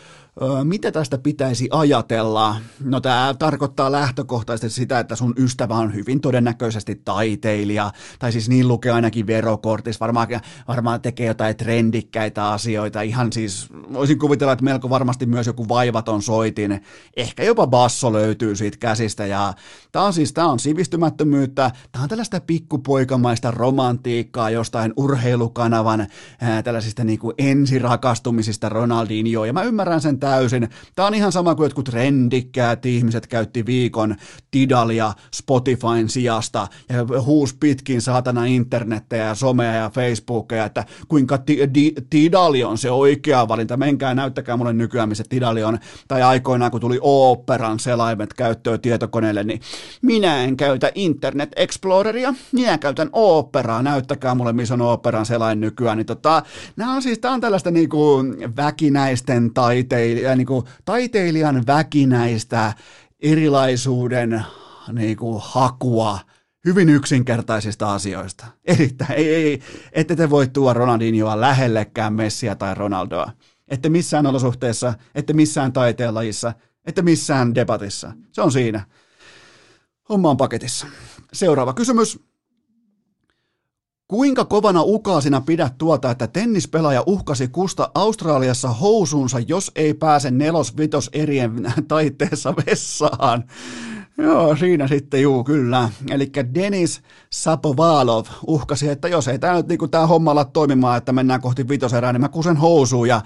Mitä 0.65 0.93
tästä 0.93 1.19
pitäisi 1.19 1.69
ajatella? 1.71 2.57
No 2.85 3.01
tämä 3.01 3.35
tarkoittaa 3.39 3.93
lähtökohtaisesti 3.93 4.81
sitä, 4.81 4.99
että 4.99 5.17
sun 5.17 5.35
ystävä 5.39 5.75
on 5.75 5.95
hyvin 5.95 6.21
todennäköisesti 6.21 7.01
taiteilija, 7.05 7.91
tai 8.19 8.33
siis 8.33 8.49
niin 8.49 8.69
lukee 8.69 8.93
ainakin 8.93 9.27
verokortissa, 9.27 10.01
varmaan, 10.01 10.29
varmaan 10.69 11.01
tekee 11.01 11.27
jotain 11.27 11.57
trendikkäitä 11.57 12.49
asioita, 12.51 13.01
ihan 13.01 13.33
siis 13.33 13.69
voisin 13.93 14.19
kuvitella, 14.19 14.53
että 14.53 14.65
melko 14.65 14.91
varmasti 14.91 15.27
myös 15.27 15.47
joku 15.47 15.69
vaivaton 15.69 16.23
soitin, 16.23 16.81
ehkä 17.17 17.43
jopa 17.43 17.67
basso 17.67 18.13
löytyy 18.13 18.57
siitä 18.57 18.79
käsistä, 18.79 19.27
ja 19.27 19.55
tämä 19.93 20.05
on 20.05 20.13
siis, 20.13 20.33
tämä 20.33 20.49
on 20.49 20.59
sivistymättömyyttä, 20.59 21.71
tämä 21.93 22.03
on 22.03 22.09
tällaista 22.09 22.41
pikkupoikamaista 22.41 23.51
romantiikkaa 23.51 24.51
jostain 24.51 24.93
urheilukanavan 24.97 26.07
ää, 26.41 26.63
tällaisista 26.63 27.05
niin 27.05 27.19
kuin 27.19 27.35
ensirakastumisista 27.39 28.69
Ronaldinho, 28.69 29.45
ja 29.45 29.53
mä 29.53 29.63
ymmärrän 29.63 30.01
sen 30.01 30.21
täysin. 30.25 30.69
Tämä 30.95 31.09
on 31.09 31.15
ihan 31.15 31.33
sama 31.33 31.55
kuin 31.55 31.65
jotkut 31.65 31.85
trendikkäät 31.85 32.87
ihmiset 32.87 33.27
käytti 33.27 33.67
viikon 33.67 34.17
Tidalia 34.51 35.13
Spotifyn 35.35 36.09
sijasta 36.09 36.69
ja 36.89 37.23
huus 37.23 37.55
pitkin 37.55 38.03
saatana 38.03 38.45
internettejä 38.45 39.25
ja 39.25 39.35
somea 39.35 39.73
ja 39.73 39.91
Facebookia, 39.91 40.65
että 40.65 40.85
kuinka 41.09 41.39
ti- 41.39 41.75
di- 41.75 41.95
Tidali 42.11 42.65
on 42.65 42.79
se 42.79 42.91
oikea 42.91 43.49
valinta. 43.49 43.77
Menkää 43.77 44.15
näyttäkää 44.15 44.57
mulle 44.57 44.73
nykyään, 44.73 45.09
missä 45.09 45.25
Tidali 45.29 45.65
on. 45.65 45.79
Tai 46.09 46.23
aikoinaan, 46.23 46.71
kun 46.71 46.81
tuli 46.81 46.99
Operan 47.01 47.81
selaimet 47.81 48.35
käyttöön 48.35 48.81
tietokoneelle, 48.81 49.45
niin 49.45 49.61
minä 50.03 50.45
en 50.45 50.57
käytä 50.57 50.93
Internet 50.95 51.53
Exploreria, 51.57 52.35
minä 52.53 52.79
käytän 52.79 53.09
Operaa. 53.13 53.83
Näyttäkää 53.83 54.35
mulle, 54.35 54.53
missä 54.53 54.75
on 54.75 54.83
Operan 54.83 55.27
selain 55.27 55.61
nykyään. 55.61 55.99
Niin 55.99 56.07
tota, 56.07 56.43
nämä 56.77 56.95
on 56.95 57.03
siis, 57.03 57.19
tämä 57.19 57.35
on 57.35 57.41
tällaista 57.41 57.71
niinku 57.71 58.25
väkinäisten 58.57 59.55
taiteilijoiden 59.55 60.14
taiteilija, 60.15 60.37
niin 60.37 60.47
kuin, 60.47 60.65
taiteilijan 60.85 61.67
väkinäistä 61.67 62.73
erilaisuuden 63.21 64.45
niin 64.93 65.17
kuin, 65.17 65.43
hakua 65.45 66.19
hyvin 66.65 66.89
yksinkertaisista 66.89 67.95
asioista. 67.95 68.47
Erittäin, 68.65 69.13
ei, 69.13 69.35
ei, 69.35 69.61
ette 69.93 70.17
te 70.17 70.31
voi 70.31 70.47
tuoda 70.49 70.79
Ronaldinhoa 70.79 71.41
lähellekään 71.41 72.13
Messiä 72.13 72.55
tai 72.55 72.75
Ronaldoa. 72.75 73.33
Ette 73.69 73.89
missään 73.89 74.27
olosuhteessa, 74.27 74.95
ette 75.15 75.33
missään 75.33 75.73
taiteenlajissa, 75.73 76.53
ette 76.87 77.03
missään 77.03 77.55
debatissa. 77.55 78.13
Se 78.33 78.43
on 78.43 78.53
siinä. 78.53 78.87
Homma 80.09 80.31
on 80.31 80.37
paketissa. 80.37 80.87
Seuraava 81.33 81.73
kysymys. 81.73 82.19
Kuinka 84.09 84.45
kovana 84.45 84.83
ukaasina 84.83 85.41
pidät 85.41 85.79
tuota, 85.79 86.11
että 86.11 86.27
tennispelaaja 86.27 87.03
uhkasi 87.07 87.49
kusta 87.49 87.91
Australiassa 87.95 88.69
housuunsa, 88.69 89.41
jos 89.41 89.71
ei 89.75 89.95
pääse 89.95 90.31
nelos-vitos 90.31 91.11
erien 91.13 91.73
taitteessa 91.89 92.55
vessaan? 92.67 93.45
Joo, 94.19 94.57
siinä 94.57 94.89
sitten 94.89 95.23
juu, 95.23 95.45
kyllä. 95.45 95.91
Eli 96.11 96.31
Denis 96.55 97.03
Sapovalov 97.33 98.27
uhkasi, 98.47 98.89
että 98.89 99.09
jos 99.09 99.29
ei 99.29 99.39
tämä 99.39 99.55
nyt 99.55 99.69
niin 99.69 99.91
tämä 99.91 100.07
homma 100.07 100.31
ala 100.31 100.45
toimimaan, 100.45 100.99
että 100.99 101.13
mennään 101.13 101.41
kohti 101.41 101.69
vitoserää, 101.69 102.13
niin 102.13 102.21
mä 102.21 102.29
kusen 102.29 102.57
housuun. 102.57 103.09
Ja 103.09 103.21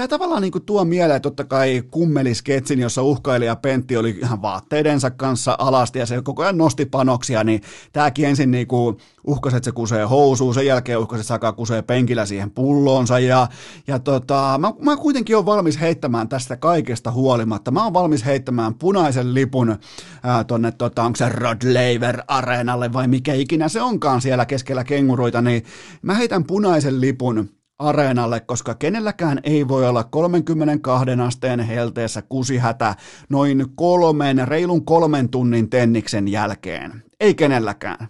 tämä 0.00 0.08
tavallaan 0.08 0.42
niin 0.42 0.52
kuin 0.52 0.64
tuo 0.64 0.84
mieleen 0.84 1.22
totta 1.22 1.44
kai 1.44 1.82
kummelisketsin, 1.90 2.80
jossa 2.80 3.02
uhkailija 3.02 3.56
Pentti 3.56 3.96
oli 3.96 4.10
ihan 4.10 4.42
vaatteidensa 4.42 5.10
kanssa 5.10 5.56
alasti 5.58 5.98
ja 5.98 6.06
se 6.06 6.22
koko 6.22 6.42
ajan 6.42 6.58
nosti 6.58 6.86
panoksia, 6.86 7.44
niin 7.44 7.62
tämäkin 7.92 8.24
ensin 8.24 8.50
niin 8.50 8.66
kuin 8.66 8.96
uhkasi, 9.26 9.56
että 9.56 9.64
se 9.64 9.72
kusee 9.72 10.04
housuun, 10.04 10.54
sen 10.54 10.66
jälkeen 10.66 10.98
uhkasi, 10.98 11.20
että 11.20 11.28
sakaa 11.28 11.52
kusee 11.52 11.82
penkillä 11.82 12.26
siihen 12.26 12.50
pulloonsa 12.50 13.18
ja, 13.18 13.48
ja 13.86 13.98
tota, 13.98 14.58
mä, 14.58 14.72
mä 14.80 14.96
kuitenkin 14.96 15.36
olen 15.36 15.46
valmis 15.46 15.80
heittämään 15.80 16.28
tästä 16.28 16.56
kaikesta 16.56 17.12
huolimatta. 17.12 17.70
Mä 17.70 17.84
oon 17.84 17.94
valmis 17.94 18.24
heittämään 18.24 18.74
punaisen 18.74 19.34
lipun 19.34 19.78
ää, 20.22 20.44
tonne, 20.44 20.72
tota, 20.72 21.02
onko 21.02 21.16
se 21.16 21.28
Rod 21.28 21.62
Laver 21.64 22.22
areenalle 22.28 22.92
vai 22.92 23.08
mikä 23.08 23.34
ikinä 23.34 23.68
se 23.68 23.82
onkaan 23.82 24.20
siellä 24.20 24.46
keskellä 24.46 24.84
kenguruita, 24.84 25.42
niin 25.42 25.64
mä 26.02 26.14
heitän 26.14 26.44
punaisen 26.44 27.00
lipun 27.00 27.59
areenalle, 27.80 28.40
koska 28.40 28.74
kenelläkään 28.74 29.40
ei 29.42 29.68
voi 29.68 29.88
olla 29.88 30.04
32 30.04 31.10
asteen 31.26 31.60
helteessä 31.60 32.22
kusihätä 32.22 32.96
noin 33.28 33.66
kolmen, 33.74 34.48
reilun 34.48 34.84
kolmen 34.84 35.28
tunnin 35.28 35.70
tenniksen 35.70 36.28
jälkeen. 36.28 37.02
Ei 37.20 37.34
kenelläkään. 37.34 38.08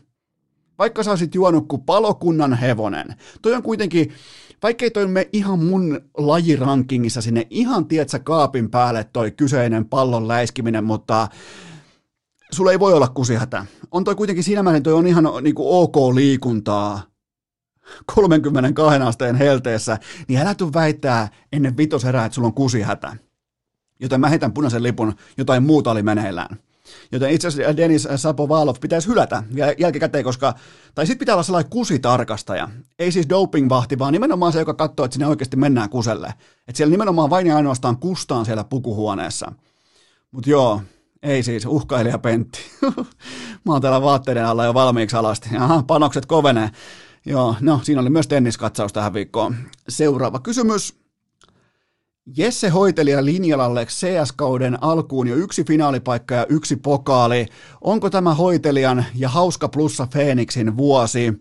Vaikka 0.78 1.02
sä 1.02 1.10
olisit 1.10 1.34
juonut 1.34 1.68
kuin 1.68 1.82
palokunnan 1.82 2.54
hevonen. 2.54 3.14
Toi 3.42 3.54
on 3.54 3.62
kuitenkin, 3.62 4.12
vaikkei 4.62 4.90
toi 4.90 5.06
me 5.06 5.28
ihan 5.32 5.58
mun 5.58 6.00
lajirankingissa 6.16 7.20
sinne 7.20 7.46
ihan 7.50 7.86
tietsä 7.86 8.18
kaapin 8.18 8.70
päälle 8.70 9.04
toi 9.12 9.30
kyseinen 9.30 9.84
pallon 9.84 10.28
läiskiminen, 10.28 10.84
mutta 10.84 11.28
sulla 12.52 12.72
ei 12.72 12.80
voi 12.80 12.92
olla 12.92 13.08
kusihätä. 13.08 13.66
On 13.90 14.04
toi 14.04 14.14
kuitenkin 14.14 14.44
siinä 14.44 14.62
määrin, 14.62 14.82
toi 14.82 14.92
on 14.92 15.06
ihan 15.06 15.24
niin 15.42 15.54
kuin 15.54 15.68
ok 15.68 15.96
liikuntaa 16.14 17.10
32 18.14 19.00
asteen 19.00 19.36
helteessä, 19.36 19.98
niin 20.28 20.40
älä 20.40 20.54
tuu 20.54 20.72
väittää 20.72 21.28
ennen 21.52 21.76
vitoserää, 21.76 22.24
että 22.24 22.34
sulla 22.34 22.48
on 22.48 22.54
kusihätä. 22.54 23.16
Joten 24.00 24.20
mä 24.20 24.28
heitän 24.28 24.52
punaisen 24.52 24.82
lipun, 24.82 25.14
jotain 25.36 25.62
muuta 25.62 25.90
oli 25.90 26.02
meneillään. 26.02 26.56
Joten 27.12 27.30
itse 27.30 27.48
asiassa 27.48 27.76
Denis 27.76 28.08
Sapovalov 28.16 28.76
pitäisi 28.80 29.08
hylätä 29.08 29.42
jälkikäteen, 29.78 30.24
koska, 30.24 30.54
tai 30.94 31.06
sitten 31.06 31.18
pitää 31.18 31.34
olla 31.34 31.42
sellainen 31.42 31.70
kusitarkastaja. 31.70 32.68
Ei 32.98 33.12
siis 33.12 33.28
dopingvahti, 33.28 33.98
vaan 33.98 34.12
nimenomaan 34.12 34.52
se, 34.52 34.58
joka 34.58 34.74
katsoo, 34.74 35.04
että 35.04 35.14
sinne 35.14 35.26
oikeasti 35.26 35.56
mennään 35.56 35.90
kuselle. 35.90 36.26
Että 36.68 36.76
siellä 36.76 36.90
nimenomaan 36.90 37.30
vain 37.30 37.46
ja 37.46 37.56
ainoastaan 37.56 37.96
kustaan 37.96 38.44
siellä 38.44 38.64
pukuhuoneessa. 38.64 39.52
Mutta 40.30 40.50
joo, 40.50 40.82
ei 41.22 41.42
siis, 41.42 41.66
uhkailija 41.66 42.18
Pentti. 42.18 42.60
Mä 43.66 43.72
oon 43.72 43.82
täällä 43.82 44.02
vaatteiden 44.02 44.46
alla 44.46 44.64
jo 44.64 44.74
valmiiksi 44.74 45.16
alasti. 45.16 45.48
Aha, 45.56 45.82
panokset 45.82 46.26
kovenee. 46.26 46.70
Joo, 47.26 47.54
no 47.60 47.80
siinä 47.82 48.00
oli 48.00 48.10
myös 48.10 48.28
tenniskatsaus 48.28 48.92
tähän 48.92 49.14
viikkoon. 49.14 49.56
Seuraava 49.88 50.38
kysymys. 50.38 51.00
Jesse 52.36 52.68
hoitelija 52.68 53.24
linjalalle 53.24 53.86
CS-kauden 53.86 54.78
alkuun 54.80 55.28
jo 55.28 55.36
yksi 55.36 55.64
finaalipaikka 55.64 56.34
ja 56.34 56.46
yksi 56.48 56.76
pokaali. 56.76 57.46
Onko 57.80 58.10
tämä 58.10 58.34
hoitelijan 58.34 59.04
ja 59.14 59.28
hauska 59.28 59.68
plussa 59.68 60.06
Feeniksin 60.12 60.76
vuosi? 60.76 61.40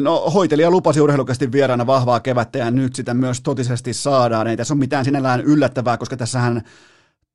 No 0.00 0.30
hoitelija 0.30 0.70
lupasi 0.70 1.00
urheilukästi 1.00 1.52
vieraana 1.52 1.86
vahvaa 1.86 2.20
kevättä 2.20 2.58
ja 2.58 2.70
nyt 2.70 2.94
sitä 2.94 3.14
myös 3.14 3.40
totisesti 3.40 3.94
saadaan. 3.94 4.46
Ei 4.46 4.56
tässä 4.56 4.74
ole 4.74 4.78
mitään 4.78 5.04
sinällään 5.04 5.40
yllättävää, 5.40 5.96
koska 5.98 6.16
tässähän 6.16 6.62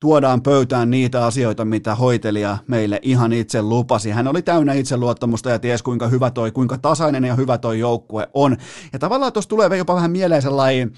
tuodaan 0.00 0.42
pöytään 0.42 0.90
niitä 0.90 1.26
asioita, 1.26 1.64
mitä 1.64 1.94
hoitelija 1.94 2.58
meille 2.68 3.00
ihan 3.02 3.32
itse 3.32 3.62
lupasi. 3.62 4.10
Hän 4.10 4.28
oli 4.28 4.42
täynnä 4.42 4.72
itseluottamusta 4.72 5.50
ja 5.50 5.58
ties 5.58 5.82
kuinka 5.82 6.08
hyvä 6.08 6.30
toi, 6.30 6.52
kuinka 6.52 6.78
tasainen 6.78 7.24
ja 7.24 7.34
hyvä 7.34 7.58
toi 7.58 7.78
joukkue 7.78 8.28
on. 8.34 8.56
Ja 8.92 8.98
tavallaan 8.98 9.32
tuossa 9.32 9.48
tulee 9.48 9.76
jopa 9.76 9.94
vähän 9.94 10.10
mieleen 10.10 10.42
sellainen, 10.42 10.92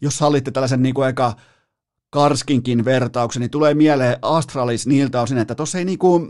jos 0.00 0.18
sallitte 0.18 0.50
tällaisen 0.50 0.82
niin 0.82 0.94
kuin 0.94 1.04
aika 1.04 1.36
karskinkin 2.10 2.84
vertauksen, 2.84 3.40
niin 3.40 3.50
tulee 3.50 3.74
mieleen 3.74 4.18
Astralis 4.22 4.86
niiltä 4.86 5.22
osin, 5.22 5.38
että 5.38 5.54
tuossa 5.54 5.78
ei 5.78 5.84
niinku, 5.84 6.20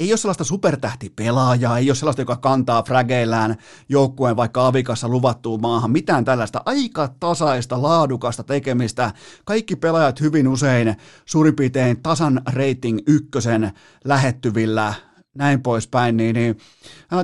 ei 0.00 0.12
ole 0.12 0.16
sellaista 0.16 0.44
supertähtipelaajaa, 0.44 1.78
ei 1.78 1.90
ole 1.90 1.94
sellaista, 1.94 2.22
joka 2.22 2.36
kantaa 2.36 2.82
frägeillään 2.82 3.56
joukkueen 3.88 4.36
vaikka 4.36 4.66
avikassa 4.66 5.08
luvattuun 5.08 5.60
maahan, 5.60 5.90
mitään 5.90 6.24
tällaista 6.24 6.62
aika 6.64 7.08
tasaista, 7.20 7.82
laadukasta 7.82 8.42
tekemistä. 8.42 9.12
Kaikki 9.44 9.76
pelaajat 9.76 10.20
hyvin 10.20 10.48
usein 10.48 10.96
suurin 11.24 11.56
piirtein 11.56 12.02
tasan 12.02 12.42
rating 12.46 12.98
ykkösen 13.06 13.72
lähettyvillä 14.04 14.94
näin 15.34 15.62
poispäin, 15.62 16.16
niin, 16.16 16.34
niin 16.34 16.56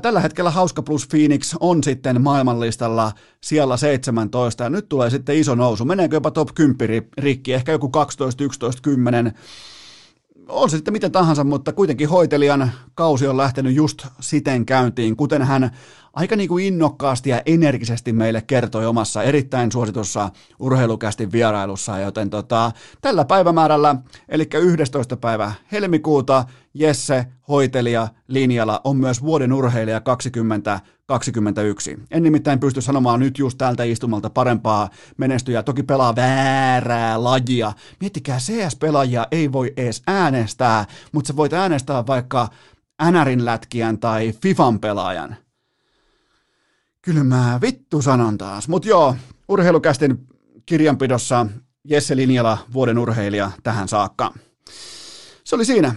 tällä 0.02 0.20
hetkellä 0.20 0.50
Hauska 0.50 0.82
plus 0.82 1.08
Phoenix 1.08 1.54
on 1.60 1.84
sitten 1.84 2.22
maailmanlistalla 2.22 3.12
siellä 3.40 3.76
17, 3.76 4.64
ja 4.64 4.70
nyt 4.70 4.88
tulee 4.88 5.10
sitten 5.10 5.36
iso 5.36 5.54
nousu. 5.54 5.84
Meneekö 5.84 6.16
jopa 6.16 6.30
top 6.30 6.48
10 6.54 7.02
rikki, 7.18 7.52
ehkä 7.52 7.72
joku 7.72 7.88
12, 7.88 8.44
11, 8.44 8.82
10, 8.82 9.32
on 10.48 10.70
se 10.70 10.76
sitten 10.76 10.92
miten 10.92 11.12
tahansa, 11.12 11.44
mutta 11.44 11.72
kuitenkin 11.72 12.08
hoitelijan 12.08 12.72
kausi 12.94 13.26
on 13.26 13.36
lähtenyt 13.36 13.74
just 13.74 14.06
siten 14.20 14.66
käyntiin, 14.66 15.16
kuten 15.16 15.42
hän 15.42 15.70
aika 16.16 16.36
niin 16.36 16.48
kuin 16.48 16.64
innokkaasti 16.64 17.30
ja 17.30 17.42
energisesti 17.46 18.12
meille 18.12 18.42
kertoi 18.42 18.86
omassa 18.86 19.22
erittäin 19.22 19.72
suositussa 19.72 20.30
urheilukästi 20.58 21.32
vierailussa, 21.32 21.98
joten 21.98 22.30
tota, 22.30 22.72
tällä 23.00 23.24
päivämäärällä, 23.24 23.96
eli 24.28 24.48
11. 24.54 25.16
päivä 25.16 25.52
helmikuuta, 25.72 26.44
Jesse 26.74 27.26
Hoitelija 27.48 28.08
linjalla 28.28 28.80
on 28.84 28.96
myös 28.96 29.22
vuoden 29.22 29.52
urheilija 29.52 30.00
2021. 30.00 31.98
En 32.10 32.22
nimittäin 32.22 32.60
pysty 32.60 32.80
sanomaan 32.80 33.20
nyt 33.20 33.38
just 33.38 33.58
tältä 33.58 33.84
istumalta 33.84 34.30
parempaa 34.30 34.88
menestyjää. 35.16 35.62
Toki 35.62 35.82
pelaa 35.82 36.16
väärää 36.16 37.24
lajia. 37.24 37.72
Miettikää, 38.00 38.38
CS-pelaajia 38.38 39.26
ei 39.30 39.52
voi 39.52 39.72
edes 39.76 40.02
äänestää, 40.06 40.84
mutta 41.12 41.28
sä 41.28 41.36
voit 41.36 41.52
äänestää 41.52 42.06
vaikka 42.06 42.48
NRin 43.10 43.44
lätkijän 43.44 43.98
tai 43.98 44.32
FIFAn 44.42 44.80
pelaajan. 44.80 45.36
Kyllä 47.06 47.24
mä 47.24 47.58
vittu 47.62 48.02
sanon 48.02 48.38
taas. 48.38 48.68
Mutta 48.68 48.88
joo, 48.88 49.16
urheilukästin 49.48 50.26
kirjanpidossa 50.66 51.46
Jesse 51.84 52.16
Linjala, 52.16 52.58
vuoden 52.72 52.98
urheilija 52.98 53.50
tähän 53.62 53.88
saakka. 53.88 54.34
Se 55.44 55.56
oli 55.56 55.64
siinä. 55.64 55.94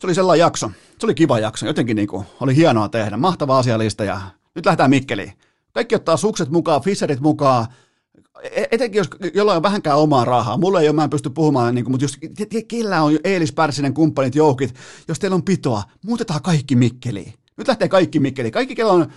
Se 0.00 0.06
oli 0.06 0.14
sellainen 0.14 0.40
jakso. 0.40 0.70
Se 0.98 1.06
oli 1.06 1.14
kiva 1.14 1.38
jakso. 1.38 1.66
Jotenkin 1.66 1.96
niin 1.96 2.08
kuin, 2.08 2.26
oli 2.40 2.56
hienoa 2.56 2.88
tehdä. 2.88 3.16
Mahtava 3.16 3.58
asialista 3.58 4.04
ja 4.04 4.20
nyt 4.54 4.66
lähdetään 4.66 4.90
Mikkeliin. 4.90 5.32
Kaikki 5.72 5.94
ottaa 5.94 6.16
sukset 6.16 6.48
mukaan, 6.48 6.82
fisserit 6.82 7.20
mukaan. 7.20 7.66
E-, 8.42 8.64
etenkin 8.70 8.98
jos 8.98 9.08
jollain 9.34 9.56
on 9.56 9.62
vähänkään 9.62 9.98
omaa 9.98 10.24
rahaa. 10.24 10.56
Mulla 10.56 10.80
ei 10.80 10.88
ole, 10.88 10.96
mä 10.96 11.04
en 11.04 11.10
pysty 11.10 11.30
puhumaan, 11.30 11.74
niin 11.74 11.84
kuin, 11.84 11.92
mutta 11.92 12.04
jos 12.04 12.18
kellä 12.68 13.02
on 13.02 13.18
Eelis 13.24 13.52
Pärssinen 13.52 13.94
kumppanit, 13.94 14.34
joukit, 14.34 14.74
jos 15.08 15.18
teillä 15.18 15.34
on 15.34 15.42
pitoa, 15.42 15.82
muutetaan 16.04 16.42
kaikki 16.42 16.76
Mikkeliin. 16.76 17.34
Nyt 17.56 17.68
lähtee 17.68 17.88
kaikki 17.88 18.20
Mikkeliin. 18.20 18.52
Kaikki, 18.52 18.74
kello 18.74 18.92
on 18.92 19.12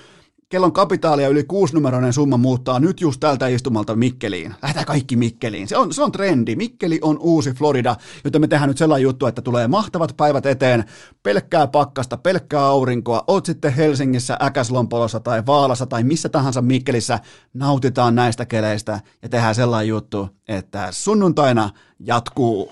kellon 0.50 0.74
kapitaalia 0.74 1.28
yli 1.28 1.44
kuusinumeroinen 1.44 2.14
summa 2.14 2.38
muuttaa 2.38 2.80
nyt 2.80 3.02
just 3.02 3.20
tältä 3.20 3.48
istumalta 3.48 3.96
Mikkeliin. 3.96 4.56
Lähdetään 4.62 4.86
kaikki 4.86 5.16
Mikkeliin. 5.16 5.68
Se 5.68 5.78
on, 5.78 5.94
se 5.94 6.04
on 6.04 6.12
trendi. 6.12 6.56
Mikkeli 6.56 7.00
on 7.02 7.18
uusi 7.20 7.52
Florida, 7.52 7.96
joten 8.24 8.42
me 8.42 8.48
tehdään 8.48 8.68
nyt 8.68 8.78
sellainen 8.78 9.04
juttu, 9.04 9.26
että 9.26 9.42
tulee 9.42 9.68
mahtavat 9.68 10.18
päivät 10.18 10.46
eteen, 10.46 10.84
pelkkää 11.24 11.68
pakkasta, 11.68 12.18
pelkkää 12.18 12.66
aurinkoa, 12.66 13.24
oot 13.28 13.46
sitten 13.46 13.74
Helsingissä, 13.74 14.38
Äkäslompolossa 14.42 15.20
tai 15.20 15.46
Vaalassa 15.46 15.86
tai 15.86 16.04
missä 16.04 16.30
tahansa 16.30 16.62
Mikkelissä, 16.62 17.20
nautitaan 17.54 18.16
näistä 18.16 18.46
keleistä 18.46 19.00
ja 19.22 19.30
tehdään 19.30 19.56
sellainen 19.56 19.88
juttu, 19.88 20.30
että 20.48 20.88
sunnuntaina 20.92 21.70
jatkuu. 22.00 22.72